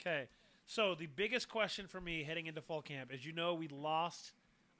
Okay. 0.00 0.28
So 0.66 0.94
the 0.96 1.06
biggest 1.06 1.48
question 1.48 1.86
for 1.86 2.00
me 2.00 2.24
heading 2.24 2.46
into 2.46 2.60
fall 2.60 2.82
camp, 2.82 3.10
as 3.12 3.24
you 3.24 3.32
know, 3.32 3.54
we 3.54 3.68
lost 3.68 4.32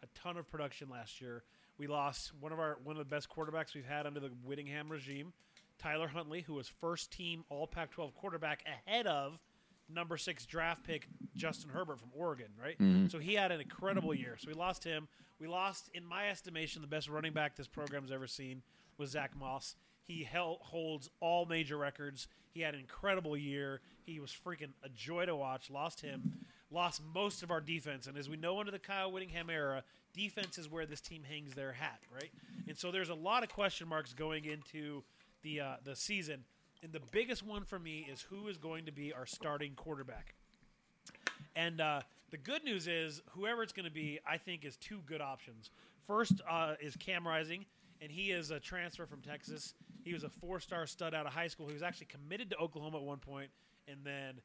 a 0.02 0.06
ton 0.18 0.36
of 0.36 0.48
production 0.50 0.88
last 0.90 1.20
year. 1.20 1.44
We 1.80 1.86
lost 1.86 2.32
one 2.38 2.52
of 2.52 2.58
our 2.58 2.76
one 2.84 2.94
of 2.94 2.98
the 2.98 3.08
best 3.08 3.30
quarterbacks 3.30 3.74
we've 3.74 3.86
had 3.86 4.06
under 4.06 4.20
the 4.20 4.28
Whittingham 4.44 4.90
regime, 4.90 5.32
Tyler 5.78 6.08
Huntley, 6.08 6.42
who 6.42 6.52
was 6.52 6.68
first 6.68 7.10
team 7.10 7.42
All 7.48 7.66
Pac-12 7.66 8.14
quarterback 8.14 8.62
ahead 8.66 9.06
of 9.06 9.38
number 9.88 10.18
six 10.18 10.44
draft 10.44 10.84
pick 10.84 11.08
Justin 11.34 11.70
Herbert 11.70 11.98
from 11.98 12.10
Oregon, 12.14 12.48
right? 12.62 12.78
Mm-hmm. 12.78 13.06
So 13.06 13.18
he 13.18 13.32
had 13.32 13.50
an 13.50 13.62
incredible 13.62 14.12
year. 14.12 14.36
So 14.38 14.48
we 14.48 14.52
lost 14.52 14.84
him. 14.84 15.08
We 15.40 15.46
lost, 15.46 15.88
in 15.94 16.04
my 16.04 16.28
estimation, 16.28 16.82
the 16.82 16.86
best 16.86 17.08
running 17.08 17.32
back 17.32 17.56
this 17.56 17.66
program's 17.66 18.12
ever 18.12 18.26
seen 18.26 18.60
was 18.98 19.08
Zach 19.12 19.34
Moss. 19.34 19.74
He 20.02 20.22
held, 20.22 20.58
holds 20.60 21.08
all 21.20 21.46
major 21.46 21.78
records. 21.78 22.28
He 22.52 22.60
had 22.60 22.74
an 22.74 22.80
incredible 22.80 23.38
year. 23.38 23.80
He 24.04 24.20
was 24.20 24.30
freaking 24.30 24.72
a 24.84 24.90
joy 24.90 25.24
to 25.24 25.34
watch. 25.34 25.70
Lost 25.70 26.02
him. 26.02 26.44
Lost 26.70 27.02
most 27.14 27.42
of 27.42 27.50
our 27.50 27.60
defense. 27.60 28.06
And 28.06 28.16
as 28.16 28.28
we 28.28 28.36
know, 28.36 28.60
under 28.60 28.70
the 28.70 28.78
Kyle 28.78 29.10
Whittingham 29.10 29.50
era, 29.50 29.82
defense 30.14 30.56
is 30.56 30.70
where 30.70 30.86
this 30.86 31.00
team 31.00 31.22
hangs 31.28 31.54
their 31.54 31.72
hat, 31.72 32.00
right? 32.14 32.30
And 32.68 32.78
so 32.78 32.90
there's 32.90 33.08
a 33.08 33.14
lot 33.14 33.42
of 33.42 33.48
question 33.48 33.88
marks 33.88 34.14
going 34.14 34.44
into 34.44 35.02
the 35.42 35.60
uh, 35.60 35.74
the 35.84 35.96
season. 35.96 36.44
And 36.82 36.92
the 36.92 37.00
biggest 37.10 37.44
one 37.44 37.64
for 37.64 37.78
me 37.78 38.06
is 38.10 38.22
who 38.22 38.48
is 38.48 38.56
going 38.56 38.86
to 38.86 38.92
be 38.92 39.12
our 39.12 39.26
starting 39.26 39.72
quarterback. 39.74 40.34
And 41.56 41.80
uh, 41.80 42.02
the 42.30 42.38
good 42.38 42.64
news 42.64 42.86
is, 42.86 43.20
whoever 43.30 43.62
it's 43.62 43.72
going 43.72 43.84
to 43.84 43.92
be, 43.92 44.20
I 44.26 44.38
think, 44.38 44.64
is 44.64 44.76
two 44.76 45.00
good 45.06 45.20
options. 45.20 45.70
First 46.06 46.40
uh, 46.48 46.74
is 46.80 46.96
Cam 46.96 47.26
Rising, 47.26 47.66
and 48.00 48.10
he 48.10 48.30
is 48.30 48.50
a 48.50 48.60
transfer 48.60 49.06
from 49.06 49.20
Texas. 49.20 49.74
He 50.04 50.14
was 50.14 50.24
a 50.24 50.30
four-star 50.30 50.86
stud 50.86 51.12
out 51.14 51.26
of 51.26 51.32
high 51.32 51.48
school. 51.48 51.66
He 51.66 51.74
was 51.74 51.82
actually 51.82 52.06
committed 52.06 52.50
to 52.50 52.56
Oklahoma 52.56 52.98
at 52.98 53.02
one 53.02 53.18
point, 53.18 53.50
and 53.88 53.98
then 54.04 54.40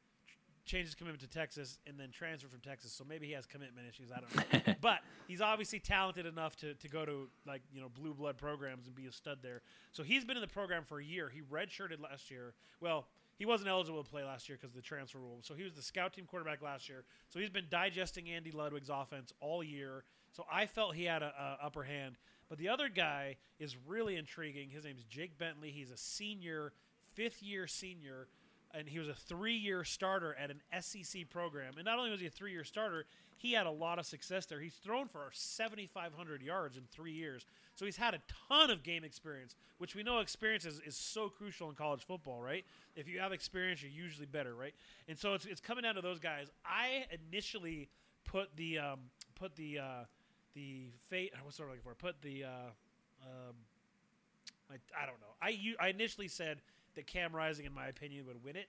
changed 0.66 0.88
his 0.88 0.94
commitment 0.94 1.20
to 1.22 1.28
Texas, 1.28 1.78
and 1.86 1.98
then 1.98 2.10
transferred 2.10 2.50
from 2.50 2.60
Texas. 2.60 2.92
So 2.92 3.04
maybe 3.08 3.26
he 3.26 3.32
has 3.32 3.46
commitment 3.46 3.86
issues. 3.88 4.10
I 4.10 4.20
don't 4.20 4.66
know, 4.66 4.74
but 4.80 4.98
he's 5.26 5.40
obviously 5.40 5.78
talented 5.78 6.26
enough 6.26 6.56
to, 6.56 6.74
to 6.74 6.88
go 6.88 7.06
to 7.06 7.28
like 7.46 7.62
you 7.72 7.80
know 7.80 7.88
blue 7.88 8.12
blood 8.12 8.36
programs 8.36 8.86
and 8.86 8.94
be 8.94 9.06
a 9.06 9.12
stud 9.12 9.38
there. 9.42 9.62
So 9.92 10.02
he's 10.02 10.24
been 10.24 10.36
in 10.36 10.42
the 10.42 10.48
program 10.48 10.84
for 10.84 10.98
a 10.98 11.04
year. 11.04 11.30
He 11.32 11.40
redshirted 11.40 12.02
last 12.02 12.30
year. 12.30 12.54
Well, 12.80 13.06
he 13.38 13.46
wasn't 13.46 13.68
eligible 13.68 14.02
to 14.02 14.10
play 14.10 14.24
last 14.24 14.48
year 14.48 14.58
because 14.60 14.74
of 14.74 14.76
the 14.76 14.82
transfer 14.82 15.18
rule. 15.18 15.38
So 15.42 15.54
he 15.54 15.62
was 15.62 15.74
the 15.74 15.82
scout 15.82 16.14
team 16.14 16.24
quarterback 16.26 16.62
last 16.62 16.88
year. 16.88 17.04
So 17.28 17.38
he's 17.38 17.50
been 17.50 17.66
digesting 17.70 18.28
Andy 18.30 18.50
Ludwig's 18.50 18.90
offense 18.90 19.32
all 19.40 19.62
year. 19.62 20.04
So 20.32 20.44
I 20.50 20.66
felt 20.66 20.94
he 20.94 21.04
had 21.04 21.22
a, 21.22 21.32
a 21.62 21.66
upper 21.66 21.82
hand. 21.82 22.16
But 22.48 22.58
the 22.58 22.68
other 22.68 22.88
guy 22.88 23.36
is 23.58 23.76
really 23.86 24.16
intriguing. 24.16 24.70
His 24.70 24.84
name's 24.84 25.04
Jake 25.04 25.36
Bentley. 25.36 25.70
He's 25.70 25.90
a 25.90 25.96
senior, 25.96 26.72
fifth 27.14 27.42
year 27.42 27.66
senior 27.66 28.28
and 28.74 28.88
he 28.88 28.98
was 28.98 29.08
a 29.08 29.14
three-year 29.14 29.84
starter 29.84 30.34
at 30.38 30.50
an 30.50 30.60
SEC 30.80 31.28
program. 31.30 31.74
And 31.76 31.84
not 31.84 31.98
only 31.98 32.10
was 32.10 32.20
he 32.20 32.26
a 32.26 32.30
three-year 32.30 32.64
starter, 32.64 33.06
he 33.36 33.52
had 33.52 33.66
a 33.66 33.70
lot 33.70 33.98
of 33.98 34.06
success 34.06 34.46
there. 34.46 34.60
He's 34.60 34.74
thrown 34.74 35.08
for 35.08 35.28
7,500 35.32 36.42
yards 36.42 36.76
in 36.76 36.84
three 36.90 37.12
years, 37.12 37.44
so 37.74 37.84
he's 37.84 37.96
had 37.96 38.14
a 38.14 38.20
ton 38.48 38.70
of 38.70 38.82
game 38.82 39.04
experience, 39.04 39.54
which 39.78 39.94
we 39.94 40.02
know 40.02 40.20
experience 40.20 40.64
is, 40.64 40.80
is 40.86 40.96
so 40.96 41.28
crucial 41.28 41.68
in 41.68 41.74
college 41.74 42.04
football, 42.04 42.40
right? 42.40 42.64
If 42.94 43.08
you 43.08 43.20
have 43.20 43.32
experience, 43.32 43.82
you're 43.82 43.92
usually 43.92 44.26
better, 44.26 44.54
right? 44.54 44.74
And 45.08 45.18
so 45.18 45.34
it's, 45.34 45.44
it's 45.44 45.60
coming 45.60 45.82
down 45.82 45.96
to 45.96 46.00
those 46.00 46.18
guys. 46.18 46.50
I 46.64 47.04
initially 47.30 47.88
put 48.24 48.56
the 48.56 48.78
um, 48.78 49.00
put 49.34 49.54
the 49.56 49.78
uh, 49.78 50.04
the 50.54 50.88
fate. 51.08 51.32
What's 51.42 51.58
what 51.58 51.66
I'm 51.66 51.70
looking 51.70 51.84
for? 51.84 51.94
Put 51.94 52.20
the 52.22 52.44
uh, 52.44 52.70
um, 53.22 53.54
I, 54.70 54.74
I 55.02 55.06
don't 55.06 55.20
know. 55.20 55.34
I 55.40 55.74
I 55.80 55.88
initially 55.88 56.28
said 56.28 56.60
that 56.96 57.06
Cam 57.06 57.34
Rising, 57.34 57.64
in 57.64 57.72
my 57.72 57.86
opinion, 57.86 58.26
would 58.26 58.44
win 58.44 58.56
it 58.56 58.68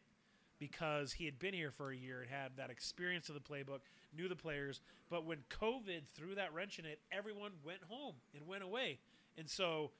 because 0.59 1.13
he 1.13 1.25
had 1.25 1.39
been 1.39 1.53
here 1.53 1.71
for 1.71 1.91
a 1.91 1.95
year 1.95 2.21
and 2.21 2.29
had 2.29 2.51
that 2.57 2.69
experience 2.69 3.29
of 3.29 3.35
the 3.35 3.41
playbook, 3.41 3.81
knew 4.15 4.27
the 4.27 4.35
players. 4.35 4.81
But 5.09 5.25
when 5.25 5.39
COVID 5.49 6.01
threw 6.15 6.35
that 6.35 6.53
wrench 6.53 6.79
in 6.79 6.85
it, 6.85 6.99
everyone 7.11 7.51
went 7.65 7.83
home 7.89 8.15
and 8.35 8.47
went 8.47 8.63
away. 8.63 8.99
And 9.37 9.49
so 9.49 9.91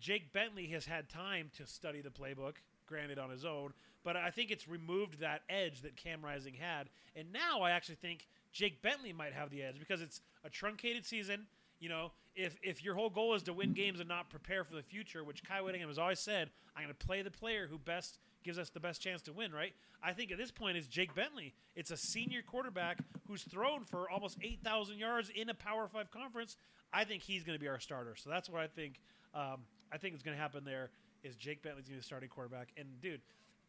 Jake 0.00 0.32
Bentley 0.32 0.66
has 0.68 0.84
had 0.86 1.08
time 1.08 1.50
to 1.56 1.66
study 1.66 2.00
the 2.00 2.10
playbook, 2.10 2.54
granted 2.86 3.18
on 3.18 3.30
his 3.30 3.44
own, 3.44 3.72
but 4.04 4.16
I 4.16 4.30
think 4.30 4.50
it's 4.50 4.68
removed 4.68 5.20
that 5.20 5.42
edge 5.48 5.82
that 5.82 5.96
Cam 5.96 6.24
Rising 6.24 6.54
had. 6.54 6.88
And 7.16 7.32
now 7.32 7.62
I 7.62 7.70
actually 7.70 7.94
think 7.96 8.26
Jake 8.52 8.82
Bentley 8.82 9.12
might 9.12 9.32
have 9.32 9.50
the 9.50 9.62
edge 9.62 9.78
because 9.78 10.02
it's 10.02 10.20
a 10.44 10.50
truncated 10.50 11.06
season. 11.06 11.46
You 11.82 11.88
know, 11.88 12.12
if 12.36 12.56
if 12.62 12.84
your 12.84 12.94
whole 12.94 13.10
goal 13.10 13.34
is 13.34 13.42
to 13.42 13.52
win 13.52 13.72
games 13.72 13.98
and 13.98 14.08
not 14.08 14.30
prepare 14.30 14.62
for 14.62 14.76
the 14.76 14.84
future, 14.84 15.24
which 15.24 15.42
Kyle 15.42 15.64
Whittingham 15.64 15.88
has 15.88 15.98
always 15.98 16.20
said, 16.20 16.48
I'm 16.76 16.84
going 16.84 16.94
to 16.96 17.06
play 17.06 17.22
the 17.22 17.30
player 17.32 17.66
who 17.68 17.76
best 17.76 18.20
gives 18.44 18.56
us 18.56 18.70
the 18.70 18.78
best 18.78 19.02
chance 19.02 19.20
to 19.22 19.32
win, 19.32 19.50
right? 19.50 19.72
I 20.00 20.12
think 20.12 20.30
at 20.30 20.38
this 20.38 20.52
point 20.52 20.76
is 20.76 20.86
Jake 20.86 21.12
Bentley. 21.12 21.54
It's 21.74 21.90
a 21.90 21.96
senior 21.96 22.40
quarterback 22.42 22.98
who's 23.26 23.42
thrown 23.42 23.84
for 23.84 24.08
almost 24.08 24.38
8,000 24.40 24.96
yards 24.96 25.28
in 25.34 25.48
a 25.48 25.54
Power 25.54 25.88
Five 25.88 26.12
conference. 26.12 26.56
I 26.92 27.02
think 27.02 27.24
he's 27.24 27.42
going 27.42 27.58
to 27.58 27.60
be 27.60 27.68
our 27.68 27.80
starter. 27.80 28.14
So 28.14 28.30
that's 28.30 28.48
what 28.48 28.60
I 28.60 28.68
think. 28.68 29.00
Um, 29.34 29.62
I 29.92 29.98
think 29.98 30.14
is 30.14 30.22
going 30.22 30.36
to 30.36 30.40
happen 30.40 30.64
there. 30.64 30.90
Is 31.24 31.34
Jake 31.34 31.62
Bentley's 31.62 31.86
going 31.86 31.94
to 31.94 31.98
be 31.98 32.00
the 32.00 32.04
starting 32.04 32.28
quarterback? 32.28 32.68
And 32.76 33.00
dude, 33.00 33.22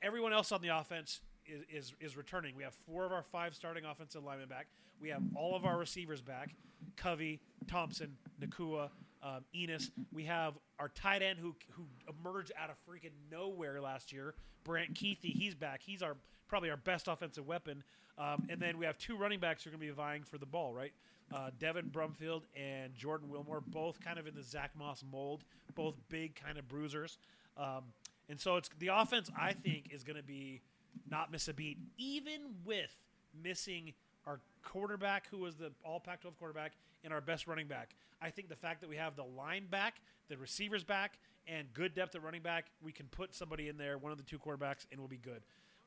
everyone 0.03 0.33
else 0.33 0.51
on 0.51 0.61
the 0.61 0.69
offense 0.69 1.21
is, 1.45 1.63
is, 1.69 1.93
is 1.99 2.17
returning. 2.17 2.55
We 2.55 2.63
have 2.63 2.73
four 2.87 3.05
of 3.05 3.11
our 3.11 3.23
five 3.23 3.55
starting 3.55 3.85
offensive 3.85 4.23
linemen 4.23 4.47
back. 4.47 4.67
We 5.01 5.09
have 5.09 5.21
all 5.35 5.55
of 5.55 5.65
our 5.65 5.77
receivers 5.77 6.21
back: 6.21 6.55
Covey, 6.95 7.39
Thompson, 7.67 8.15
Nacua, 8.41 8.89
um, 9.21 9.45
Enis. 9.55 9.89
We 10.11 10.25
have 10.25 10.53
our 10.79 10.89
tight 10.89 11.21
end 11.21 11.39
who 11.39 11.55
who 11.71 11.85
emerged 12.07 12.51
out 12.61 12.69
of 12.69 12.75
freaking 12.87 13.11
nowhere 13.31 13.81
last 13.81 14.11
year, 14.11 14.35
Brant 14.63 14.93
Kuithe. 14.93 15.17
He's 15.21 15.55
back. 15.55 15.81
He's 15.81 16.01
our 16.01 16.15
probably 16.47 16.69
our 16.69 16.77
best 16.77 17.07
offensive 17.07 17.47
weapon. 17.47 17.83
Um, 18.17 18.45
and 18.49 18.59
then 18.59 18.77
we 18.77 18.85
have 18.85 18.97
two 18.97 19.17
running 19.17 19.39
backs 19.39 19.63
who 19.63 19.69
are 19.69 19.71
going 19.71 19.81
to 19.81 19.87
be 19.87 19.91
vying 19.91 20.23
for 20.23 20.37
the 20.37 20.45
ball, 20.45 20.73
right? 20.73 20.91
Uh, 21.33 21.49
Devin 21.57 21.89
Brumfield 21.89 22.43
and 22.55 22.93
Jordan 22.93 23.29
Wilmore, 23.29 23.61
both 23.61 23.99
kind 23.99 24.19
of 24.19 24.27
in 24.27 24.35
the 24.35 24.43
Zach 24.43 24.71
Moss 24.77 25.03
mold, 25.11 25.43
both 25.73 25.95
big 26.09 26.35
kind 26.35 26.59
of 26.59 26.67
bruisers. 26.67 27.17
Um, 27.57 27.85
and 28.29 28.39
so 28.39 28.57
it's 28.57 28.69
the 28.77 28.89
offense. 28.89 29.31
I 29.35 29.53
think 29.53 29.89
is 29.91 30.03
going 30.03 30.17
to 30.17 30.23
be 30.23 30.61
not 31.09 31.31
miss 31.31 31.47
a 31.47 31.53
beat, 31.53 31.77
even 31.97 32.41
with 32.65 32.95
missing 33.43 33.93
our 34.25 34.39
quarterback, 34.63 35.27
who 35.29 35.39
was 35.39 35.55
the 35.55 35.71
All 35.83 35.99
Pac-12 35.99 36.37
quarterback, 36.37 36.73
and 37.03 37.13
our 37.13 37.21
best 37.21 37.47
running 37.47 37.67
back. 37.67 37.95
I 38.21 38.29
think 38.29 38.49
the 38.49 38.55
fact 38.55 38.81
that 38.81 38.89
we 38.89 38.95
have 38.95 39.15
the 39.15 39.23
line 39.23 39.65
back, 39.69 39.95
the 40.29 40.37
receivers 40.37 40.83
back, 40.83 41.17
and 41.47 41.67
good 41.73 41.93
depth 41.93 42.15
at 42.15 42.23
running 42.23 42.41
back, 42.41 42.67
we 42.81 42.91
can 42.91 43.07
put 43.07 43.35
somebody 43.35 43.67
in 43.67 43.77
there, 43.77 43.97
one 43.97 44.11
of 44.11 44.17
the 44.17 44.23
two 44.23 44.39
quarterbacks, 44.39 44.85
and 44.91 44.99
we'll 44.99 45.09
be 45.09 45.17
good. 45.17 45.41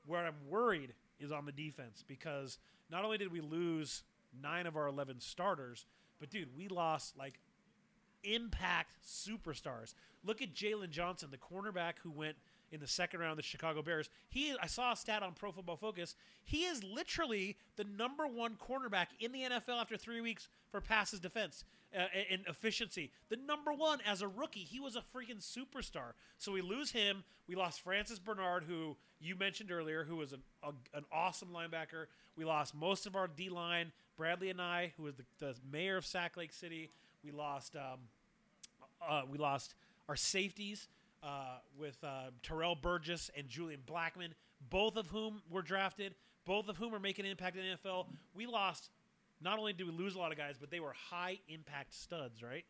Where 0.06 0.24
I'm 0.24 0.34
worried 0.48 0.92
is 1.18 1.32
on 1.32 1.46
the 1.46 1.52
defense 1.52 2.04
because 2.06 2.58
not 2.90 3.04
only 3.04 3.18
did 3.18 3.32
we 3.32 3.40
lose 3.40 4.02
nine 4.42 4.66
of 4.66 4.76
our 4.76 4.86
11 4.86 5.20
starters, 5.20 5.86
but 6.20 6.30
dude, 6.30 6.54
we 6.56 6.68
lost 6.68 7.16
like 7.16 7.40
impact 8.22 8.96
superstars. 9.06 9.94
Look 10.24 10.42
at 10.42 10.54
Jalen 10.54 10.90
Johnson, 10.90 11.30
the 11.30 11.38
cornerback 11.38 11.94
who 12.02 12.10
went 12.10 12.36
in 12.72 12.80
the 12.80 12.86
second 12.86 13.20
round 13.20 13.32
of 13.32 13.36
the 13.36 13.42
Chicago 13.42 13.82
Bears. 13.82 14.08
He, 14.28 14.54
I 14.60 14.66
saw 14.66 14.92
a 14.92 14.96
stat 14.96 15.22
on 15.22 15.32
Pro 15.32 15.52
Football 15.52 15.76
Focus. 15.76 16.14
He 16.44 16.64
is 16.64 16.82
literally 16.82 17.56
the 17.76 17.84
number 17.84 18.26
one 18.26 18.56
cornerback 18.56 19.06
in 19.20 19.32
the 19.32 19.42
NFL 19.42 19.80
after 19.80 19.96
three 19.96 20.20
weeks 20.20 20.48
for 20.70 20.80
passes 20.80 21.20
defense 21.20 21.64
uh, 21.96 22.06
and 22.30 22.42
efficiency. 22.48 23.10
The 23.28 23.36
number 23.36 23.72
one 23.72 24.00
as 24.06 24.22
a 24.22 24.28
rookie. 24.28 24.60
He 24.60 24.80
was 24.80 24.96
a 24.96 25.00
freaking 25.00 25.40
superstar. 25.40 26.12
So 26.38 26.52
we 26.52 26.60
lose 26.60 26.90
him. 26.90 27.24
We 27.48 27.54
lost 27.54 27.80
Francis 27.80 28.18
Bernard, 28.18 28.64
who 28.64 28.96
you 29.20 29.36
mentioned 29.36 29.70
earlier, 29.70 30.04
who 30.04 30.16
was 30.16 30.32
an, 30.32 30.42
a, 30.62 30.70
an 30.94 31.04
awesome 31.12 31.48
linebacker. 31.48 32.06
We 32.36 32.44
lost 32.44 32.74
most 32.74 33.06
of 33.06 33.16
our 33.16 33.28
D 33.28 33.48
line. 33.48 33.92
Bradlee 34.18 34.54
Anae, 34.54 34.92
who 34.96 35.04
was 35.04 35.14
the, 35.14 35.24
the 35.38 35.54
mayor 35.70 35.96
of 35.96 36.06
Sac 36.06 36.36
Lake 36.36 36.52
City. 36.52 36.90
We 37.22 37.30
lost. 37.30 37.76
Um, 37.76 38.00
uh, 39.06 39.22
we 39.30 39.38
lost 39.38 39.74
our 40.08 40.16
safeties 40.16 40.88
uh, 41.26 41.58
with 41.78 41.96
uh, 42.04 42.30
Terrell 42.42 42.76
Burgess 42.76 43.30
and 43.36 43.48
Julian 43.48 43.80
Blackmon, 43.84 44.30
both 44.70 44.96
of 44.96 45.08
whom 45.08 45.42
were 45.50 45.62
drafted, 45.62 46.14
both 46.44 46.68
of 46.68 46.76
whom 46.76 46.94
are 46.94 47.00
making 47.00 47.24
an 47.24 47.32
impact 47.32 47.56
in 47.56 47.64
the 47.64 47.76
NFL. 47.76 48.06
We 48.34 48.46
lost. 48.46 48.90
Not 49.40 49.58
only 49.58 49.72
did 49.72 49.86
we 49.86 49.92
lose 49.92 50.14
a 50.14 50.18
lot 50.18 50.32
of 50.32 50.38
guys, 50.38 50.54
but 50.58 50.70
they 50.70 50.80
were 50.80 50.94
high 51.10 51.40
impact 51.48 51.94
studs, 51.94 52.42
right? 52.42 52.64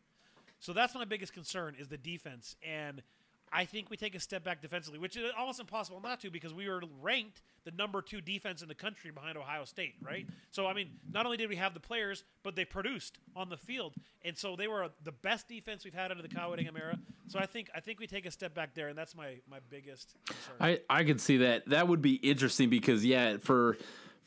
So 0.59 0.73
that's 0.73 0.95
my 0.95 1.05
biggest 1.05 1.33
concern 1.33 1.75
is 1.79 1.87
the 1.87 1.97
defense, 1.97 2.55
and 2.67 3.03
I 3.51 3.65
think 3.65 3.89
we 3.89 3.97
take 3.97 4.15
a 4.15 4.19
step 4.19 4.43
back 4.43 4.61
defensively, 4.61 4.99
which 4.99 5.15
is 5.15 5.31
almost 5.37 5.59
impossible 5.59 6.01
not 6.01 6.19
to 6.21 6.29
because 6.29 6.53
we 6.53 6.67
were 6.67 6.81
ranked 7.01 7.41
the 7.63 7.71
number 7.71 8.01
two 8.01 8.21
defense 8.21 8.61
in 8.61 8.67
the 8.67 8.75
country 8.75 9.11
behind 9.11 9.37
Ohio 9.37 9.65
State, 9.65 9.95
right? 10.01 10.27
So, 10.51 10.67
I 10.67 10.73
mean, 10.73 10.91
not 11.11 11.25
only 11.25 11.37
did 11.37 11.49
we 11.49 11.55
have 11.55 11.73
the 11.73 11.79
players, 11.79 12.23
but 12.43 12.55
they 12.55 12.65
produced 12.65 13.17
on 13.35 13.49
the 13.49 13.57
field, 13.57 13.93
and 14.23 14.37
so 14.37 14.55
they 14.55 14.67
were 14.67 14.89
the 15.03 15.11
best 15.11 15.47
defense 15.47 15.83
we've 15.83 15.93
had 15.93 16.11
under 16.11 16.23
the 16.23 16.29
Kyle 16.29 16.49
Whittingham 16.49 16.77
era. 16.77 16.97
So, 17.27 17.39
I 17.39 17.45
think 17.45 17.69
I 17.75 17.79
think 17.79 17.99
we 17.99 18.07
take 18.07 18.25
a 18.25 18.31
step 18.31 18.53
back 18.53 18.73
there, 18.73 18.87
and 18.87 18.97
that's 18.97 19.15
my 19.15 19.35
my 19.49 19.59
biggest 19.69 20.15
concern. 20.25 20.55
I 20.59 20.79
I 20.89 21.03
could 21.03 21.21
see 21.21 21.37
that. 21.37 21.67
That 21.69 21.87
would 21.87 22.01
be 22.01 22.15
interesting 22.15 22.69
because 22.69 23.03
yeah, 23.05 23.37
for 23.37 23.77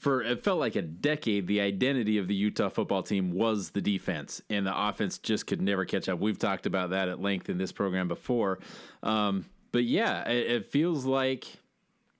for 0.00 0.22
it 0.22 0.42
felt 0.42 0.58
like 0.58 0.76
a 0.76 0.82
decade 0.82 1.46
the 1.46 1.60
identity 1.60 2.16
of 2.16 2.26
the 2.26 2.34
Utah 2.34 2.70
football 2.70 3.02
team 3.02 3.32
was 3.32 3.70
the 3.70 3.82
defense 3.82 4.40
and 4.48 4.66
the 4.66 4.88
offense 4.88 5.18
just 5.18 5.46
could 5.46 5.60
never 5.60 5.84
catch 5.84 6.08
up. 6.08 6.18
We've 6.18 6.38
talked 6.38 6.64
about 6.64 6.90
that 6.90 7.08
at 7.08 7.20
length 7.20 7.50
in 7.50 7.58
this 7.58 7.70
program 7.70 8.08
before. 8.08 8.60
Um, 9.02 9.44
but 9.72 9.84
yeah, 9.84 10.26
it, 10.28 10.50
it, 10.50 10.66
feels 10.72 11.04
like 11.04 11.46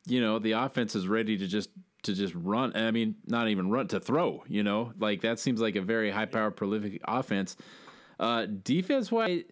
you 0.06 0.20
know 0.20 0.38
the 0.38 0.52
offense 0.52 0.94
is 0.94 1.08
ready 1.08 1.38
to 1.38 1.46
just 1.46 1.70
to 2.02 2.12
just 2.12 2.34
run. 2.34 2.76
I 2.76 2.90
mean, 2.90 3.16
not 3.26 3.48
even 3.48 3.70
run 3.70 3.88
to 3.88 3.98
throw. 3.98 4.44
You 4.46 4.62
know, 4.62 4.92
like 4.98 5.22
that 5.22 5.38
seems 5.38 5.60
like 5.60 5.76
a 5.76 5.82
very 5.82 6.10
high 6.10 6.26
power 6.26 6.50
prolific 6.50 7.00
offense. 7.08 7.56
Uh, 8.18 8.44
defense 8.44 9.10
wise, 9.10 9.44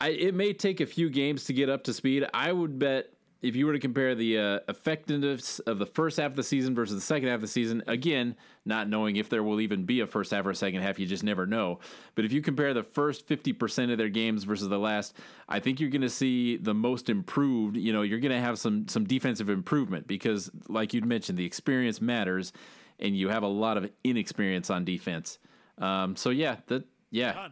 it 0.00 0.34
may 0.34 0.54
take 0.54 0.80
a 0.80 0.86
few 0.86 1.10
games 1.10 1.44
to 1.44 1.52
get 1.52 1.68
up 1.68 1.84
to 1.84 1.92
speed. 1.92 2.26
I 2.32 2.52
would 2.52 2.78
bet 2.78 3.10
if 3.42 3.56
you 3.56 3.66
were 3.66 3.72
to 3.72 3.78
compare 3.78 4.14
the 4.14 4.38
uh, 4.38 4.58
effectiveness 4.68 5.60
of 5.60 5.78
the 5.78 5.86
first 5.86 6.18
half 6.18 6.32
of 6.32 6.36
the 6.36 6.42
season 6.42 6.74
versus 6.74 6.94
the 6.94 7.00
second 7.00 7.28
half 7.28 7.36
of 7.36 7.40
the 7.40 7.48
season, 7.48 7.82
again, 7.86 8.36
not 8.66 8.88
knowing 8.88 9.16
if 9.16 9.28
there 9.30 9.42
will 9.42 9.60
even 9.60 9.84
be 9.84 10.00
a 10.00 10.06
first 10.06 10.30
half 10.30 10.44
or 10.44 10.50
a 10.50 10.54
second 10.54 10.82
half, 10.82 10.98
you 10.98 11.06
just 11.06 11.24
never 11.24 11.46
know. 11.46 11.78
But 12.14 12.26
if 12.26 12.32
you 12.32 12.42
compare 12.42 12.74
the 12.74 12.82
first 12.82 13.26
50% 13.26 13.92
of 13.92 13.98
their 13.98 14.10
games 14.10 14.44
versus 14.44 14.68
the 14.68 14.78
last, 14.78 15.16
I 15.48 15.58
think 15.58 15.80
you're 15.80 15.90
going 15.90 16.02
to 16.02 16.10
see 16.10 16.58
the 16.58 16.74
most 16.74 17.08
improved. 17.08 17.76
You 17.76 17.92
know, 17.92 18.02
you're 18.02 18.20
going 18.20 18.32
to 18.32 18.40
have 18.40 18.58
some 18.58 18.86
some 18.88 19.04
defensive 19.04 19.48
improvement 19.48 20.06
because, 20.06 20.50
like 20.68 20.92
you'd 20.92 21.06
mentioned, 21.06 21.38
the 21.38 21.46
experience 21.46 22.00
matters, 22.00 22.52
and 22.98 23.16
you 23.16 23.28
have 23.30 23.42
a 23.42 23.48
lot 23.48 23.78
of 23.78 23.90
inexperience 24.04 24.68
on 24.68 24.84
defense. 24.84 25.38
Um, 25.78 26.14
so 26.14 26.28
yeah, 26.28 26.56
that 26.66 26.84
yeah, 27.10 27.48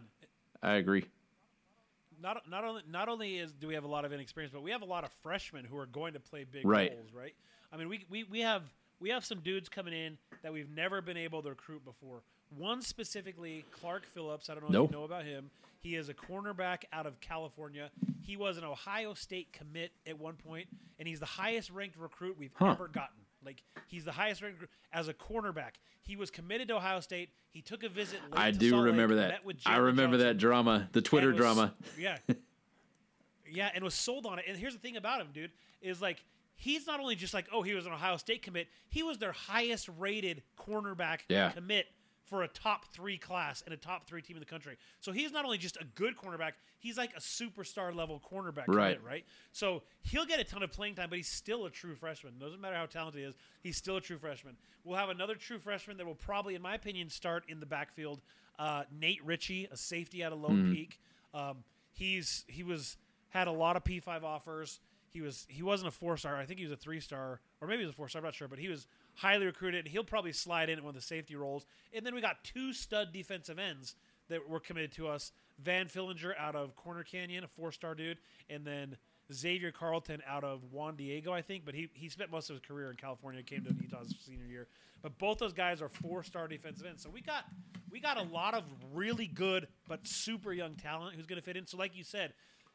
I 0.63 0.75
agree 0.75 1.07
not 2.21 2.43
not 2.49 2.65
only 2.65 2.83
not 2.91 3.09
only 3.09 3.39
is 3.39 3.53
do 3.53 3.67
we 3.67 3.75
have 3.75 3.85
a 3.85 3.89
lot 3.89 4.05
of 4.05 4.13
inexperience, 4.13 4.53
but 4.53 4.63
we 4.63 4.71
have 4.71 4.83
a 4.83 4.87
lot 4.87 5.05
of 5.05 5.11
freshmen 5.23 5.65
who 5.65 5.77
are 5.77 5.87
going 5.87 6.15
to 6.15 6.21
play 6.21 6.45
big 6.45 6.67
right. 6.67 6.93
roles, 6.93 7.13
right? 7.13 7.35
I 7.73 7.77
mean, 7.77 7.89
we, 7.89 8.05
we 8.11 8.25
we 8.25 8.41
have 8.41 8.63
we 9.01 9.11
have 9.11 9.25
some 9.25 9.41
dudes 9.41 9.69
coming 9.69 9.95
in 9.95 10.19
that 10.43 10.53
we've 10.53 10.71
never 10.71 11.01
been 11.01 11.17
able 11.17 11.43
to 11.43 11.51
recruit 11.51 11.85
before. 11.85 12.23
One 12.57 12.83
specifically, 12.83 13.65
Clark 13.71 14.07
Phillips. 14.07 14.49
I 14.49 14.55
don't 14.55 14.65
know 14.65 14.69
nope. 14.71 14.91
if 14.91 14.93
you 14.93 14.99
know 14.99 15.05
about 15.05 15.25
him. 15.25 15.51
He 15.81 15.95
is 15.95 16.09
a 16.09 16.15
cornerback 16.15 16.85
out 16.93 17.07
of 17.07 17.21
California. 17.21 17.91
He 18.23 18.37
was 18.37 18.59
an 18.59 18.65
Ohio 18.65 19.15
State 19.15 19.53
commit 19.53 19.93
at 20.07 20.19
one 20.19 20.35
point, 20.35 20.67
and 20.99 21.07
he's 21.07 21.21
the 21.21 21.27
highest 21.27 21.71
ranked 21.71 21.97
recruit 21.97 22.37
we've 22.39 22.53
huh. 22.55 22.73
ever 22.73 22.89
gotten. 22.89 23.17
Like 23.45 23.63
he's 23.87 24.05
the 24.05 24.13
highest 24.13 24.43
ranked 24.43 24.65
as 24.93 25.09
a 25.09 25.15
cornerback. 25.15 25.73
He 26.03 26.17
was 26.17 26.31
committed 26.31 26.69
to 26.69 26.77
Ohio 26.77 27.01
State. 27.01 27.31
He 27.51 27.63
took 27.63 27.83
a 27.85 27.89
visit. 27.89 28.21
I 28.33 28.51
do 28.51 28.81
remember 28.81 29.15
Lake, 29.15 29.33
that. 29.45 29.57
I 29.67 29.77
remember 29.77 30.17
Johnson, 30.17 30.29
that 30.29 30.39
drama, 30.39 30.89
the 30.93 31.03
Twitter 31.03 31.29
was, 31.29 31.37
drama. 31.37 31.75
Yeah, 31.99 32.19
yeah, 33.51 33.71
and 33.75 33.85
was 33.85 33.95
sold 33.95 34.27
on 34.27 34.39
it. 34.39 34.47
And 34.49 34.57
here's 34.57 34.75
the 34.75 34.81
thing 34.81 34.97
about 34.97 35.21
him, 35.21 35.29
dude, 35.33 35.53
is 35.81 36.03
like 36.03 36.25
he's 36.57 36.87
not 36.87 37.01
only 37.01 37.15
just 37.15 37.35
like 37.35 37.47
oh 37.53 37.63
he 37.63 37.75
was 37.75 37.87
an 37.87 37.93
Ohio 37.93 38.17
State 38.17 38.43
commit. 38.43 38.69
He 38.89 39.03
was 39.03 39.19
their 39.19 39.33
highest 39.33 39.89
rated 39.99 40.43
cornerback 40.59 41.21
yeah. 41.29 41.51
commit 41.51 41.87
for 42.29 42.43
a 42.43 42.49
top 42.49 42.93
three 42.93 43.17
class 43.19 43.63
and 43.65 43.73
a 43.73 43.77
top 43.77 44.07
three 44.07 44.21
team 44.23 44.37
in 44.37 44.41
the 44.41 44.47
country. 44.47 44.77
So 45.01 45.13
he's 45.13 45.33
not 45.33 45.45
only 45.45 45.57
just 45.59 45.77
a 45.77 45.85
good 45.95 46.15
cornerback, 46.17 46.53
he's 46.79 46.99
like 46.99 47.13
a 47.17 47.21
superstar 47.21 47.95
level 47.95 48.21
cornerback, 48.31 48.65
Right. 48.69 48.97
commit, 48.97 49.03
right? 49.03 49.25
So 49.53 49.83
he'll 50.03 50.27
get 50.27 50.39
a 50.39 50.45
ton 50.45 50.63
of 50.63 50.71
playing 50.71 50.95
time, 50.97 51.09
but 51.09 51.17
he's 51.17 51.29
still 51.31 51.65
a 51.65 51.71
true 51.71 51.95
freshman. 51.95 52.39
Doesn't 52.39 52.61
matter 52.61 52.77
how 52.77 52.87
talented 52.87 53.21
he 53.21 53.27
is, 53.27 53.35
he's 53.63 53.77
still 53.79 53.97
a 53.97 54.01
true 54.01 54.19
freshman. 54.19 54.57
We'll 54.85 54.99
have 54.99 55.09
another 55.09 55.35
true 55.35 55.59
freshman 55.59 55.97
that 55.97 56.07
will 56.07 56.15
probably, 56.15 56.55
in 56.55 56.63
my 56.63 56.75
opinion, 56.75 57.09
start 57.09 57.45
in 57.49 57.61
the 57.61 57.67
backfield. 57.67 58.21
Uh, 58.59 58.83
Nate 58.91 59.25
Ritchie, 59.25 59.69
a 59.71 59.77
safety 59.77 60.23
out 60.23 60.33
of 60.33 60.41
Lone 60.41 60.71
Peak. 60.73 61.01
Um, 61.33 61.65
he's 61.93 62.45
he 62.49 62.63
was 62.63 62.97
had 63.31 63.47
a 63.49 63.53
lot 63.53 63.77
of 63.77 63.85
P 63.85 64.01
five 64.01 64.25
offers. 64.25 64.81
He 65.11 65.21
was 65.21 65.47
he 65.49 65.63
wasn't 65.63 65.89
a 65.89 65.91
four 65.93 66.17
star. 66.17 66.37
I 66.37 66.45
think 66.45 66.59
he 66.59 66.65
was 66.67 66.73
a 66.73 66.77
three 66.77 67.01
star, 67.01 67.41
or 67.61 67.69
maybe 67.69 67.81
he 67.81 67.87
was 67.87 67.95
a 67.95 67.97
four 67.97 68.09
star. 68.09 68.21
I'm 68.21 68.25
not 68.25 68.35
sure, 68.35 68.49
but 68.49 68.59
he 68.59 68.69
was 68.69 68.87
highly 69.19 69.47
recruited. 69.47 69.85
and 69.85 69.89
He'll 69.89 70.05
probably 70.05 70.33
slide 70.33 70.71
in 70.71 70.79
at 70.79 70.85
one 70.85 70.91
of 70.91 70.95
the 70.95 71.07
safety 71.07 71.37
roles. 71.37 71.67
And 71.93 72.05
then 72.07 72.15
we 72.15 72.21
got 72.21 72.43
two 72.45 72.73
stud 72.73 73.13
defensive 73.13 73.59
ends 73.59 73.95
that 74.29 74.49
were 74.49 74.61
committed 74.61 74.93
to 74.93 75.09
us: 75.09 75.33
Van 75.59 75.87
Fillinger 75.87 76.33
out 76.39 76.55
of 76.57 76.75
Corner 76.77 77.03
Canyon, 77.03 77.45
a 77.45 77.49
four 77.49 77.73
star 77.73 77.95
dude, 77.95 78.19
and 78.49 78.65
then 78.65 78.97
Xavier 79.33 79.73
Carlton 79.73 80.23
out 80.27 80.45
of 80.45 80.73
Juan 80.73 80.97
Diego, 80.97 81.33
I 81.33 81.43
think. 81.43 81.65
But 81.65 81.75
he 81.75 81.89
he 81.93 82.09
spent 82.09 82.31
most 82.31 82.51
of 82.51 82.57
his 82.57 82.63
career 82.67 82.91
in 82.91 82.97
California. 82.97 83.43
Came 83.43 83.65
to 83.65 83.75
Utah's 83.75 84.15
senior 84.25 84.47
year. 84.47 84.69
But 85.03 85.19
both 85.19 85.39
those 85.39 85.53
guys 85.53 85.81
are 85.81 85.89
four 85.89 86.23
star 86.23 86.49
defensive 86.49 86.87
ends. 86.87 87.03
So 87.03 87.11
we 87.11 87.21
got 87.21 87.45
we 87.91 88.01
got 88.01 88.17
a 88.17 88.23
lot 88.23 88.55
of 88.55 88.65
really 88.93 89.27
good 89.27 89.69
but 89.87 90.07
super 90.07 90.53
young 90.53 90.75
talent 90.75 91.17
who's 91.17 91.27
going 91.27 91.41
to 91.41 91.45
fit 91.45 91.57
in. 91.57 91.67
So 91.67 91.77
like 91.77 91.97
you 91.97 92.05
said 92.05 92.33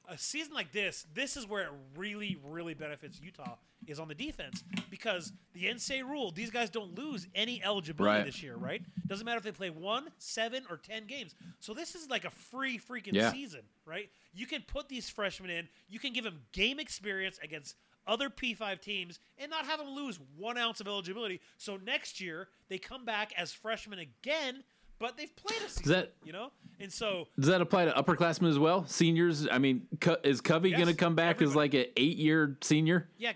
a 0.08 0.18
season 0.18 0.54
like 0.54 0.72
this, 0.72 1.06
this 1.14 1.38
is 1.38 1.48
where 1.48 1.64
it 1.64 1.70
really, 1.96 2.38
really 2.44 2.74
benefits 2.74 3.20
Utah 3.22 3.56
is 3.86 4.00
on 4.00 4.08
the 4.08 4.16
defense 4.16 4.64
because 4.90 5.34
the 5.54 5.66
NCAA 5.66 6.04
rule, 6.04 6.32
these 6.32 6.50
guys 6.52 6.70
don't 6.70 6.96
lose 6.96 7.28
any 7.36 7.62
eligibility 7.64 8.18
Right. 8.18 8.26
this 8.26 8.42
year, 8.42 8.56
right? 8.56 8.82
Doesn't 9.10 9.26
matter 9.26 9.38
if 9.38 9.44
they 9.44 9.52
play 9.52 9.70
one, 9.70 10.10
seven, 10.18 10.66
or 10.70 10.78
ten 10.78 11.06
games. 11.06 11.36
So 11.60 11.74
this 11.74 11.94
is 11.96 12.10
like 12.10 12.26
a 12.26 12.30
free 12.30 12.78
freaking 12.78 13.14
Yeah. 13.14 13.32
season, 13.32 13.62
right? 13.86 14.10
You 14.34 14.46
can 14.48 14.62
put 14.62 14.88
these 14.90 15.10
freshmen 15.10 15.50
in, 15.50 15.68
you 15.90 16.00
can 16.00 16.14
give 16.14 16.24
them 16.24 16.46
game 16.54 16.80
experience 16.80 17.38
against 17.44 17.76
other 18.06 18.30
P5 18.30 18.82
teams 18.82 19.20
and 19.38 19.50
not 19.50 19.66
have 19.66 19.80
them 19.80 19.90
lose 19.90 20.20
one 20.36 20.58
ounce 20.58 20.82
of 20.82 20.88
eligibility. 20.88 21.40
So 21.58 21.78
next 21.78 22.20
year 22.20 22.50
they 22.68 22.78
come 22.78 23.06
back 23.06 23.32
as 23.38 23.54
freshmen 23.54 24.00
again, 24.00 24.64
but 25.00 25.18
they've 25.18 25.36
played 25.36 25.62
a 25.62 25.70
season, 25.70 25.92
that- 25.94 26.14
you 26.24 26.32
know? 26.34 26.52
And 26.80 26.92
so 26.92 27.28
Does 27.40 27.48
that 27.50 27.62
apply 27.62 27.86
to 27.86 27.92
upperclassmen 27.92 28.50
as 28.50 28.60
well? 28.60 28.86
Seniors? 28.88 29.48
I 29.50 29.58
mean, 29.58 29.88
Co- 30.02 30.18
is 30.24 30.42
Covey 30.42 30.72
Yes, 30.72 30.80
going 30.80 30.90
to 30.90 30.96
come 30.96 31.16
back 31.16 31.42
as 31.42 31.56
like 31.56 31.74
an 31.76 31.86
eight 31.96 32.18
year 32.18 32.58
senior? 32.62 33.08
Yeah, 33.18 33.34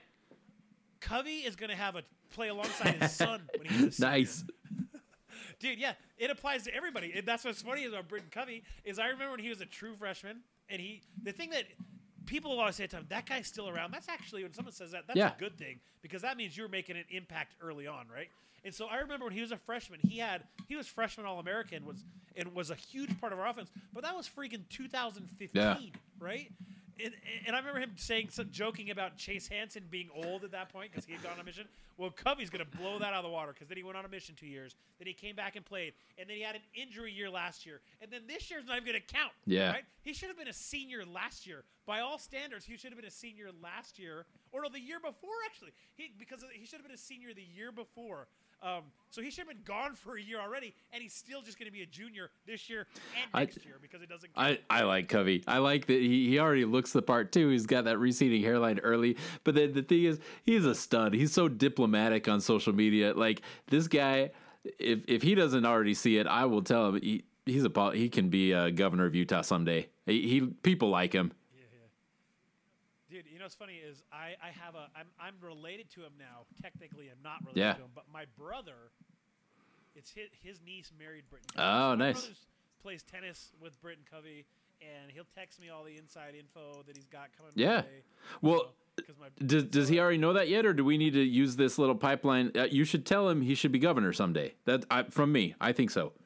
Covey 0.99 1.37
is 1.45 1.55
going 1.55 1.69
to 1.69 1.75
have 1.75 1.95
a 1.95 2.03
play 2.31 2.49
alongside 2.49 2.95
his 3.01 3.11
son 3.13 3.41
when 3.57 3.67
he's 3.67 3.99
a. 3.99 4.01
Nice. 4.05 4.43
dude. 5.59 5.77
Yeah, 5.79 5.93
it 6.17 6.29
applies 6.29 6.63
to 6.63 6.73
everybody, 6.73 7.13
and 7.15 7.25
that's 7.25 7.45
what's 7.45 7.61
funny 7.61 7.85
about 7.85 8.07
Britain 8.09 8.27
Covey 8.31 8.63
is 8.83 8.99
I 8.99 9.05
remember 9.07 9.31
when 9.31 9.39
he 9.39 9.49
was 9.49 9.61
a 9.61 9.65
true 9.65 9.95
freshman, 9.95 10.37
and 10.69 10.81
he 10.81 11.01
the 11.23 11.31
thing 11.31 11.51
that 11.51 11.65
people 12.25 12.59
always 12.59 12.75
say 12.75 12.87
to 12.87 12.97
him 12.97 13.05
that 13.09 13.25
guy's 13.27 13.47
still 13.47 13.69
around. 13.69 13.91
That's 13.93 14.09
actually 14.09 14.43
when 14.43 14.53
someone 14.53 14.73
says 14.73 14.91
that, 14.91 15.03
that's 15.07 15.17
Yeah. 15.17 15.33
a 15.35 15.39
good 15.39 15.57
thing 15.57 15.79
because 16.01 16.23
that 16.23 16.35
means 16.37 16.57
you're 16.57 16.67
making 16.67 16.97
an 16.97 17.05
impact 17.09 17.55
early 17.61 17.87
on, 17.87 18.07
right? 18.13 18.29
And 18.67 18.75
so 18.75 18.87
I 18.87 18.97
remember 18.97 19.23
when 19.25 19.33
he 19.33 19.39
was 19.39 19.53
a 19.53 19.57
freshman, 19.57 20.01
he 20.05 20.17
had 20.19 20.43
he 20.67 20.75
was 20.75 20.87
freshman 20.87 21.25
All 21.25 21.39
American 21.39 21.85
was 21.85 22.03
and 22.35 22.53
was 22.53 22.69
a 22.69 22.75
huge 22.75 23.17
part 23.21 23.31
of 23.31 23.39
our 23.39 23.47
offense, 23.47 23.71
but 23.93 24.03
that 24.03 24.13
was 24.13 24.27
freaking 24.29 24.67
2015, 24.69 25.49
Yeah. 25.53 25.77
right? 26.19 26.51
And, 27.03 27.13
and 27.45 27.55
I 27.55 27.59
remember 27.59 27.79
him 27.79 27.91
saying, 27.95 28.29
some, 28.31 28.49
joking 28.51 28.89
about 28.89 29.17
Chase 29.17 29.47
Hansen 29.47 29.83
being 29.89 30.09
old 30.15 30.43
at 30.43 30.51
that 30.51 30.69
point 30.69 30.91
because 30.91 31.05
he 31.05 31.13
had 31.13 31.21
gone 31.23 31.33
on 31.33 31.39
a 31.39 31.43
mission. 31.43 31.67
Well, 31.95 32.09
Covey's 32.09 32.49
going 32.49 32.65
to 32.65 32.77
blow 32.77 32.97
that 32.99 33.13
out 33.13 33.19
of 33.19 33.23
the 33.23 33.29
water 33.29 33.53
because 33.53 33.67
then 33.67 33.77
he 33.77 33.83
went 33.83 33.97
on 33.97 34.05
a 34.05 34.07
mission 34.07 34.35
two 34.35 34.47
years. 34.47 34.75
Then 34.99 35.07
he 35.07 35.13
came 35.13 35.35
back 35.35 35.55
and 35.55 35.63
played. 35.63 35.93
And 36.17 36.27
then 36.27 36.37
he 36.37 36.41
had 36.43 36.55
an 36.55 36.61
injury 36.73 37.11
year 37.11 37.29
last 37.29 37.65
year. 37.67 37.81
And 38.01 38.11
then 38.11 38.21
this 38.27 38.49
year's 38.49 38.65
not 38.65 38.77
even 38.77 38.87
going 38.91 38.99
to 39.01 39.13
count. 39.13 39.31
Yeah. 39.45 39.71
Right? 39.73 39.83
He 40.01 40.13
should 40.13 40.27
have 40.29 40.37
been 40.37 40.47
a 40.47 40.53
senior 40.53 41.03
last 41.05 41.45
year. 41.45 41.63
By 41.85 41.99
all 41.99 42.17
standards, 42.17 42.65
he 42.65 42.77
should 42.77 42.91
have 42.91 42.99
been 42.99 43.07
a 43.07 43.11
senior 43.11 43.49
last 43.63 43.99
year. 43.99 44.25
Or 44.51 44.63
no, 44.63 44.69
the 44.69 44.79
year 44.79 44.99
before, 44.99 45.29
actually. 45.45 45.71
He, 45.95 46.11
because 46.17 46.43
he 46.51 46.65
should 46.65 46.79
have 46.79 46.85
been 46.85 46.95
a 46.95 46.97
senior 46.97 47.31
the 47.33 47.43
year 47.43 47.71
before. 47.71 48.27
Um, 48.61 48.83
so 49.09 49.21
he 49.21 49.29
should 49.29 49.47
have 49.47 49.49
been 49.49 49.63
gone 49.63 49.95
for 49.95 50.17
a 50.17 50.21
year 50.21 50.39
already. 50.39 50.73
And 50.91 51.01
he's 51.01 51.13
still 51.13 51.41
just 51.41 51.57
going 51.57 51.67
to 51.67 51.71
be 51.71 51.81
a 51.81 51.85
junior 51.85 52.29
this 52.45 52.69
year 52.69 52.87
and 53.15 53.29
I- 53.33 53.39
next 53.41 53.63
year 53.65 53.75
because 53.81 54.01
it 54.01 54.09
doesn't 54.09 54.33
count. 54.33 54.59
I, 54.69 54.81
I 54.81 54.83
like 54.83 55.07
Covey. 55.07 55.43
I 55.47 55.59
like 55.59 55.85
that 55.87 56.01
he, 56.01 56.29
he 56.29 56.39
already 56.39 56.65
looks 56.65 56.91
the 56.91 57.01
part 57.01 57.31
too. 57.31 57.49
He's 57.49 57.65
got 57.65 57.85
that 57.85 57.97
receding 57.99 58.41
hairline 58.41 58.79
early. 58.79 59.17
But 59.43 59.55
then 59.55 59.73
the 59.73 59.81
thing 59.81 60.03
is, 60.03 60.19
he's 60.43 60.65
a 60.65 60.75
stud. 60.75 61.13
He's 61.13 61.31
so 61.33 61.47
diplomatic 61.47 62.27
on 62.27 62.41
social 62.41 62.73
media. 62.73 63.13
Like 63.13 63.41
this 63.67 63.87
guy, 63.87 64.31
if 64.79 65.05
if 65.07 65.21
he 65.21 65.35
doesn't 65.35 65.65
already 65.65 65.93
see 65.93 66.17
it, 66.17 66.27
I 66.27 66.45
will 66.45 66.61
tell 66.61 66.89
him 66.89 67.01
he, 67.01 67.23
he's 67.45 67.65
a 67.65 67.91
he 67.93 68.09
can 68.09 68.29
be 68.29 68.51
a 68.51 68.71
governor 68.71 69.05
of 69.05 69.15
Utah 69.15 69.41
someday. 69.41 69.87
He, 70.05 70.27
he 70.27 70.41
people 70.41 70.89
like 70.89 71.13
him. 71.13 71.31
Yeah, 71.55 71.63
yeah. 71.73 73.17
Dude, 73.21 73.31
you 73.31 73.36
know 73.36 73.36
what's 73.47 73.55
funny 73.55 73.75
is 73.75 74.03
I, 74.11 74.35
I 74.43 74.49
have 74.61 74.75
a 74.75 74.89
I'm 74.93 75.07
I'm 75.17 75.35
related 75.41 75.89
to 75.91 76.01
him 76.01 76.11
now. 76.19 76.43
Technically, 76.61 77.07
I'm 77.09 77.23
not 77.23 77.39
related 77.43 77.59
Yeah. 77.61 77.73
to 77.75 77.79
him, 77.79 77.91
but 77.95 78.03
my 78.13 78.25
brother, 78.37 78.91
it's 79.95 80.11
his, 80.11 80.27
his 80.43 80.59
niece 80.65 80.91
married 80.99 81.23
Britain. 81.29 81.47
Oh, 81.57 81.95
my 81.95 81.95
nice. 81.95 82.29
plays 82.81 83.03
tennis 83.03 83.53
with 83.61 83.81
Britain 83.81 84.03
Covey, 84.11 84.43
and 84.81 85.09
he'll 85.13 85.23
text 85.33 85.61
me 85.61 85.69
all 85.69 85.85
the 85.85 85.95
inside 85.95 86.35
info 86.37 86.83
that 86.87 86.97
he's 86.97 87.07
got 87.07 87.29
coming. 87.37 87.53
Yeah. 87.55 87.83
Well, 88.41 88.73
Does, 89.45 89.63
does 89.63 89.87
he 89.87 89.97
already 89.97 90.17
know 90.17 90.33
that 90.33 90.49
yet, 90.49 90.65
or 90.65 90.73
do 90.73 90.83
we 90.83 90.97
need 90.97 91.13
to 91.13 91.23
use 91.23 91.55
this 91.55 91.77
little 91.79 91.95
pipeline? 91.95 92.51
Uh, 92.53 92.63
you 92.69 92.83
should 92.83 93.05
tell 93.05 93.29
him 93.29 93.41
he 93.43 93.55
should 93.55 93.71
be 93.71 93.79
governor 93.79 94.11
someday. 94.11 94.55
That 94.65 94.83
I, 94.91 95.03
from 95.03 95.31
me, 95.31 95.55
I 95.61 95.71
think 95.71 95.89
so. 95.91 96.11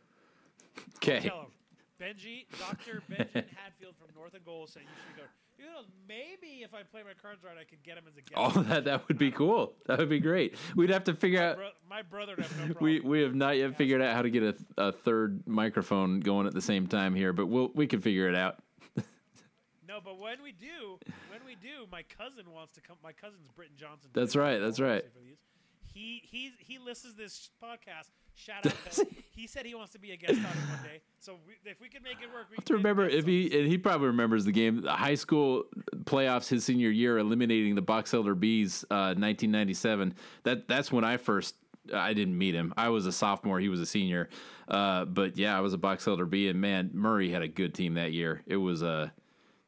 Okay. 0.95 1.19
tell 1.19 1.41
him. 1.41 1.47
Benji, 2.01 2.45
Dr. 2.57 3.03
Benjamin 3.07 3.43
Hadfield 3.55 3.93
from 3.99 4.07
Northern 4.15 4.41
Goal 4.43 4.65
said 4.65 4.82
you 4.82 4.89
should 5.07 5.17
go. 5.17 5.30
Maybe 6.07 6.64
if 6.64 6.74
I 6.74 6.84
play 6.84 7.01
my 7.03 7.14
cards 7.22 7.43
right, 7.43 7.55
I 7.59 7.64
could 7.64 7.84
get 7.84 7.97
him 7.97 8.03
as 8.07 8.18
a 8.18 8.22
guest. 8.22 8.34
Oh, 8.36 8.62
that 8.70 8.86
that 8.86 9.07
would 9.07 9.18
be 9.18 9.32
cool. 9.32 9.74
That 9.88 9.99
would 9.99 10.09
be 10.09 10.20
great. 10.20 10.55
We'd 10.76 10.89
have 10.89 11.05
to 11.05 11.14
figure 11.14 11.41
out. 11.41 11.57
Bro- 11.57 11.70
my 11.89 12.01
brother 12.01 12.36
would 12.36 12.45
have 12.45 12.70
no. 12.70 12.76
We 12.82 12.99
we 12.99 13.22
have 13.22 13.36
not 13.36 13.57
yet 13.57 13.76
figured 13.78 14.01
out 14.01 14.16
how 14.16 14.22
to 14.22 14.30
get 14.30 14.43
a, 14.43 14.55
a 14.78 14.91
third 14.91 15.43
microphone 15.47 16.20
going 16.20 16.47
at 16.47 16.53
the 16.53 16.62
same 16.62 16.88
time 16.88 17.16
here, 17.16 17.34
but 17.34 17.47
we'll 17.47 17.72
we 17.74 17.88
can 17.88 18.01
figure 18.01 18.28
it 18.28 18.36
out. 18.36 18.57
No, 19.88 19.99
but 20.01 20.18
when 20.20 20.41
we 20.41 20.53
do, 20.53 20.97
when 21.30 21.41
we 21.45 21.55
do, 21.55 21.86
my 21.91 22.03
cousin 22.03 22.49
wants 22.53 22.72
to 22.74 22.82
come. 22.82 22.95
My 23.03 23.12
cousin's 23.12 23.49
Britton 23.53 23.76
Johnson. 23.76 24.09
That's 24.14 24.38
right, 24.38 24.57
that's 24.59 24.80
right. 24.80 25.03
He 25.94 26.22
he 26.24 26.52
he 26.60 26.80
listens 26.80 27.14
to 27.14 27.22
this 27.22 27.50
podcast. 27.62 28.10
Shout 28.34 28.66
out! 28.66 28.74
To, 28.92 29.06
he 29.32 29.46
said 29.46 29.66
he 29.66 29.76
wants 29.76 29.92
to 29.94 30.00
be 30.00 30.12
a 30.12 30.18
guest 30.18 30.34
on 30.34 30.39
it 30.39 30.70
one 30.70 30.84
day. 30.84 31.02
So 31.20 31.38
we, 31.46 31.70
if 31.70 31.82
we 31.82 31.89
can 31.89 32.02
make 32.02 32.22
it 32.22 32.34
work, 32.34 32.48
we 32.50 32.56
have 32.56 32.66
to 32.66 32.74
remember 32.74 33.08
if 33.08 33.26
he 33.26 33.60
and 33.60 33.68
he 33.68 33.78
probably 33.78 34.08
remembers 34.08 34.46
the 34.46 34.52
game, 34.52 34.82
the 34.82 34.92
high 34.92 35.16
school 35.16 35.66
playoffs 36.04 36.48
his 36.48 36.64
senior 36.64 36.89
year, 36.89 37.18
eliminating 37.18 37.76
the 37.76 37.82
Box 37.82 38.14
Elder 38.14 38.36
Bees, 38.36 38.84
uh, 38.89 39.14
1997. 39.16 40.16
That 40.44 40.68
that's 40.68 40.92
when 40.92 41.04
I 41.04 41.18
first. 41.18 41.56
I 41.94 42.14
didn't 42.14 42.38
meet 42.38 42.54
him. 42.54 42.76
I 42.78 42.89
was 42.89 43.08
a 43.08 43.12
sophomore. 43.12 43.60
He 43.60 43.68
was 43.68 43.80
a 43.80 43.88
senior. 43.88 44.30
Uh, 44.68 45.04
but 45.06 45.36
yeah, 45.36 45.58
I 45.58 45.62
was 45.62 45.74
a 45.74 45.80
Box 45.80 46.08
Elder 46.08 46.28
Bee, 46.28 46.48
and 46.48 46.62
man, 46.62 46.92
Murray 46.94 47.32
had 47.32 47.42
a 47.42 47.48
good 47.48 47.74
team 47.74 47.96
that 47.96 48.14
year. 48.14 48.44
It 48.46 48.58
was 48.58 48.84
uh, 48.84 49.10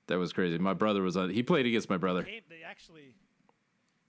that 0.08 0.18
was 0.18 0.34
crazy. 0.34 0.58
My 0.58 0.74
brother 0.74 1.02
was 1.02 1.18
on. 1.18 1.30
He 1.30 1.44
played 1.44 1.66
against 1.66 1.90
my 1.90 1.98
brother. 1.98 2.24
They 2.24 2.42
actually, 2.66 3.16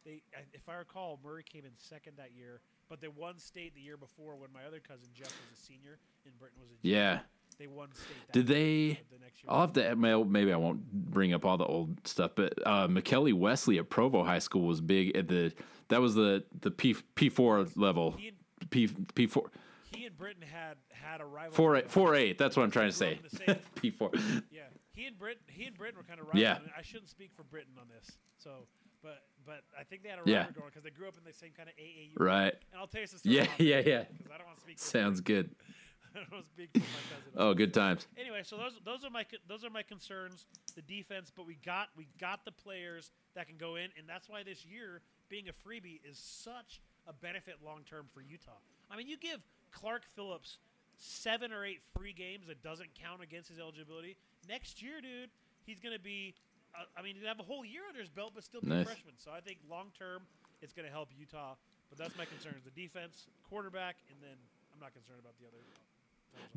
they 0.04 0.22
if 0.52 0.68
I 0.68 0.74
recall, 0.74 1.18
Murray 1.24 1.42
came 1.42 1.64
in 1.64 1.70
second 1.78 2.16
that 2.18 2.30
year, 2.36 2.60
but 2.88 3.00
they 3.00 3.08
won 3.08 3.38
state 3.38 3.74
the 3.74 3.80
year 3.80 3.96
before 3.96 4.36
when 4.36 4.52
my 4.52 4.64
other 4.66 4.80
cousin 4.80 5.08
Jeff 5.14 5.28
was 5.28 5.58
a 5.58 5.62
senior 5.62 5.98
and 6.24 6.38
Britain 6.38 6.58
was 6.60 6.70
a 6.70 6.82
junior. 6.82 6.96
Yeah. 6.98 7.18
They 7.58 7.66
won 7.68 7.92
state. 7.94 8.08
That 8.26 8.32
Did 8.32 8.46
they? 8.48 9.00
The 9.12 9.18
next 9.20 9.42
year. 9.42 9.48
I'll 9.48 9.60
have 9.60 9.72
to. 9.74 9.94
Maybe 10.24 10.52
I 10.52 10.56
won't 10.56 10.90
bring 10.92 11.32
up 11.32 11.44
all 11.44 11.56
the 11.56 11.64
old 11.66 12.04
stuff, 12.06 12.32
but 12.34 12.52
uh, 12.66 12.88
McKelly 12.88 13.32
Wesley 13.32 13.78
at 13.78 13.88
Provo 13.90 14.24
High 14.24 14.40
School 14.40 14.62
was 14.62 14.80
big 14.80 15.16
at 15.16 15.28
the. 15.28 15.52
That 15.88 16.00
was 16.00 16.14
the 16.16 16.42
the 16.62 16.70
P 16.72 16.96
P 17.14 17.28
four 17.28 17.66
level. 17.76 18.12
He 18.18 18.28
and- 18.28 18.70
P 18.70 18.88
P 19.14 19.26
four 19.26 19.50
he 19.94 20.06
and 20.06 20.16
Britton 20.18 20.42
had 20.42 20.76
had 20.90 21.20
a 21.20 21.24
rival. 21.24 21.52
four 21.54 21.76
eight 21.76 21.88
four 21.88 22.14
eight. 22.16 22.38
That's 22.38 22.56
what 22.56 22.64
I'm 22.64 22.70
trying 22.72 22.90
to 22.90 22.96
say. 22.96 23.12
up 23.12 23.18
in 23.18 23.28
the 23.30 23.36
same- 23.52 23.58
P 23.76 23.90
four. 23.90 24.10
Yeah, 24.50 24.62
he 24.92 25.04
and 25.06 25.16
Britain, 25.16 25.42
he 25.46 25.66
and 25.66 25.76
Britain 25.76 25.96
were 25.96 26.02
kind 26.02 26.18
of 26.18 26.26
rivals. 26.26 26.42
Yeah. 26.42 26.58
I 26.76 26.82
shouldn't 26.82 27.08
speak 27.08 27.30
for 27.36 27.44
Britain 27.44 27.74
on 27.78 27.86
this. 27.94 28.16
So, 28.36 28.66
but 29.02 29.22
but 29.46 29.62
I 29.78 29.84
think 29.84 30.02
they 30.02 30.08
had 30.08 30.18
a 30.18 30.22
Yeah. 30.30 30.36
rivalry 30.38 30.54
going 30.54 30.68
because 30.70 30.82
they 30.84 30.90
grew 30.90 31.08
up 31.08 31.16
in 31.18 31.24
the 31.24 31.32
same 31.32 31.50
kind 31.56 31.68
of 31.68 31.74
AAU. 31.76 32.14
Right. 32.18 32.54
And 32.72 32.80
I'll 32.80 32.86
tell 32.86 33.00
you 33.00 33.06
some 33.06 33.18
story. 33.18 33.36
Yeah, 33.36 33.46
yeah, 33.58 33.78
yeah. 33.84 34.04
Because 34.16 34.32
I 34.32 34.38
don't 34.38 34.46
want 34.46 34.58
to 34.58 34.62
speak. 34.64 34.78
Sounds 34.78 35.20
good. 35.20 35.54
I 36.14 36.18
don't 36.20 36.32
want 36.32 36.44
to 36.44 36.50
speak 36.50 36.70
for 36.72 36.78
my 36.78 36.84
cousin. 36.84 37.32
Oh, 37.36 37.54
good 37.54 37.74
times. 37.74 38.06
Anyway, 38.16 38.42
so 38.44 38.56
those 38.56 38.78
those 38.84 39.04
are 39.04 39.10
my 39.10 39.26
those 39.48 39.64
are 39.64 39.70
my 39.70 39.82
concerns. 39.82 40.46
The 40.76 40.82
defense, 40.82 41.32
but 41.34 41.44
we 41.46 41.54
got 41.64 41.88
we 41.96 42.06
got 42.20 42.44
the 42.44 42.52
players 42.52 43.10
that 43.34 43.48
can 43.48 43.56
go 43.56 43.74
in, 43.76 43.90
and 43.98 44.08
that's 44.08 44.28
why 44.28 44.42
this 44.44 44.64
year 44.64 45.02
being 45.28 45.48
a 45.48 45.52
freebie 45.52 46.00
is 46.08 46.18
such 46.18 46.80
a 47.08 47.12
benefit 47.12 47.56
long 47.64 47.82
term 47.88 48.06
for 48.14 48.20
Utah. 48.20 48.52
I 48.90 48.96
mean, 48.96 49.08
you 49.08 49.16
give 49.16 49.40
Clark 49.72 50.02
Phillips 50.14 50.58
seven 50.96 51.52
or 51.52 51.64
eight 51.64 51.80
free 51.96 52.12
games 52.12 52.46
that 52.46 52.62
doesn't 52.62 52.90
count 52.94 53.20
against 53.22 53.48
his 53.48 53.58
eligibility. 53.58 54.16
Next 54.48 54.80
year, 54.82 55.00
dude, 55.00 55.30
he's 55.64 55.80
going 55.80 55.94
to 55.96 56.00
be. 56.02 56.34
Uh, 56.74 56.84
I 56.98 57.02
mean, 57.02 57.16
gonna 57.16 57.28
have 57.28 57.40
a 57.40 57.46
whole 57.46 57.64
year 57.64 57.82
under 57.88 58.00
his 58.00 58.10
belt, 58.10 58.32
but 58.34 58.44
still 58.44 58.60
be 58.60 58.70
a 58.70 58.84
freshman. 58.84 59.14
So 59.16 59.30
I 59.30 59.40
think 59.40 59.58
long 59.70 59.92
term, 59.96 60.22
it's 60.60 60.72
going 60.72 60.86
to 60.86 60.92
help 60.92 61.10
Utah. 61.16 61.54
But 61.88 61.98
that's 61.98 62.16
my 62.18 62.24
concerns: 62.24 62.64
the 62.64 62.74
defense, 62.74 63.26
quarterback, 63.48 63.96
and 64.10 64.18
then 64.20 64.36
I'm 64.72 64.80
not 64.80 64.92
concerned 64.92 65.20
about 65.20 65.34
the 65.38 65.46
other 65.46 65.58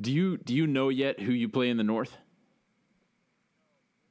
Do 0.00 0.12
you 0.12 0.36
do 0.38 0.54
you 0.54 0.66
know 0.66 0.88
yet 0.88 1.20
who 1.20 1.32
you 1.32 1.48
play 1.48 1.68
in 1.70 1.76
the 1.76 1.84
North? 1.84 2.16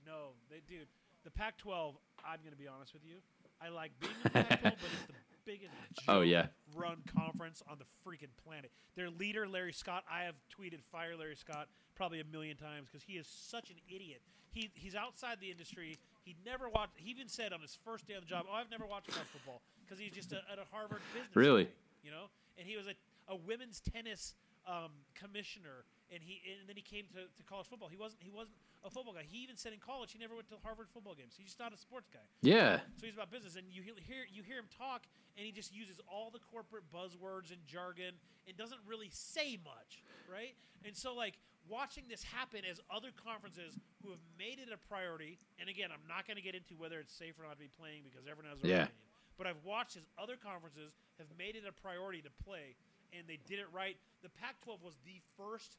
No, 0.05 0.31
they, 0.49 0.61
dude. 0.69 0.87
The 1.25 1.31
Pac-12. 1.31 1.95
I'm 2.25 2.39
going 2.39 2.51
to 2.51 2.57
be 2.57 2.67
honest 2.67 2.93
with 2.93 3.03
you. 3.05 3.17
I 3.61 3.69
like 3.69 3.91
being 3.99 4.13
in 4.13 4.23
the 4.23 4.29
Pac-12, 4.29 4.61
but 4.61 4.73
it's 4.73 5.07
the 5.07 5.13
biggest 5.47 5.71
Oh, 6.07 6.21
yeah. 6.21 6.47
run 6.75 6.97
conference 7.15 7.63
on 7.71 7.77
the 7.79 7.85
freaking 8.05 8.29
planet. 8.45 8.69
Their 8.95 9.09
leader, 9.09 9.47
Larry 9.47 9.73
Scott. 9.73 10.03
I 10.11 10.23
have 10.23 10.35
tweeted 10.53 10.83
fire 10.91 11.15
Larry 11.17 11.35
Scott 11.37 11.67
probably 11.95 12.19
a 12.19 12.25
million 12.25 12.57
times 12.57 12.87
because 12.91 13.03
he 13.03 13.13
is 13.13 13.25
such 13.27 13.69
an 13.71 13.77
idiot. 13.89 14.21
He 14.51 14.69
he's 14.75 14.95
outside 14.95 15.37
the 15.39 15.49
industry. 15.51 15.97
He 16.23 16.35
never 16.45 16.67
watched. 16.69 16.93
He 16.97 17.09
even 17.11 17.27
said 17.29 17.53
on 17.53 17.61
his 17.61 17.77
first 17.85 18.07
day 18.07 18.15
on 18.15 18.21
the 18.21 18.27
job, 18.27 18.45
"Oh, 18.49 18.53
I've 18.53 18.69
never 18.71 18.85
watched 18.85 19.07
college 19.11 19.27
football 19.31 19.61
because 19.85 19.99
he's 19.99 20.11
just 20.11 20.31
a, 20.33 20.37
at 20.51 20.59
a 20.59 20.65
Harvard 20.71 21.01
business." 21.13 21.35
Really? 21.35 21.65
guy, 21.65 21.71
you 22.03 22.11
know, 22.11 22.25
and 22.57 22.67
he 22.67 22.75
was 22.77 22.87
a, 22.87 22.93
a 23.31 23.35
women's 23.35 23.79
tennis 23.81 24.33
um, 24.67 24.91
commissioner, 25.15 25.85
and 26.13 26.23
he 26.23 26.41
and 26.47 26.67
then 26.67 26.75
he 26.75 26.81
came 26.81 27.05
to, 27.13 27.27
to 27.27 27.41
college 27.47 27.67
football. 27.67 27.89
He 27.89 27.97
wasn't 27.97 28.21
he 28.23 28.31
wasn't 28.31 28.55
a 28.85 28.89
football 28.89 29.13
guy. 29.13 29.25
He 29.27 29.43
even 29.43 29.57
said 29.57 29.73
in 29.73 29.79
college 29.79 30.11
he 30.13 30.19
never 30.19 30.35
went 30.35 30.47
to 30.49 30.55
Harvard 30.63 30.87
football 30.93 31.15
games. 31.15 31.33
He's 31.35 31.47
just 31.47 31.59
not 31.59 31.73
a 31.73 31.77
sports 31.77 32.07
guy. 32.13 32.23
Yeah. 32.41 32.79
So 32.99 33.05
he's 33.05 33.15
about 33.15 33.31
business, 33.31 33.55
and 33.55 33.65
you 33.71 33.81
hear 33.81 34.23
you 34.31 34.43
hear 34.43 34.57
him 34.59 34.69
talk, 34.77 35.03
and 35.35 35.45
he 35.45 35.51
just 35.51 35.73
uses 35.73 35.99
all 36.07 36.29
the 36.31 36.39
corporate 36.51 36.87
buzzwords 36.93 37.51
and 37.51 37.59
jargon, 37.67 38.15
and 38.47 38.55
doesn't 38.55 38.81
really 38.87 39.09
say 39.11 39.59
much, 39.63 40.03
right? 40.31 40.55
And 40.85 40.95
so 40.95 41.13
like 41.15 41.35
watching 41.67 42.07
this 42.07 42.23
happen 42.23 42.61
as 42.63 42.79
other 42.87 43.11
conferences 43.11 43.75
who 44.03 44.11
have 44.15 44.23
made 44.39 44.59
it 44.63 44.71
a 44.71 44.79
priority, 44.87 45.37
and 45.59 45.67
again, 45.67 45.89
I'm 45.91 46.05
not 46.07 46.23
going 46.25 46.37
to 46.39 46.43
get 46.45 46.55
into 46.55 46.75
whether 46.79 46.99
it's 47.03 47.11
safe 47.11 47.35
or 47.39 47.43
not 47.43 47.59
to 47.59 47.63
be 47.67 47.71
playing 47.75 48.07
because 48.07 48.23
everyone 48.23 48.47
has 48.51 48.61
their 48.63 48.71
Yeah. 48.71 48.87
opinion. 48.87 49.03
But 49.37 49.45
I've 49.45 49.61
watched 49.67 49.97
as 49.99 50.07
other 50.17 50.33
conferences 50.39 50.95
have 51.19 51.27
made 51.37 51.53
it 51.59 51.61
a 51.67 51.75
priority 51.75 52.23
to 52.23 52.31
play, 52.41 52.73
and 53.13 53.27
they 53.27 53.37
did 53.45 53.59
it 53.59 53.67
right. 53.75 53.97
The 54.23 54.29
Pac-12 54.33 54.81
was 54.81 54.95
the 55.05 55.19
first 55.37 55.75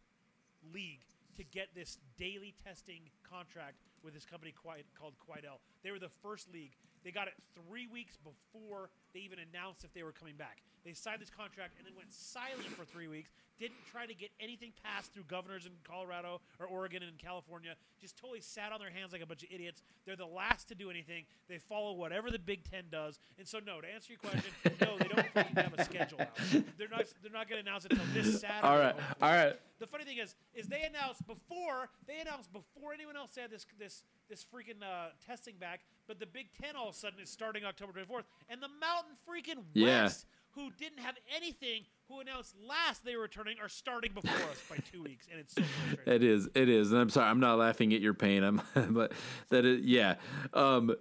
league 0.72 1.00
to 1.36 1.44
get 1.44 1.68
this 1.74 1.98
daily 2.18 2.54
testing 2.64 3.00
contract 3.28 3.76
with 4.02 4.14
this 4.14 4.24
company 4.24 4.52
called 4.52 5.14
Quidel. 5.18 5.58
They 5.82 5.90
were 5.90 5.98
the 5.98 6.10
first 6.22 6.52
league. 6.52 6.72
They 7.04 7.10
got 7.10 7.28
it 7.28 7.34
three 7.54 7.86
weeks 7.86 8.16
before 8.16 8.90
they 9.14 9.20
even 9.20 9.38
announced 9.38 9.84
if 9.84 9.92
they 9.94 10.02
were 10.02 10.12
coming 10.12 10.36
back. 10.36 10.62
They 10.88 10.94
signed 10.94 11.20
this 11.20 11.28
contract 11.28 11.74
and 11.76 11.86
then 11.86 11.92
went 11.94 12.10
silent 12.14 12.64
for 12.74 12.82
three 12.86 13.08
weeks. 13.08 13.30
Didn't 13.60 13.84
try 13.92 14.06
to 14.06 14.14
get 14.14 14.30
anything 14.40 14.72
passed 14.82 15.12
through 15.12 15.24
governors 15.24 15.66
in 15.66 15.72
Colorado 15.84 16.40
or 16.58 16.66
Oregon 16.66 17.02
and 17.02 17.18
California. 17.18 17.74
Just 18.00 18.16
totally 18.16 18.40
sat 18.40 18.72
on 18.72 18.80
their 18.80 18.88
hands 18.88 19.12
like 19.12 19.20
a 19.20 19.26
bunch 19.26 19.42
of 19.42 19.50
idiots. 19.52 19.82
They're 20.06 20.16
the 20.16 20.24
last 20.24 20.68
to 20.68 20.74
do 20.74 20.88
anything. 20.88 21.24
They 21.46 21.58
follow 21.58 21.92
whatever 21.92 22.30
the 22.30 22.38
Big 22.38 22.64
Ten 22.64 22.84
does. 22.90 23.18
And 23.36 23.46
so, 23.46 23.58
no, 23.58 23.82
to 23.82 23.86
answer 23.92 24.14
your 24.14 24.18
question, 24.30 24.50
no, 24.80 24.96
they 24.96 25.08
don't 25.08 25.58
have 25.58 25.74
a 25.76 25.84
schedule 25.84 26.22
out. 26.22 26.34
They're 26.78 26.88
not. 26.88 27.04
They're 27.20 27.32
not 27.32 27.50
going 27.50 27.62
to 27.62 27.68
announce 27.68 27.84
it 27.84 27.92
until 27.92 28.06
this 28.14 28.40
Saturday. 28.40 28.66
All 28.66 28.78
right. 28.78 28.94
hopefully. 28.94 29.16
All 29.20 29.32
right. 29.32 29.60
The 29.78 29.86
funny 29.86 30.04
thing 30.04 30.18
is, 30.18 30.36
is 30.54 30.68
they 30.68 30.82
announced 30.82 31.26
before 31.26 31.90
they 32.06 32.20
announced 32.20 32.50
before 32.52 32.94
anyone 32.94 33.16
else 33.16 33.36
had 33.36 33.50
this 33.50 33.66
this 33.78 34.04
this 34.30 34.42
freaking 34.44 34.82
uh, 34.82 35.08
testing 35.26 35.56
back. 35.60 35.80
But 36.06 36.18
the 36.18 36.26
Big 36.26 36.46
Ten 36.62 36.76
all 36.76 36.88
of 36.88 36.94
a 36.94 36.98
sudden 36.98 37.20
is 37.20 37.28
starting 37.28 37.64
October 37.66 37.92
24th, 37.92 38.24
and 38.48 38.62
the 38.62 38.68
Mountain 38.80 39.12
freaking 39.28 39.64
Yeah. 39.74 40.04
West, 40.04 40.26
who 40.58 40.70
didn't 40.76 40.98
have 40.98 41.14
anything, 41.34 41.82
who 42.08 42.20
announced 42.20 42.56
last 42.66 43.04
they 43.04 43.14
were 43.14 43.22
returning, 43.22 43.56
are 43.62 43.68
starting 43.68 44.12
before 44.12 44.34
us 44.50 44.60
by 44.68 44.76
two 44.90 45.02
weeks, 45.02 45.26
and 45.30 45.38
it's 45.38 45.54
so 45.54 45.62
frustrating. 45.62 46.14
It 46.14 46.24
is. 46.24 46.48
It 46.54 46.68
is. 46.68 46.90
And 46.90 47.00
I'm 47.00 47.10
sorry. 47.10 47.28
I'm 47.28 47.38
not 47.38 47.58
laughing 47.58 47.94
at 47.94 48.00
your 48.00 48.14
pain. 48.14 48.42
I'm, 48.42 48.60
but 48.90 49.12
that 49.50 49.64
is. 49.64 49.84
Yeah. 49.84 50.16
Um, 50.52 50.94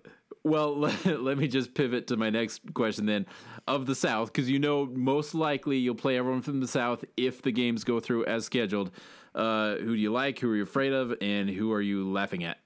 well, 0.43 0.77
let, 0.77 1.05
let 1.21 1.37
me 1.37 1.47
just 1.47 1.73
pivot 1.73 2.07
to 2.07 2.17
my 2.17 2.29
next 2.29 2.61
question 2.73 3.05
then. 3.07 3.25
Of 3.67 3.85
the 3.85 3.95
South, 3.95 4.31
because 4.31 4.49
you 4.49 4.59
know 4.59 4.85
most 4.85 5.35
likely 5.35 5.77
you'll 5.77 5.95
play 5.95 6.17
everyone 6.17 6.41
from 6.41 6.61
the 6.61 6.67
South 6.67 7.03
if 7.17 7.41
the 7.41 7.51
games 7.51 7.83
go 7.83 7.99
through 7.99 8.25
as 8.25 8.45
scheduled. 8.45 8.91
Uh, 9.35 9.75
who 9.75 9.95
do 9.95 10.01
you 10.01 10.11
like? 10.11 10.39
Who 10.39 10.49
are 10.51 10.55
you 10.55 10.63
afraid 10.63 10.93
of? 10.93 11.13
And 11.19 11.49
who 11.49 11.73
are 11.73 11.81
you 11.81 12.09
laughing 12.09 12.43
at? 12.45 12.59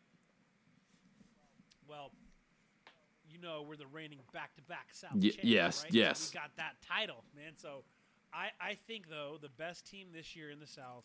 Well, 1.88 2.12
we're 3.62 3.76
the 3.78 3.88
reigning 3.88 4.20
back-to-back 4.34 4.88
South 4.94 5.12
Y- 5.16 5.30
champs, 5.30 5.44
yes, 5.44 5.84
right? 5.84 5.94
yes. 5.94 6.20
So 6.20 6.32
we 6.34 6.40
got 6.42 6.52
that 6.58 6.76
title, 6.86 7.24
man. 7.36 7.54
So 7.58 7.84
I, 8.34 8.50
I 8.60 8.76
think 8.88 9.10
though 9.10 9.38
the 9.42 9.50
best 9.58 9.86
team 9.90 10.08
this 10.14 10.36
year 10.36 10.50
in 10.52 10.60
the 10.60 10.68
South 10.68 11.04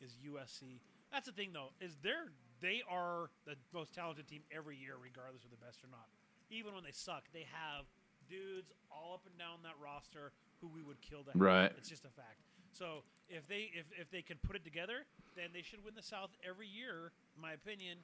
is 0.00 0.16
USC. 0.26 0.80
That's 1.12 1.26
the 1.26 1.32
thing 1.32 1.50
though 1.52 1.70
is 1.80 1.96
they're 2.02 2.32
they 2.60 2.82
are 2.88 3.28
the 3.44 3.56
most 3.74 3.92
talented 3.94 4.28
team 4.28 4.42
every 4.54 4.76
year, 4.76 4.94
regardless 5.02 5.44
of 5.44 5.50
the 5.50 5.56
best 5.64 5.82
or 5.84 5.88
not. 5.90 6.06
Even 6.50 6.74
when 6.74 6.84
they 6.84 6.92
suck, 6.92 7.24
they 7.32 7.44
have 7.50 7.84
dudes 8.30 8.70
all 8.90 9.14
up 9.14 9.22
and 9.26 9.36
down 9.38 9.58
that 9.64 9.74
roster 9.82 10.32
who 10.60 10.68
we 10.68 10.80
would 10.82 11.00
kill 11.02 11.24
to 11.24 11.32
have. 11.32 11.40
Right. 11.40 11.72
It's 11.76 11.88
just 11.88 12.04
a 12.04 12.10
fact. 12.14 12.38
So 12.72 13.02
if 13.28 13.46
they 13.48 13.70
if, 13.74 13.84
if 14.00 14.10
they 14.10 14.22
can 14.22 14.38
put 14.46 14.56
it 14.56 14.64
together, 14.64 15.04
then 15.36 15.50
they 15.52 15.62
should 15.62 15.84
win 15.84 15.94
the 15.94 16.02
South 16.02 16.30
every 16.48 16.68
year, 16.68 17.12
in 17.36 17.42
my 17.42 17.52
opinion. 17.52 17.98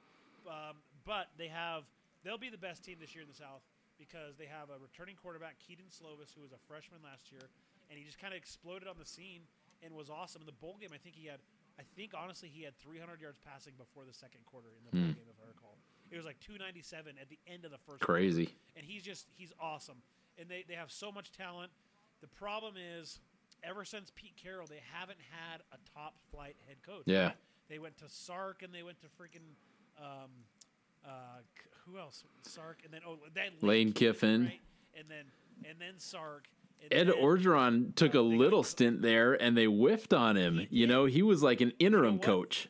Um, 0.47 0.77
but 1.05 1.27
they 1.37 1.47
have 1.47 1.83
they'll 2.23 2.37
be 2.37 2.49
the 2.49 2.57
best 2.57 2.83
team 2.83 2.97
this 2.99 3.15
year 3.15 3.23
in 3.23 3.29
the 3.29 3.35
South 3.35 3.61
because 3.99 4.39
they 4.39 4.47
have 4.47 4.71
a 4.71 4.79
returning 4.79 5.19
quarterback, 5.19 5.59
Kedon 5.59 5.91
Slovis, 5.91 6.31
who 6.33 6.41
was 6.41 6.55
a 6.55 6.61
freshman 6.71 7.03
last 7.03 7.31
year, 7.31 7.43
and 7.91 7.99
he 7.99 8.05
just 8.07 8.17
kind 8.17 8.33
of 8.33 8.39
exploded 8.39 8.87
on 8.87 8.95
the 8.97 9.05
scene 9.05 9.43
and 9.83 9.93
was 9.93 10.09
awesome 10.09 10.41
in 10.41 10.47
the 10.47 10.55
bowl 10.55 10.79
game. 10.79 10.89
I 10.95 10.97
think 10.97 11.15
he 11.15 11.27
had, 11.27 11.39
I 11.77 11.83
think 11.95 12.15
honestly, 12.15 12.47
he 12.47 12.63
had 12.63 12.75
300 12.79 13.19
yards 13.21 13.37
passing 13.43 13.73
before 13.77 14.03
the 14.07 14.13
second 14.15 14.47
quarter 14.47 14.71
in 14.79 14.83
the 14.87 14.91
bowl 14.95 15.13
game, 15.13 15.29
if 15.29 15.37
I 15.43 15.47
recall. 15.47 15.75
It 16.11 16.17
was 16.17 16.25
like 16.25 16.39
297 16.39 17.15
at 17.21 17.29
the 17.29 17.37
end 17.45 17.65
of 17.65 17.71
the 17.71 17.77
first. 17.77 18.01
quarter 18.01 18.19
Crazy. 18.19 18.49
and 18.75 18.83
he's 18.85 19.03
just 19.03 19.27
he's 19.35 19.53
awesome. 19.59 20.01
And 20.39 20.49
they, 20.49 20.63
they 20.67 20.73
have 20.73 20.89
so 20.91 21.11
much 21.11 21.31
talent. 21.31 21.69
The 22.21 22.27
problem 22.27 22.75
is, 22.79 23.19
ever 23.63 23.85
since 23.85 24.11
Pete 24.15 24.33
Carroll, 24.41 24.65
they 24.65 24.81
haven't 24.91 25.19
had 25.29 25.61
a 25.71 25.77
top 25.93 26.15
flight 26.31 26.55
head 26.67 26.77
coach. 26.85 27.03
Yeah. 27.05 27.31
They 27.69 27.77
went 27.77 27.97
to 27.97 28.05
Sark 28.07 28.63
and 28.63 28.73
they 28.73 28.81
went 28.83 28.97
to 29.01 29.07
freaking 29.07 29.53
um, 30.01 30.31
uh, 31.05 31.43
who 31.91 31.99
else? 31.99 32.23
Sark 32.43 32.79
and 32.83 32.93
then 32.93 33.01
oh 33.07 33.17
then 33.33 33.51
Lane 33.61 33.91
Kiffin. 33.93 34.45
right? 34.45 34.59
and 34.97 35.05
then 35.09 35.25
and 35.69 35.79
then 35.79 35.93
Sark. 35.97 36.47
And 36.81 36.93
Ed 36.93 37.07
then- 37.13 37.21
Orgeron 37.21 37.93
took 37.95 38.13
a 38.13 38.21
little 38.21 38.63
stint 38.63 39.01
there, 39.01 39.33
and 39.33 39.57
they 39.57 39.65
whiffed 39.65 40.13
on 40.13 40.37
him. 40.37 40.65
You 40.69 40.87
know, 40.87 41.05
he 41.05 41.21
was 41.21 41.43
like 41.43 41.59
an 41.59 41.73
interim 41.79 42.15
what? 42.15 42.21
coach. 42.23 42.69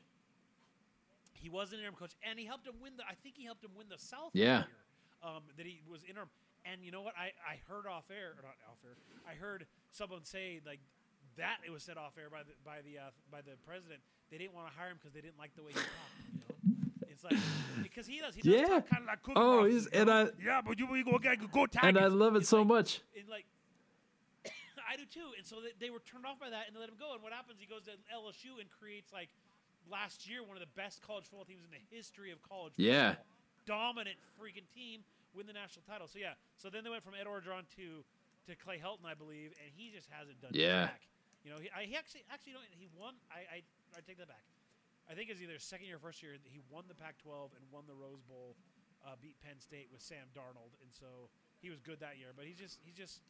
He 1.34 1.48
was 1.50 1.72
an 1.72 1.80
interim 1.80 1.96
coach, 1.96 2.14
and 2.28 2.38
he 2.40 2.46
helped 2.46 2.66
him 2.68 2.74
win 2.82 2.94
the. 2.98 3.04
I 3.04 3.14
think 3.22 3.36
he 3.38 3.46
helped 3.46 3.64
him 3.64 3.72
win 3.78 3.88
the 3.90 3.98
South. 4.00 4.32
Yeah. 4.34 4.66
that 4.66 4.68
year, 4.68 5.36
um, 5.38 5.44
that 5.58 5.66
he 5.66 5.82
was 5.90 6.04
interim, 6.04 6.28
and 6.66 6.82
you 6.84 6.92
know 6.92 7.02
what? 7.02 7.14
I, 7.18 7.32
I 7.46 7.62
heard 7.70 7.88
off 7.88 8.06
air, 8.10 8.34
or 8.38 8.42
not 8.44 8.58
off 8.70 8.80
air. 8.84 8.98
I 9.30 9.36
heard 9.36 9.66
someone 9.92 10.26
say 10.26 10.60
like 10.66 10.80
that. 11.38 11.58
It 11.66 11.72
was 11.72 11.84
said 11.84 11.98
off 11.98 12.18
air 12.18 12.30
by 12.30 12.44
the 12.44 12.54
by 12.66 12.82
the 12.84 12.98
uh, 12.98 13.12
by 13.32 13.42
the 13.42 13.56
president. 13.66 14.02
They 14.32 14.38
didn't 14.38 14.54
want 14.54 14.68
to 14.72 14.78
hire 14.78 14.90
him 14.90 14.98
because 15.00 15.14
they 15.14 15.22
didn't 15.22 15.38
like 15.40 15.56
the 15.56 15.64
way 15.64 15.72
he 15.72 15.80
talked. 15.80 16.18
You 16.34 16.40
know, 16.42 16.79
it's 17.24 17.24
like 17.32 17.84
because 17.84 18.08
he 18.08 18.20
does. 18.20 18.36
He 18.36 18.42
does 18.42 18.54
Yeah. 18.62 18.68
talk 18.68 18.90
kind 18.90 19.02
of 19.04 19.08
like 19.08 19.22
Cookie 19.24 19.34
Oh, 19.40 19.66
he's 19.66 19.88
and 19.88 20.08
know? 20.08 20.30
I 20.30 20.44
yeah, 20.44 20.62
but 20.66 20.80
you, 20.80 20.88
you 20.96 21.04
go 21.04 21.18
go 21.20 21.36
go 21.52 21.66
Tigers. 21.66 21.88
and 21.90 21.98
I 21.98 22.08
love 22.08 22.36
it 22.36 22.40
It's 22.40 22.50
so 22.50 22.60
like- 22.60 22.68
much. 22.68 23.02
and 23.18 23.28
like 23.30 23.46
I 24.90 24.96
do 24.96 25.04
too. 25.06 25.34
And 25.38 25.46
so 25.46 25.58
they, 25.62 25.72
they 25.80 25.90
were 25.90 26.00
turned 26.00 26.26
off 26.26 26.40
by 26.40 26.50
that, 26.50 26.68
and 26.68 26.76
they 26.76 26.80
let 26.80 26.90
him 26.90 26.96
go. 27.00 27.14
And 27.14 27.22
what 27.24 27.34
happens? 27.34 27.60
He 27.60 27.68
goes 27.68 27.84
to 27.86 27.92
LSU 28.14 28.60
and 28.60 28.70
creates 28.72 29.12
like 29.14 29.30
last 29.90 30.30
year 30.30 30.44
one 30.44 30.56
of 30.56 30.62
the 30.62 30.74
best 30.80 31.02
college 31.02 31.26
football 31.26 31.46
teams 31.46 31.64
in 31.66 31.72
the 31.72 31.84
history 31.96 32.32
of 32.32 32.42
college. 32.42 32.74
Yeah. 32.78 33.10
football. 33.20 33.26
dominant 33.94 34.18
freaking 34.40 34.66
team, 34.74 35.02
win 35.36 35.46
the 35.46 35.54
national 35.54 35.84
title. 35.86 36.08
So 36.08 36.18
yeah, 36.20 36.34
so 36.58 36.70
then 36.70 36.84
they 36.84 36.90
went 36.90 37.04
from 37.04 37.14
Ed 37.20 37.28
Orgeron 37.28 37.68
to 37.78 38.04
to 38.48 38.56
Clay 38.56 38.80
Helton, 38.82 39.06
I 39.06 39.14
believe, 39.14 39.52
and 39.62 39.70
he 39.76 39.92
just 39.94 40.08
hasn't 40.10 40.42
done 40.42 40.52
Yeah. 40.54 40.88
jack. 40.90 41.02
You 41.46 41.52
know, 41.52 41.60
he, 41.62 41.70
I, 41.70 41.84
he 41.86 41.96
actually 41.96 42.24
actually 42.34 42.54
don't, 42.54 42.66
he 42.74 42.88
won. 42.98 43.14
I, 43.30 43.46
I 43.48 43.58
I 43.96 44.02
take 44.06 44.18
that 44.18 44.28
back. 44.28 44.42
I 45.10 45.14
think 45.16 45.30
it's 45.30 45.42
either 45.42 45.58
second 45.58 45.88
year, 45.88 45.96
or 45.98 46.00
first 46.00 46.22
year. 46.22 46.34
He 46.44 46.60
won 46.70 46.84
the 46.88 46.94
Pac-12 46.96 47.58
and 47.58 47.66
won 47.72 47.84
the 47.88 47.96
Rose 47.98 48.22
Bowl, 48.22 48.56
uh, 49.06 49.16
beat 49.22 49.36
Penn 49.42 49.60
State 49.60 49.90
with 49.92 50.02
Sam 50.02 50.30
Darnold, 50.38 50.78
and 50.82 50.92
so 50.94 51.30
he 51.62 51.70
was 51.70 51.80
good 51.82 52.00
that 52.02 52.18
year. 52.18 52.30
But 52.36 52.46
he's 52.46 52.58
just 52.58 52.78
he's 52.86 52.96
just 52.96 53.22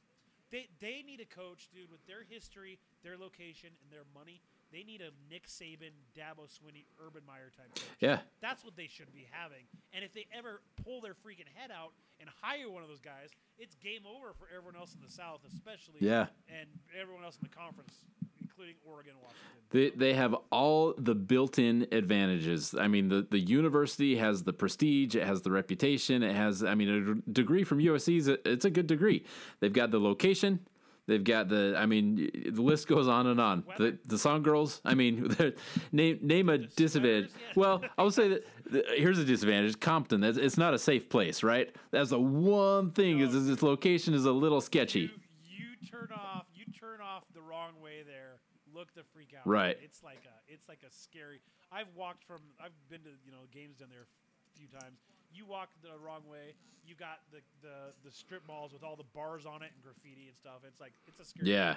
they 0.51 0.67
they 0.81 1.03
need 1.05 1.21
a 1.21 1.29
coach, 1.29 1.69
dude, 1.73 1.89
with 1.91 2.05
their 2.05 2.23
history, 2.27 2.79
their 3.03 3.15
location, 3.17 3.69
and 3.83 3.91
their 3.91 4.03
money. 4.13 4.41
They 4.71 4.83
need 4.83 5.01
a 5.01 5.09
Nick 5.33 5.47
Saban, 5.47 5.97
Dabo 6.13 6.45
Swinney, 6.45 6.85
Urban 7.03 7.23
Meyer 7.25 7.49
type 7.57 7.73
coach. 7.73 7.89
Yeah. 7.99 8.19
That's 8.39 8.63
what 8.63 8.75
they 8.77 8.85
should 8.85 9.11
be 9.11 9.25
having. 9.31 9.65
And 9.93 10.05
if 10.05 10.13
they 10.13 10.27
ever 10.31 10.61
pull 10.85 11.01
their 11.01 11.15
freaking 11.17 11.49
head 11.55 11.71
out 11.73 11.93
and 12.19 12.29
hire 12.39 12.69
one 12.69 12.83
of 12.83 12.89
those 12.89 13.01
guys, 13.01 13.29
it's 13.57 13.73
game 13.81 14.05
over 14.05 14.29
for 14.37 14.45
everyone 14.55 14.75
else 14.77 14.93
in 14.93 15.01
the 15.01 15.09
South, 15.09 15.41
especially 15.47 15.97
Yeah. 16.05 16.27
and 16.53 16.69
everyone 16.93 17.23
else 17.23 17.37
in 17.41 17.49
the 17.49 17.55
conference, 17.55 18.05
including 18.59 18.75
Oregon, 18.85 19.13
Washington. 19.21 19.45
They 19.71 19.89
they 19.91 20.13
have 20.13 20.35
all 20.51 20.93
the 20.97 21.15
built-in 21.15 21.87
advantages. 21.91 22.75
I 22.77 22.87
mean, 22.87 23.09
the, 23.09 23.25
the 23.29 23.39
university 23.39 24.17
has 24.17 24.43
the 24.43 24.53
prestige, 24.53 25.15
it 25.15 25.25
has 25.25 25.41
the 25.41 25.51
reputation, 25.51 26.23
it 26.23 26.35
has. 26.35 26.63
I 26.63 26.75
mean, 26.75 27.23
a 27.27 27.31
degree 27.31 27.63
from 27.63 27.79
USC 27.79 28.17
is 28.17 28.27
a, 28.27 28.49
it's 28.49 28.65
a 28.65 28.69
good 28.69 28.87
degree. 28.87 29.25
They've 29.59 29.73
got 29.73 29.91
the 29.91 29.99
location. 29.99 30.59
They've 31.07 31.23
got 31.23 31.49
the. 31.49 31.75
I 31.77 31.85
mean, 31.85 32.29
the 32.51 32.61
list 32.61 32.87
goes 32.87 33.07
on 33.07 33.27
and 33.27 33.39
on. 33.39 33.63
The 33.77 33.97
the 34.05 34.17
song 34.17 34.43
girls. 34.43 34.81
I 34.83 34.95
mean, 34.95 35.35
name 35.91 36.19
name 36.21 36.49
a 36.49 36.57
disadvantage. 36.57 37.31
Well, 37.55 37.81
I 37.97 38.03
will 38.03 38.11
say 38.11 38.27
that 38.29 38.47
the, 38.69 38.83
here's 38.95 39.19
a 39.19 39.25
disadvantage. 39.25 39.79
Compton. 39.79 40.21
That's, 40.21 40.37
it's 40.37 40.57
not 40.57 40.73
a 40.73 40.79
safe 40.79 41.09
place, 41.09 41.43
right? 41.43 41.73
That's 41.91 42.09
the 42.09 42.19
one 42.19 42.91
thing 42.91 43.19
is, 43.19 43.33
is 43.33 43.49
its 43.49 43.63
location 43.63 44.13
is 44.13 44.25
a 44.25 44.31
little 44.31 44.61
sketchy. 44.61 44.99
You, 44.99 45.65
you 45.79 45.87
turn 45.89 46.09
off 46.13 46.45
you 46.53 46.65
turn 46.79 47.01
off 47.01 47.23
the 47.33 47.41
wrong 47.41 47.71
way 47.81 48.03
there 48.05 48.39
look 48.73 48.93
the 48.95 49.03
freak 49.13 49.33
out. 49.37 49.47
Right. 49.47 49.77
It's 49.83 50.03
like 50.03 50.21
a 50.25 50.53
it's 50.53 50.67
like 50.69 50.79
a 50.87 50.91
scary. 50.91 51.41
I've 51.71 51.87
walked 51.95 52.23
from 52.23 52.41
I've 52.63 52.75
been 52.89 53.01
to 53.01 53.13
you 53.25 53.31
know 53.31 53.45
games 53.51 53.77
down 53.77 53.89
there 53.89 54.05
a 54.05 54.57
few 54.57 54.67
times. 54.67 54.99
You 55.31 55.45
walk 55.45 55.69
the 55.83 55.97
wrong 56.03 56.21
way, 56.29 56.53
you 56.85 56.95
got 56.95 57.19
the 57.31 57.39
the 57.61 57.93
the 58.03 58.11
strip 58.11 58.41
malls 58.47 58.73
with 58.73 58.83
all 58.83 58.95
the 58.95 59.07
bars 59.13 59.45
on 59.45 59.61
it 59.61 59.71
and 59.73 59.83
graffiti 59.83 60.27
and 60.27 60.35
stuff. 60.37 60.61
It's 60.67 60.79
like 60.81 60.93
it's 61.07 61.19
a 61.19 61.25
scary. 61.25 61.49
Yeah. 61.51 61.75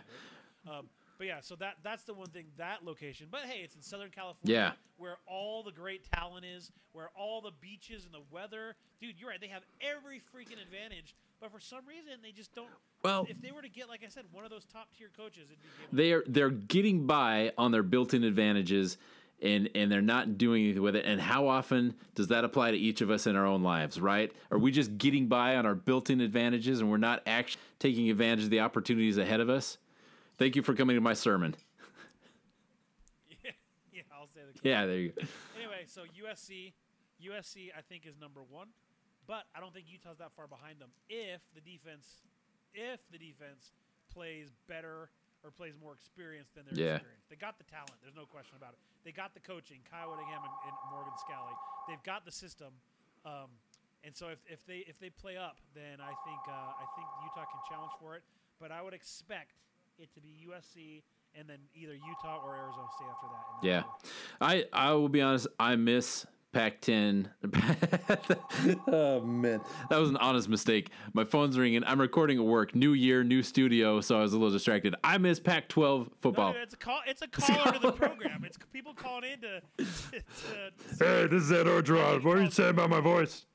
right? 0.67 0.79
Um, 0.79 0.87
but 1.19 1.27
yeah, 1.27 1.41
so 1.41 1.55
that 1.57 1.75
that's 1.83 2.05
the 2.05 2.15
one 2.15 2.29
thing 2.29 2.47
that 2.57 2.85
location. 2.85 3.27
But 3.31 3.43
hey, 3.43 3.61
it's 3.63 3.75
in 3.77 3.83
Southern 3.83 4.11
California, 4.11 4.57
Yeah. 4.57 4.73
where 4.97 5.19
all 5.27 5.63
the 5.63 5.73
great 5.73 6.05
talent 6.11 6.45
is, 6.45 6.71
where 6.93 7.11
all 7.17 7.41
the 7.41 7.51
beaches 7.61 8.05
and 8.05 8.15
the 8.15 8.23
weather. 8.31 8.75
Dude, 9.01 9.19
you're 9.19 9.29
right. 9.29 9.41
They 9.41 9.49
have 9.49 9.63
every 9.81 10.19
freaking 10.19 10.63
advantage, 10.63 11.15
but 11.43 11.51
for 11.51 11.61
some 11.61 11.85
reason 11.87 12.13
they 12.23 12.31
just 12.31 12.55
don't. 12.55 12.69
Well- 13.03 13.27
if 13.29 13.43
they 13.43 13.51
were 13.51 13.61
to 13.63 13.69
get, 13.69 13.89
like 13.89 14.03
I 14.07 14.09
said, 14.09 14.25
one 14.33 14.45
of 14.45 14.51
those 14.51 14.65
top 14.65 14.89
tier 14.97 15.11
coaches, 15.15 15.49
it'd 15.51 15.59
be 15.91 15.97
they 15.97 16.13
are 16.13 16.23
they're 16.27 16.51
getting 16.51 17.07
by 17.07 17.53
on 17.59 17.73
their 17.73 17.83
built-in 17.83 18.23
advantages 18.25 18.97
and 19.43 19.69
and 19.75 19.91
they're 19.91 20.01
not 20.01 20.39
doing 20.39 20.63
anything 20.63 20.83
with 20.83 20.95
it. 20.95 21.05
And 21.05 21.21
how 21.21 21.49
often 21.49 21.95
does 22.15 22.29
that 22.29 22.45
apply 22.45 22.71
to 22.71 22.77
each 22.79 23.01
of 23.01 23.11
us 23.11 23.27
in 23.27 23.35
our 23.35 23.45
own 23.45 23.63
lives 23.65 24.01
right? 24.01 24.33
Are 24.53 24.59
we 24.59 24.71
just 24.71 24.97
getting 24.99 25.27
by 25.27 25.57
on 25.57 25.67
our 25.67 25.75
built-in 25.75 26.21
advantages 26.21 26.81
and 26.81 26.89
we're 26.89 26.97
not 26.97 27.23
actually 27.27 27.61
taking 27.81 28.09
advantage 28.09 28.45
of 28.45 28.51
the 28.51 28.61
opportunities 28.61 29.19
ahead 29.19 29.41
of 29.41 29.51
us? 29.51 29.79
Thank 30.39 30.55
you 30.55 30.63
for 30.63 30.75
coming 30.75 30.95
to 30.97 31.01
my 31.03 31.13
sermon. 31.15 31.57
Yeah, 33.45 33.51
yeah, 33.93 34.03
I'll 34.17 34.29
say 34.29 34.41
the. 34.55 34.69
yeah 34.69 34.87
there 34.87 34.99
you 34.99 35.09
go. 35.11 35.23
Anyway, 35.59 35.83
so 35.87 36.03
USC, 36.03 36.73
USC, 37.21 37.71
I 37.77 37.81
think 37.83 38.07
is 38.07 38.15
number 38.21 38.41
one, 38.49 38.69
but 39.33 39.49
I 39.57 39.65
don't 39.65 39.73
think 39.73 39.89
Utah's 39.89 40.21
that 40.21 40.37
far 40.37 40.45
behind 40.45 40.77
them. 40.77 40.93
If 41.09 41.41
the 41.57 41.65
defense, 41.65 42.21
if 42.77 43.01
the 43.09 43.17
defense 43.17 43.73
plays 44.13 44.53
better 44.69 45.09
or 45.41 45.49
plays 45.49 45.73
more 45.81 45.97
experienced 45.97 46.53
than 46.55 46.69
their 46.69 46.77
Yeah. 46.77 46.95
experience, 47.01 47.25
they 47.33 47.37
got 47.41 47.57
the 47.57 47.65
talent. 47.65 47.97
There's 48.05 48.15
no 48.15 48.27
question 48.29 48.61
about 48.61 48.75
it. 48.77 48.79
They 49.09 49.13
got 49.13 49.33
the 49.33 49.41
coaching, 49.41 49.81
Kyle 49.89 50.11
Whittingham 50.13 50.45
and, 50.45 50.53
and 50.69 50.75
Morgan 50.93 51.17
Scalley. 51.25 51.57
They've 51.89 52.03
got 52.05 52.27
the 52.29 52.31
system. 52.31 52.75
Um, 53.25 53.49
and 54.05 54.15
so 54.15 54.29
if, 54.29 54.39
if 54.47 54.67
they 54.67 54.85
if 54.85 55.01
they 55.01 55.09
play 55.09 55.39
up, 55.39 55.57
then 55.73 55.97
I 56.01 56.13
think 56.29 56.41
uh, 56.47 56.53
I 56.77 56.85
think 56.95 57.09
Utah 57.25 57.49
can 57.49 57.61
challenge 57.71 57.93
for 57.99 58.17
it. 58.17 58.25
But 58.61 58.71
I 58.71 58.83
would 58.83 58.93
expect 58.93 59.57
it 59.99 60.13
to 60.13 60.21
be 60.21 60.47
USC 60.47 61.03
and 61.35 61.49
then 61.49 61.59
either 61.75 61.95
Utah 61.95 62.37
or 62.45 62.55
Arizona 62.55 62.89
State 62.97 63.09
after 63.09 63.29
that. 63.33 63.45
that 63.63 63.67
yeah 63.67 63.83
i 64.43 64.65
i 64.73 64.93
will 64.93 65.09
be 65.09 65.23
honest 65.23 65.47
i 65.59 65.75
miss 65.77 66.27
Pac-10. 66.53 67.29
oh 68.89 69.21
man, 69.23 69.61
that 69.89 69.99
was 69.99 70.11
an 70.11 70.19
honest 70.19 70.49
mistake. 70.49 70.91
My 71.15 71.25
phone's 71.25 71.59
ringing. 71.59 71.83
I'm 71.85 72.01
recording 72.01 72.39
at 72.39 72.45
work. 72.45 72.75
New 72.75 72.93
year, 72.93 73.25
new 73.25 73.43
studio, 73.43 74.01
so 74.03 74.19
I 74.19 74.23
was 74.23 74.35
a 74.35 74.37
little 74.37 74.53
distracted. 74.53 74.95
I 75.03 75.17
miss 75.19 75.41
Pac-12 75.41 76.11
football. 76.21 76.53
No, 76.53 76.61
it's 76.61 76.75
a 76.75 76.77
call. 76.77 77.01
It's 77.07 77.23
a 77.23 77.29
caller 77.29 77.73
to 77.73 77.79
the 77.79 77.93
program. 77.93 78.45
It's 78.45 78.59
people 78.73 78.93
calling 78.93 79.33
in 79.33 79.41
to. 79.41 79.61
to, 79.79 79.85
to 80.99 81.05
Hey, 81.05 81.27
this 81.27 81.45
is 81.45 81.53
Ed 81.53 81.67
Orgeron. 81.67 82.23
What 82.23 82.37
are 82.37 82.43
you 82.43 82.51
saying 82.51 82.71
about 82.71 82.91
my 82.91 83.01
voice? 83.01 83.47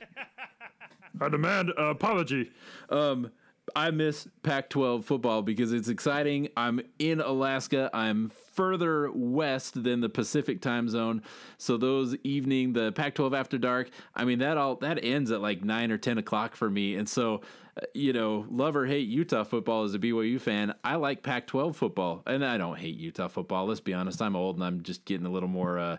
I 1.20 1.28
demand 1.28 1.70
an 1.76 1.88
apology. 1.88 2.50
Um, 2.88 3.30
I 3.74 3.90
miss 3.90 4.28
Pac 4.42 4.70
12 4.70 5.04
football 5.04 5.42
because 5.42 5.72
it's 5.72 5.88
exciting. 5.88 6.48
I'm 6.56 6.80
in 6.98 7.20
Alaska. 7.20 7.90
I'm 7.92 8.30
further 8.52 9.10
west 9.12 9.82
than 9.84 10.00
the 10.00 10.08
Pacific 10.08 10.60
time 10.60 10.88
zone. 10.88 11.22
So 11.58 11.76
those 11.76 12.16
evening, 12.24 12.72
the 12.72 12.92
Pac 12.92 13.14
12 13.14 13.32
after 13.34 13.58
dark, 13.58 13.90
I 14.16 14.24
mean, 14.24 14.40
that 14.40 14.56
all 14.56 14.76
that 14.76 15.04
ends 15.04 15.30
at 15.30 15.40
like 15.40 15.64
nine 15.64 15.92
or 15.92 15.98
10 15.98 16.18
o'clock 16.18 16.56
for 16.56 16.68
me. 16.68 16.96
And 16.96 17.08
so, 17.08 17.40
you 17.94 18.12
know, 18.12 18.46
love 18.50 18.76
or 18.76 18.86
hate 18.86 19.08
Utah 19.08 19.44
football 19.44 19.84
as 19.84 19.94
a 19.94 19.98
BYU 19.98 20.40
fan, 20.40 20.74
I 20.84 20.96
like 20.96 21.22
Pac 21.22 21.46
12 21.46 21.76
football. 21.76 22.22
And 22.26 22.44
I 22.44 22.58
don't 22.58 22.78
hate 22.78 22.96
Utah 22.96 23.28
football. 23.28 23.66
Let's 23.66 23.80
be 23.80 23.94
honest. 23.94 24.22
I'm 24.22 24.36
old 24.36 24.56
and 24.56 24.64
I'm 24.64 24.82
just 24.82 25.04
getting 25.04 25.26
a 25.26 25.30
little 25.30 25.48
more. 25.48 25.78
Uh, 25.78 25.96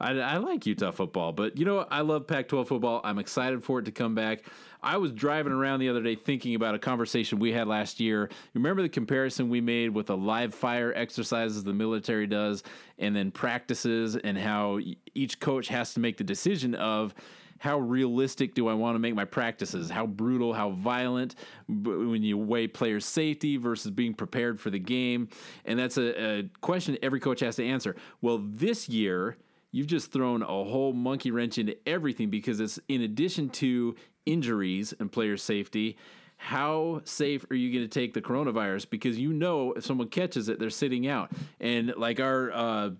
I, 0.00 0.12
I 0.12 0.36
like 0.36 0.66
Utah 0.66 0.90
football, 0.90 1.32
but 1.32 1.56
you 1.56 1.64
know? 1.64 1.86
I 1.90 2.02
love 2.02 2.26
Pac 2.26 2.48
12 2.48 2.68
football. 2.68 3.00
I'm 3.02 3.18
excited 3.18 3.64
for 3.64 3.78
it 3.78 3.84
to 3.86 3.92
come 3.92 4.14
back. 4.14 4.44
I 4.82 4.98
was 4.98 5.12
driving 5.12 5.52
around 5.52 5.80
the 5.80 5.88
other 5.88 6.02
day 6.02 6.14
thinking 6.14 6.54
about 6.54 6.74
a 6.74 6.78
conversation 6.78 7.38
we 7.38 7.52
had 7.52 7.66
last 7.66 7.98
year. 7.98 8.28
Remember 8.54 8.82
the 8.82 8.88
comparison 8.88 9.48
we 9.48 9.60
made 9.60 9.90
with 9.90 10.06
the 10.06 10.16
live 10.16 10.54
fire 10.54 10.92
exercises 10.94 11.64
the 11.64 11.72
military 11.72 12.26
does, 12.26 12.62
and 12.98 13.16
then 13.16 13.30
practices, 13.30 14.16
and 14.16 14.38
how 14.38 14.78
each 15.14 15.40
coach 15.40 15.68
has 15.68 15.94
to 15.94 16.00
make 16.00 16.18
the 16.18 16.24
decision 16.24 16.74
of 16.74 17.14
how 17.58 17.78
realistic 17.78 18.54
do 18.54 18.68
I 18.68 18.74
want 18.74 18.94
to 18.94 18.98
make 18.98 19.14
my 19.14 19.24
practices? 19.24 19.90
How 19.90 20.06
brutal, 20.06 20.52
how 20.52 20.70
violent 20.70 21.34
when 21.68 22.22
you 22.22 22.38
weigh 22.38 22.66
player 22.66 23.00
safety 23.00 23.56
versus 23.56 23.90
being 23.90 24.14
prepared 24.14 24.60
for 24.60 24.70
the 24.70 24.78
game? 24.78 25.28
And 25.64 25.78
that's 25.78 25.96
a, 25.96 26.38
a 26.38 26.42
question 26.60 26.98
every 27.02 27.20
coach 27.20 27.40
has 27.40 27.56
to 27.56 27.66
answer. 27.66 27.96
Well, 28.20 28.42
this 28.44 28.88
year, 28.88 29.36
you've 29.70 29.86
just 29.86 30.12
thrown 30.12 30.42
a 30.42 30.46
whole 30.46 30.92
monkey 30.92 31.30
wrench 31.30 31.58
into 31.58 31.76
everything 31.88 32.30
because 32.30 32.60
it's 32.60 32.78
in 32.88 33.02
addition 33.02 33.48
to 33.50 33.94
injuries 34.26 34.94
and 34.98 35.10
player 35.10 35.36
safety. 35.36 35.96
How 36.38 37.00
safe 37.04 37.46
are 37.50 37.54
you 37.54 37.72
going 37.72 37.88
to 37.88 38.00
take 38.00 38.12
the 38.12 38.20
coronavirus? 38.20 38.90
Because 38.90 39.18
you 39.18 39.32
know 39.32 39.72
if 39.72 39.84
someone 39.84 40.08
catches 40.08 40.48
it, 40.48 40.58
they're 40.58 40.70
sitting 40.70 41.06
out. 41.08 41.32
And 41.60 41.94
like 41.96 42.20
our 42.20 42.52
uh, 42.52 42.90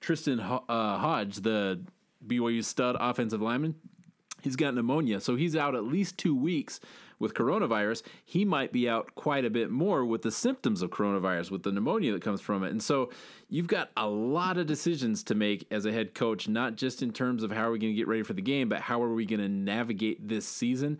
Tristan 0.00 0.38
Ho- 0.38 0.64
uh, 0.68 0.98
Hodge, 0.98 1.36
the 1.36 1.80
BYU 2.26 2.64
stud 2.64 2.96
offensive 2.98 3.42
lineman, 3.42 3.74
he's 4.42 4.56
got 4.56 4.74
pneumonia, 4.74 5.20
so 5.20 5.36
he's 5.36 5.56
out 5.56 5.74
at 5.74 5.84
least 5.84 6.18
two 6.18 6.34
weeks 6.36 6.80
with 7.18 7.34
coronavirus. 7.34 8.02
He 8.24 8.44
might 8.44 8.72
be 8.72 8.88
out 8.88 9.14
quite 9.14 9.44
a 9.44 9.50
bit 9.50 9.70
more 9.70 10.04
with 10.04 10.22
the 10.22 10.32
symptoms 10.32 10.82
of 10.82 10.90
coronavirus, 10.90 11.50
with 11.50 11.62
the 11.62 11.72
pneumonia 11.72 12.12
that 12.12 12.22
comes 12.22 12.40
from 12.40 12.64
it. 12.64 12.70
And 12.70 12.82
so 12.82 13.10
you've 13.48 13.68
got 13.68 13.90
a 13.96 14.08
lot 14.08 14.58
of 14.58 14.66
decisions 14.66 15.22
to 15.24 15.34
make 15.34 15.66
as 15.70 15.86
a 15.86 15.92
head 15.92 16.14
coach, 16.14 16.48
not 16.48 16.76
just 16.76 17.00
in 17.00 17.12
terms 17.12 17.42
of 17.44 17.52
how 17.52 17.68
are 17.68 17.70
we 17.70 17.78
going 17.78 17.92
to 17.92 17.96
get 17.96 18.08
ready 18.08 18.24
for 18.24 18.32
the 18.32 18.42
game, 18.42 18.68
but 18.68 18.80
how 18.80 19.00
are 19.02 19.14
we 19.14 19.24
going 19.24 19.40
to 19.40 19.48
navigate 19.48 20.28
this 20.28 20.46
season. 20.46 20.98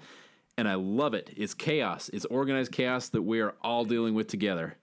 And 0.57 0.69
I 0.69 0.75
love 0.75 1.15
it. 1.15 1.31
It's 1.37 1.55
chaos. 1.55 2.09
It's 2.13 2.25
organized 2.27 2.73
chaos 2.73 3.09
that 3.09 3.23
we 3.23 3.41
are 3.41 3.55
all 3.63 3.85
dealing 3.85 4.15
with 4.15 4.29
together. 4.29 4.77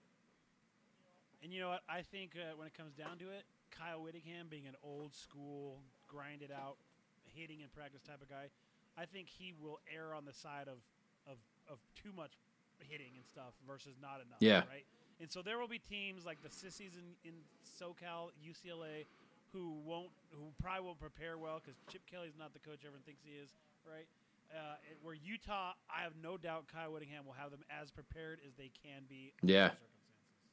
and 1.42 1.52
you 1.52 1.60
know 1.60 1.70
what? 1.70 1.80
I 1.88 2.02
think 2.02 2.32
uh, 2.36 2.56
when 2.56 2.66
it 2.66 2.74
comes 2.74 2.92
down 2.94 3.18
to 3.18 3.24
it, 3.30 3.44
Kyle 3.70 4.02
Whittingham 4.02 4.48
being 4.50 4.66
an 4.66 4.74
old 4.82 5.14
school, 5.14 5.80
grinded 6.10 6.50
out, 6.50 6.76
hitting 7.24 7.62
and 7.62 7.70
practice 7.72 8.02
type 8.02 8.20
of 8.20 8.28
guy, 8.28 8.50
I 8.98 9.06
think 9.06 9.30
he 9.30 9.54
will 9.54 9.78
err 9.86 10.12
on 10.14 10.26
the 10.26 10.34
side 10.34 10.66
of 10.66 10.82
of, 11.30 11.38
of 11.70 11.78
too 11.94 12.10
much 12.16 12.34
hitting 12.82 13.12
and 13.16 13.26
stuff 13.26 13.54
versus 13.66 13.94
not 14.00 14.20
enough. 14.24 14.40
Yeah. 14.40 14.66
Right. 14.66 14.86
And 15.20 15.30
so 15.30 15.42
there 15.42 15.58
will 15.58 15.68
be 15.68 15.78
teams 15.78 16.24
like 16.24 16.42
the 16.42 16.48
sissies 16.48 16.96
in, 16.96 17.28
in 17.28 17.36
SoCal, 17.62 18.32
UCLA, 18.40 19.04
who 19.52 19.76
won't, 19.84 20.08
who 20.30 20.48
probably 20.62 20.86
won't 20.86 21.00
prepare 21.00 21.36
well 21.36 21.60
because 21.60 21.76
Chip 21.92 22.02
Kelly's 22.10 22.38
not 22.38 22.52
the 22.52 22.58
coach 22.58 22.80
everyone 22.80 23.04
thinks 23.04 23.20
he 23.22 23.36
is. 23.36 23.50
Right. 23.84 24.08
Uh, 24.50 24.80
where 25.02 25.14
Utah, 25.14 25.72
I 25.86 26.02
have 26.02 26.12
no 26.20 26.36
doubt 26.36 26.66
Kyle 26.72 26.92
Whittingham 26.92 27.24
will 27.26 27.36
have 27.38 27.50
them 27.50 27.62
as 27.70 27.90
prepared 27.90 28.40
as 28.46 28.54
they 28.56 28.70
can 28.82 29.02
be. 29.08 29.32
under 29.42 29.52
Yeah. 29.52 29.70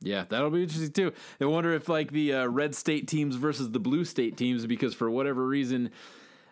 Yeah, 0.02 0.26
that'll 0.30 0.52
be 0.52 0.64
interesting 0.64 0.92
too. 0.92 1.14
I 1.42 1.46
wonder 1.46 1.74
if 1.74 1.90
like 1.90 2.12
the 2.12 2.34
uh, 2.34 2.48
red 2.48 2.76
state 2.76 3.08
teams 3.08 3.36
versus 3.36 3.72
the 3.72 3.80
blue 3.80 4.06
state 4.06 4.38
teams, 4.38 4.66
because 4.66 4.94
for 4.94 5.10
whatever 5.10 5.46
reason, 5.46 5.90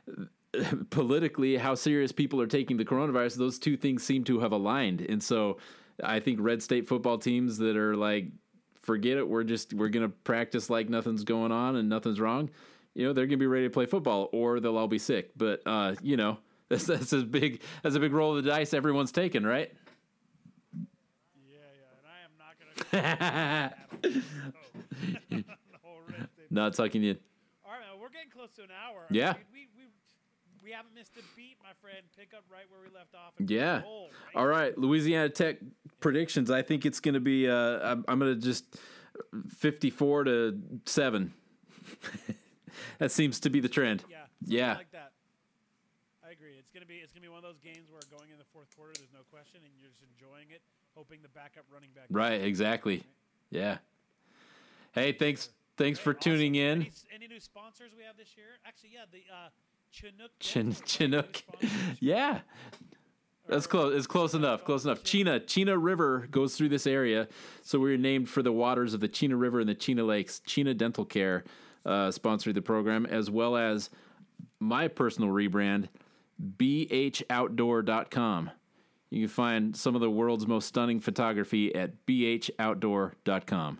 politically, 0.90 1.58
how 1.58 1.76
serious 1.76 2.12
people 2.12 2.42
are 2.42 2.48
taking 2.48 2.78
the 2.78 2.86
coronavirus, 2.86 3.36
those 3.36 3.60
two 3.60 3.78
things 3.78 4.04
seem 4.04 4.24
to 4.26 4.40
have 4.40 4.52
aligned, 4.52 5.02
and 5.02 5.22
so 5.22 5.58
I 6.04 6.20
think 6.20 6.40
red 6.42 6.62
state 6.64 6.88
football 6.88 7.18
teams 7.18 7.58
that 7.60 7.78
are 7.78 7.96
like, 7.96 8.28
forget 8.82 9.18
it, 9.18 9.28
we're 9.28 9.44
just 9.44 9.74
we're 9.74 9.90
gonna 9.90 10.10
practice 10.10 10.70
like 10.70 10.90
nothing's 10.90 11.24
going 11.24 11.52
on 11.52 11.76
and 11.76 11.88
nothing's 11.90 12.20
wrong. 12.20 12.50
You 12.94 13.08
know, 13.08 13.14
they're 13.14 13.28
gonna 13.28 13.38
be 13.38 13.48
ready 13.48 13.66
to 13.66 13.70
play 13.72 13.86
football, 13.86 14.30
or 14.32 14.60
they'll 14.60 14.78
all 14.78 14.88
be 14.88 15.00
sick. 15.00 15.32
But 15.38 15.62
uh, 15.66 15.96
you 16.02 16.18
know, 16.18 16.40
that's 16.70 16.86
that's 16.86 17.14
a 17.14 17.20
big 17.22 17.62
that's 17.84 17.96
a 17.96 18.00
big 18.00 18.14
roll 18.14 18.36
of 18.36 18.44
the 18.44 18.50
dice 18.50 18.74
everyone's 18.74 19.12
taking, 19.12 19.44
right? 19.44 19.72
Yeah, 20.74 20.82
yeah, 21.58 21.98
and 22.00 22.08
I 22.08 22.24
am 22.26 22.32
not 22.94 23.74
gonna. 24.02 24.14
no, 25.32 25.44
red 26.08 26.28
tape. 26.38 26.52
Not 26.52 26.76
sucking 26.76 27.04
you. 27.04 27.16
All 27.66 27.72
right, 27.72 27.80
man, 27.82 28.00
we're 28.02 28.10
getting 28.10 28.30
close 28.30 28.52
to 28.58 28.64
an 28.64 28.70
hour. 28.72 29.06
Yeah. 29.10 29.34
We, 29.54 29.68
we 29.78 29.88
we 30.64 30.72
haven't 30.72 30.96
missed 30.96 31.12
a 31.18 31.22
beat, 31.36 31.58
my 31.62 31.74
friend. 31.82 31.98
Pick 32.18 32.34
up 32.36 32.44
right 32.52 32.64
where 32.70 32.82
we 32.82 32.94
left 32.98 33.14
off. 33.14 33.34
and 33.38 33.50
Yeah. 33.50 33.82
roll, 33.84 34.10
right? 34.34 34.40
All 34.40 34.48
right, 34.48 34.76
Louisiana 34.78 35.30
Tech 35.30 35.58
predictions. 36.00 36.50
I 36.50 36.64
think 36.64 36.86
it's 36.86 37.00
going 37.00 37.14
to 37.14 37.20
be. 37.20 37.48
Uh, 37.48 37.80
I'm, 37.92 38.04
I'm 38.08 38.18
going 38.20 38.34
to 38.34 38.42
just 38.42 38.66
fifty-four 39.58 40.24
to 40.26 40.58
seven. 40.88 41.34
that 43.00 43.12
seems 43.12 43.40
to 43.42 43.50
be 43.52 43.60
the 43.60 43.70
trend. 43.70 44.04
Yeah. 44.10 44.26
Yeah. 44.46 44.74
Like 44.76 44.92
that. 44.92 45.12
I 46.28 46.32
agree. 46.32 46.58
It's 46.58 46.72
gonna 46.74 46.88
be 46.88 46.96
it's 46.96 47.14
gonna 47.14 47.22
be 47.22 47.30
one 47.30 47.38
of 47.38 47.44
those 47.44 47.60
games 47.62 47.90
where 47.92 48.02
going 48.10 48.32
in 48.34 48.38
the 48.40 48.50
fourth 48.52 48.68
quarter, 48.76 48.92
there's 48.98 49.14
no 49.14 49.22
question, 49.30 49.62
and 49.64 49.70
you're 49.78 49.88
just 49.88 50.02
enjoying 50.02 50.50
it, 50.50 50.62
hoping 50.96 51.20
the 51.22 51.30
backup 51.30 51.64
running 51.74 51.90
back. 51.96 52.06
Right. 52.10 52.42
Exactly. 52.42 53.04
Yeah. 53.50 53.78
Hey, 54.94 55.12
thanks. 55.12 55.50
Thanks 55.78 56.00
for 56.00 56.12
Awesome. 56.12 56.22
tuning 56.22 56.56
in. 56.56 56.82
Any, 56.82 56.92
any 57.14 57.28
new 57.28 57.40
sponsors 57.40 57.92
we 57.98 58.04
have 58.04 58.16
this 58.18 58.36
year? 58.38 58.46
Actually, 58.66 58.92
yeah, 58.94 59.06
the 59.12 59.24
uh, 59.34 59.50
Chinook. 59.92 60.32
Chin, 60.40 60.76
Chinook. 60.86 61.44
Yeah. 62.00 62.40
That's 63.48 63.68
close. 63.68 63.96
It's 63.96 64.08
close 64.08 64.34
enough. 64.34 64.64
Close 64.66 64.86
enough. 64.86 65.04
Chena 65.04 65.40
Chena 65.40 65.78
River 65.80 66.28
goes 66.32 66.56
through 66.58 66.70
this 66.70 66.88
area, 66.88 67.28
so 67.62 67.78
we 67.78 67.94
are 67.94 67.98
named 67.98 68.28
for 68.28 68.42
the 68.42 68.52
waters 68.52 68.96
of 68.96 69.02
the 69.02 69.08
Chena 69.10 69.40
River 69.40 69.60
and 69.60 69.70
the 69.70 69.76
Chena 69.76 70.04
Lakes. 70.06 70.42
Chena 70.48 70.76
Dental 70.76 71.06
Care 71.06 71.44
uh, 71.86 72.10
sponsored 72.10 72.56
the 72.56 72.64
program, 72.64 73.06
as 73.06 73.30
well 73.30 73.56
as 73.56 73.92
my 74.60 74.88
personal 74.88 75.30
rebrand, 75.30 75.90
bhoutdoor.com. 76.42 78.50
You 79.10 79.22
can 79.22 79.30
find 79.30 79.76
some 79.76 79.96
of 79.96 80.02
the 80.02 80.10
world's 80.10 80.48
most 80.48 80.68
stunning 80.68 81.00
photography 81.00 81.74
at 81.76 82.06
bhoutdoor.com. 82.06 83.80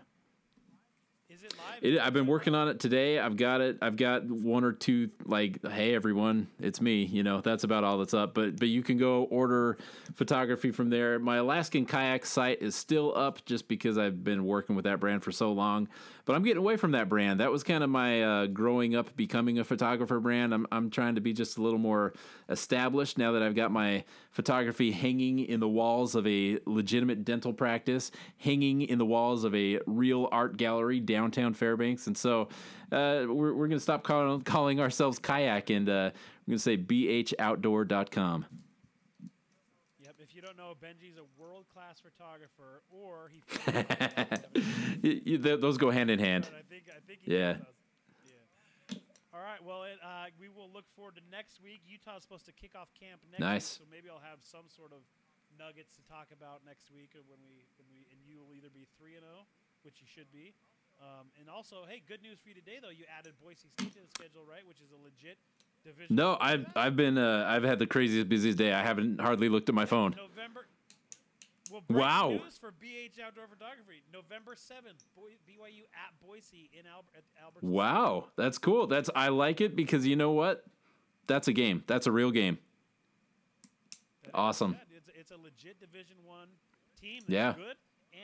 Is 1.28 1.42
it 1.42 1.54
live? 1.58 1.84
It, 1.84 1.98
I've 1.98 2.12
been 2.12 2.26
working 2.26 2.54
on 2.54 2.68
it 2.68 2.80
today. 2.80 3.18
I've 3.18 3.36
got 3.36 3.60
it. 3.60 3.78
I've 3.82 3.96
got 3.96 4.24
one 4.24 4.64
or 4.64 4.72
two 4.72 5.10
like, 5.24 5.58
hey 5.66 5.94
everyone, 5.94 6.46
it's 6.60 6.80
me. 6.80 7.04
You 7.04 7.22
know, 7.22 7.40
that's 7.40 7.64
about 7.64 7.84
all 7.84 7.98
that's 7.98 8.14
up. 8.14 8.32
But 8.32 8.58
but 8.58 8.68
you 8.68 8.82
can 8.82 8.96
go 8.96 9.24
order 9.24 9.76
photography 10.14 10.70
from 10.70 10.88
there. 10.88 11.18
My 11.18 11.36
Alaskan 11.36 11.84
kayak 11.84 12.24
site 12.24 12.62
is 12.62 12.74
still 12.74 13.12
up 13.16 13.44
just 13.44 13.68
because 13.68 13.98
I've 13.98 14.24
been 14.24 14.44
working 14.46 14.76
with 14.76 14.84
that 14.84 15.00
brand 15.00 15.22
for 15.22 15.32
so 15.32 15.52
long. 15.52 15.88
But 16.26 16.34
I'm 16.34 16.42
getting 16.42 16.58
away 16.58 16.76
from 16.76 16.90
that 16.90 17.08
brand. 17.08 17.38
That 17.38 17.52
was 17.52 17.62
kind 17.62 17.84
of 17.84 17.88
my 17.88 18.22
uh, 18.22 18.46
growing 18.46 18.96
up, 18.96 19.16
becoming 19.16 19.60
a 19.60 19.64
photographer 19.64 20.18
brand. 20.18 20.52
I'm 20.52 20.66
I'm 20.72 20.90
trying 20.90 21.14
to 21.14 21.20
be 21.20 21.32
just 21.32 21.56
a 21.56 21.62
little 21.62 21.78
more 21.78 22.14
established 22.48 23.16
now 23.16 23.32
that 23.32 23.42
I've 23.42 23.54
got 23.54 23.70
my 23.70 24.04
photography 24.32 24.90
hanging 24.90 25.38
in 25.38 25.60
the 25.60 25.68
walls 25.68 26.16
of 26.16 26.26
a 26.26 26.58
legitimate 26.66 27.24
dental 27.24 27.52
practice, 27.52 28.10
hanging 28.38 28.82
in 28.82 28.98
the 28.98 29.06
walls 29.06 29.44
of 29.44 29.54
a 29.54 29.78
real 29.86 30.28
art 30.32 30.56
gallery 30.56 30.98
downtown 30.98 31.54
Fairbanks. 31.54 32.08
And 32.08 32.18
so 32.18 32.48
uh, 32.90 33.24
we're, 33.28 33.54
we're 33.54 33.68
to 33.68 33.80
stop 33.80 34.02
calling, 34.02 34.42
calling 34.42 34.80
ourselves 34.80 35.20
Kayak 35.20 35.70
and 35.70 35.88
uh, 35.88 36.10
we're 36.46 36.54
to 36.54 36.58
say 36.58 36.76
bhoutdoor.com. 36.76 38.46
Don't 40.46 40.54
know, 40.62 40.78
Benji's 40.78 41.18
a 41.18 41.26
world 41.34 41.66
class 41.74 41.98
photographer, 41.98 42.78
or 42.94 43.34
he. 43.34 43.42
Y- 45.02 45.18
y- 45.26 45.42
th- 45.42 45.58
those 45.58 45.74
go 45.74 45.90
hand 45.90 46.06
in 46.06 46.22
hand. 46.22 46.46
I 46.54 46.62
think 46.70 46.86
I 46.86 47.02
think 47.02 47.26
Yeah. 47.26 47.58
Yeah. 48.22 49.02
All 49.34 49.42
right. 49.42 49.58
Well, 49.58 49.82
it, 49.90 49.98
uh, 49.98 50.30
we 50.38 50.46
will 50.46 50.70
look 50.70 50.86
forward 50.94 51.18
to 51.18 51.24
next 51.34 51.58
week. 51.58 51.82
Utah's 51.90 52.22
supposed 52.22 52.46
to 52.46 52.54
kick 52.54 52.78
off 52.78 52.94
camp 52.94 53.18
next 53.26 53.42
Nice. 53.42 53.66
week, 53.74 53.82
so 53.82 53.84
maybe 53.90 54.06
I'll 54.06 54.22
have 54.22 54.38
some 54.46 54.70
sort 54.70 54.94
of 54.94 55.02
nuggets 55.58 55.98
to 55.98 56.02
talk 56.06 56.30
about 56.30 56.62
next 56.62 56.94
week 56.94 57.10
when 57.26 57.42
we 57.42 57.66
when 57.74 57.90
we 57.90 58.06
and 58.14 58.22
you 58.22 58.38
will 58.38 58.54
either 58.54 58.70
be 58.70 58.86
three 59.02 59.18
and 59.18 59.26
zero, 59.26 59.50
which 59.82 59.98
you 59.98 60.06
should 60.06 60.30
be. 60.30 60.54
Um, 61.02 61.26
and 61.42 61.50
also, 61.50 61.82
hey, 61.90 62.06
good 62.06 62.22
news 62.22 62.38
for 62.38 62.54
you 62.54 62.56
today 62.56 62.78
though. 62.78 62.94
You 62.94 63.02
added 63.10 63.34
Boise 63.42 63.66
State 63.74 63.98
to 63.98 64.06
the 64.06 64.10
schedule, 64.14 64.46
right? 64.46 64.62
Which 64.62 64.78
is 64.78 64.94
a 64.94 65.00
legit. 65.02 65.42
No, 66.08 66.36
I've. 66.40 66.66
I've 66.74 66.96
been 66.96 67.18
uh, 67.18 67.44
I've 67.48 67.62
had 67.62 67.78
the 67.78 67.86
craziest 67.86 68.28
busiest 68.28 68.58
day. 68.58 68.72
I 68.72 68.82
haven't 68.82 69.20
hardly 69.20 69.48
looked 69.48 69.68
at 69.68 69.74
my 69.74 69.86
phone. 69.86 70.14
November. 70.16 70.66
Well, 71.70 71.82
Wow. 71.90 72.28
news 72.44 72.58
for 72.58 72.70
BH 72.70 73.20
Outdoor 73.24 73.46
Photography, 73.48 74.02
November 74.12 74.54
seventh, 74.56 75.04
BYU 75.18 75.82
at 75.94 76.14
Boise 76.26 76.70
in 76.72 76.86
Albert. 76.86 77.24
Albert 77.42 77.62
Wow, 77.62 78.28
that's 78.36 78.56
cool. 78.58 78.86
That's 78.86 79.10
I 79.16 79.28
like 79.28 79.60
it 79.60 79.74
because 79.74 80.06
you 80.06 80.14
know 80.16 80.30
what? 80.30 80.64
That's 81.26 81.48
a 81.48 81.52
game. 81.52 81.82
That's 81.88 82.06
a 82.06 82.12
real 82.12 82.30
game. 82.30 82.58
Awesome. 84.34 84.72
Yeah, 84.72 84.96
it's, 84.96 85.08
it's 85.18 85.30
a 85.32 85.36
legit 85.36 85.80
Division 85.80 86.16
One 86.24 86.48
team. 87.00 87.20
That's 87.26 87.30
Yeah. 87.32 87.52
good, 87.54 87.76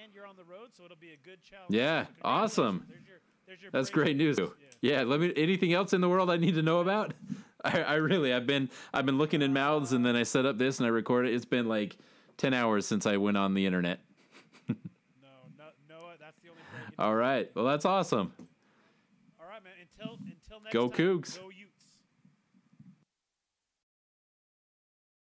and 0.02 0.14
you're 0.14 0.26
on 0.26 0.36
the 0.36 0.44
road, 0.44 0.68
so 0.76 0.84
it'll 0.84 0.96
be 0.96 1.12
a 1.12 1.16
good 1.24 1.42
challenge. 1.42 1.74
Yeah, 1.74 2.04
So 2.04 2.08
awesome. 2.24 2.84
There's 2.88 3.00
your, 3.06 3.18
there's 3.46 3.62
your 3.62 3.70
That's 3.70 3.90
great 3.90 4.16
news. 4.16 4.38
Yeah. 4.38 4.46
Yeah, 4.80 5.02
let 5.02 5.20
me. 5.20 5.32
Anything 5.36 5.72
else 5.72 5.92
in 5.92 6.00
the 6.00 6.08
world 6.08 6.30
I 6.30 6.36
need 6.36 6.54
to 6.56 6.62
know 6.62 6.80
about? 6.80 7.14
I, 7.64 7.82
I 7.82 7.94
really, 7.94 8.32
I've 8.32 8.46
been, 8.46 8.68
I've 8.92 9.06
been 9.06 9.18
looking 9.18 9.42
in 9.42 9.52
mouths, 9.52 9.92
and 9.92 10.04
then 10.04 10.16
I 10.16 10.24
set 10.24 10.44
up 10.44 10.58
this 10.58 10.78
and 10.78 10.86
I 10.86 10.90
record 10.90 11.26
it. 11.26 11.34
It's 11.34 11.44
been 11.44 11.68
like 11.68 11.96
ten 12.36 12.52
hours 12.52 12.86
since 12.86 13.06
I 13.06 13.16
went 13.16 13.36
on 13.36 13.54
the 13.54 13.66
internet. 13.66 14.00
No, 14.68 15.28
no, 15.88 15.96
that's 16.20 16.38
the 16.42 16.48
only. 16.50 16.62
All 16.98 17.14
right, 17.14 17.50
well 17.54 17.64
that's 17.64 17.84
awesome. 17.84 18.32
All 19.40 19.48
right, 19.48 19.62
man. 19.62 19.72
Until 19.98 20.14
until 20.14 20.60
next 20.60 20.72
Go 20.72 20.88
time, 20.88 20.98
Cougs. 20.98 21.38
Go 21.38 21.48
you. 21.50 21.66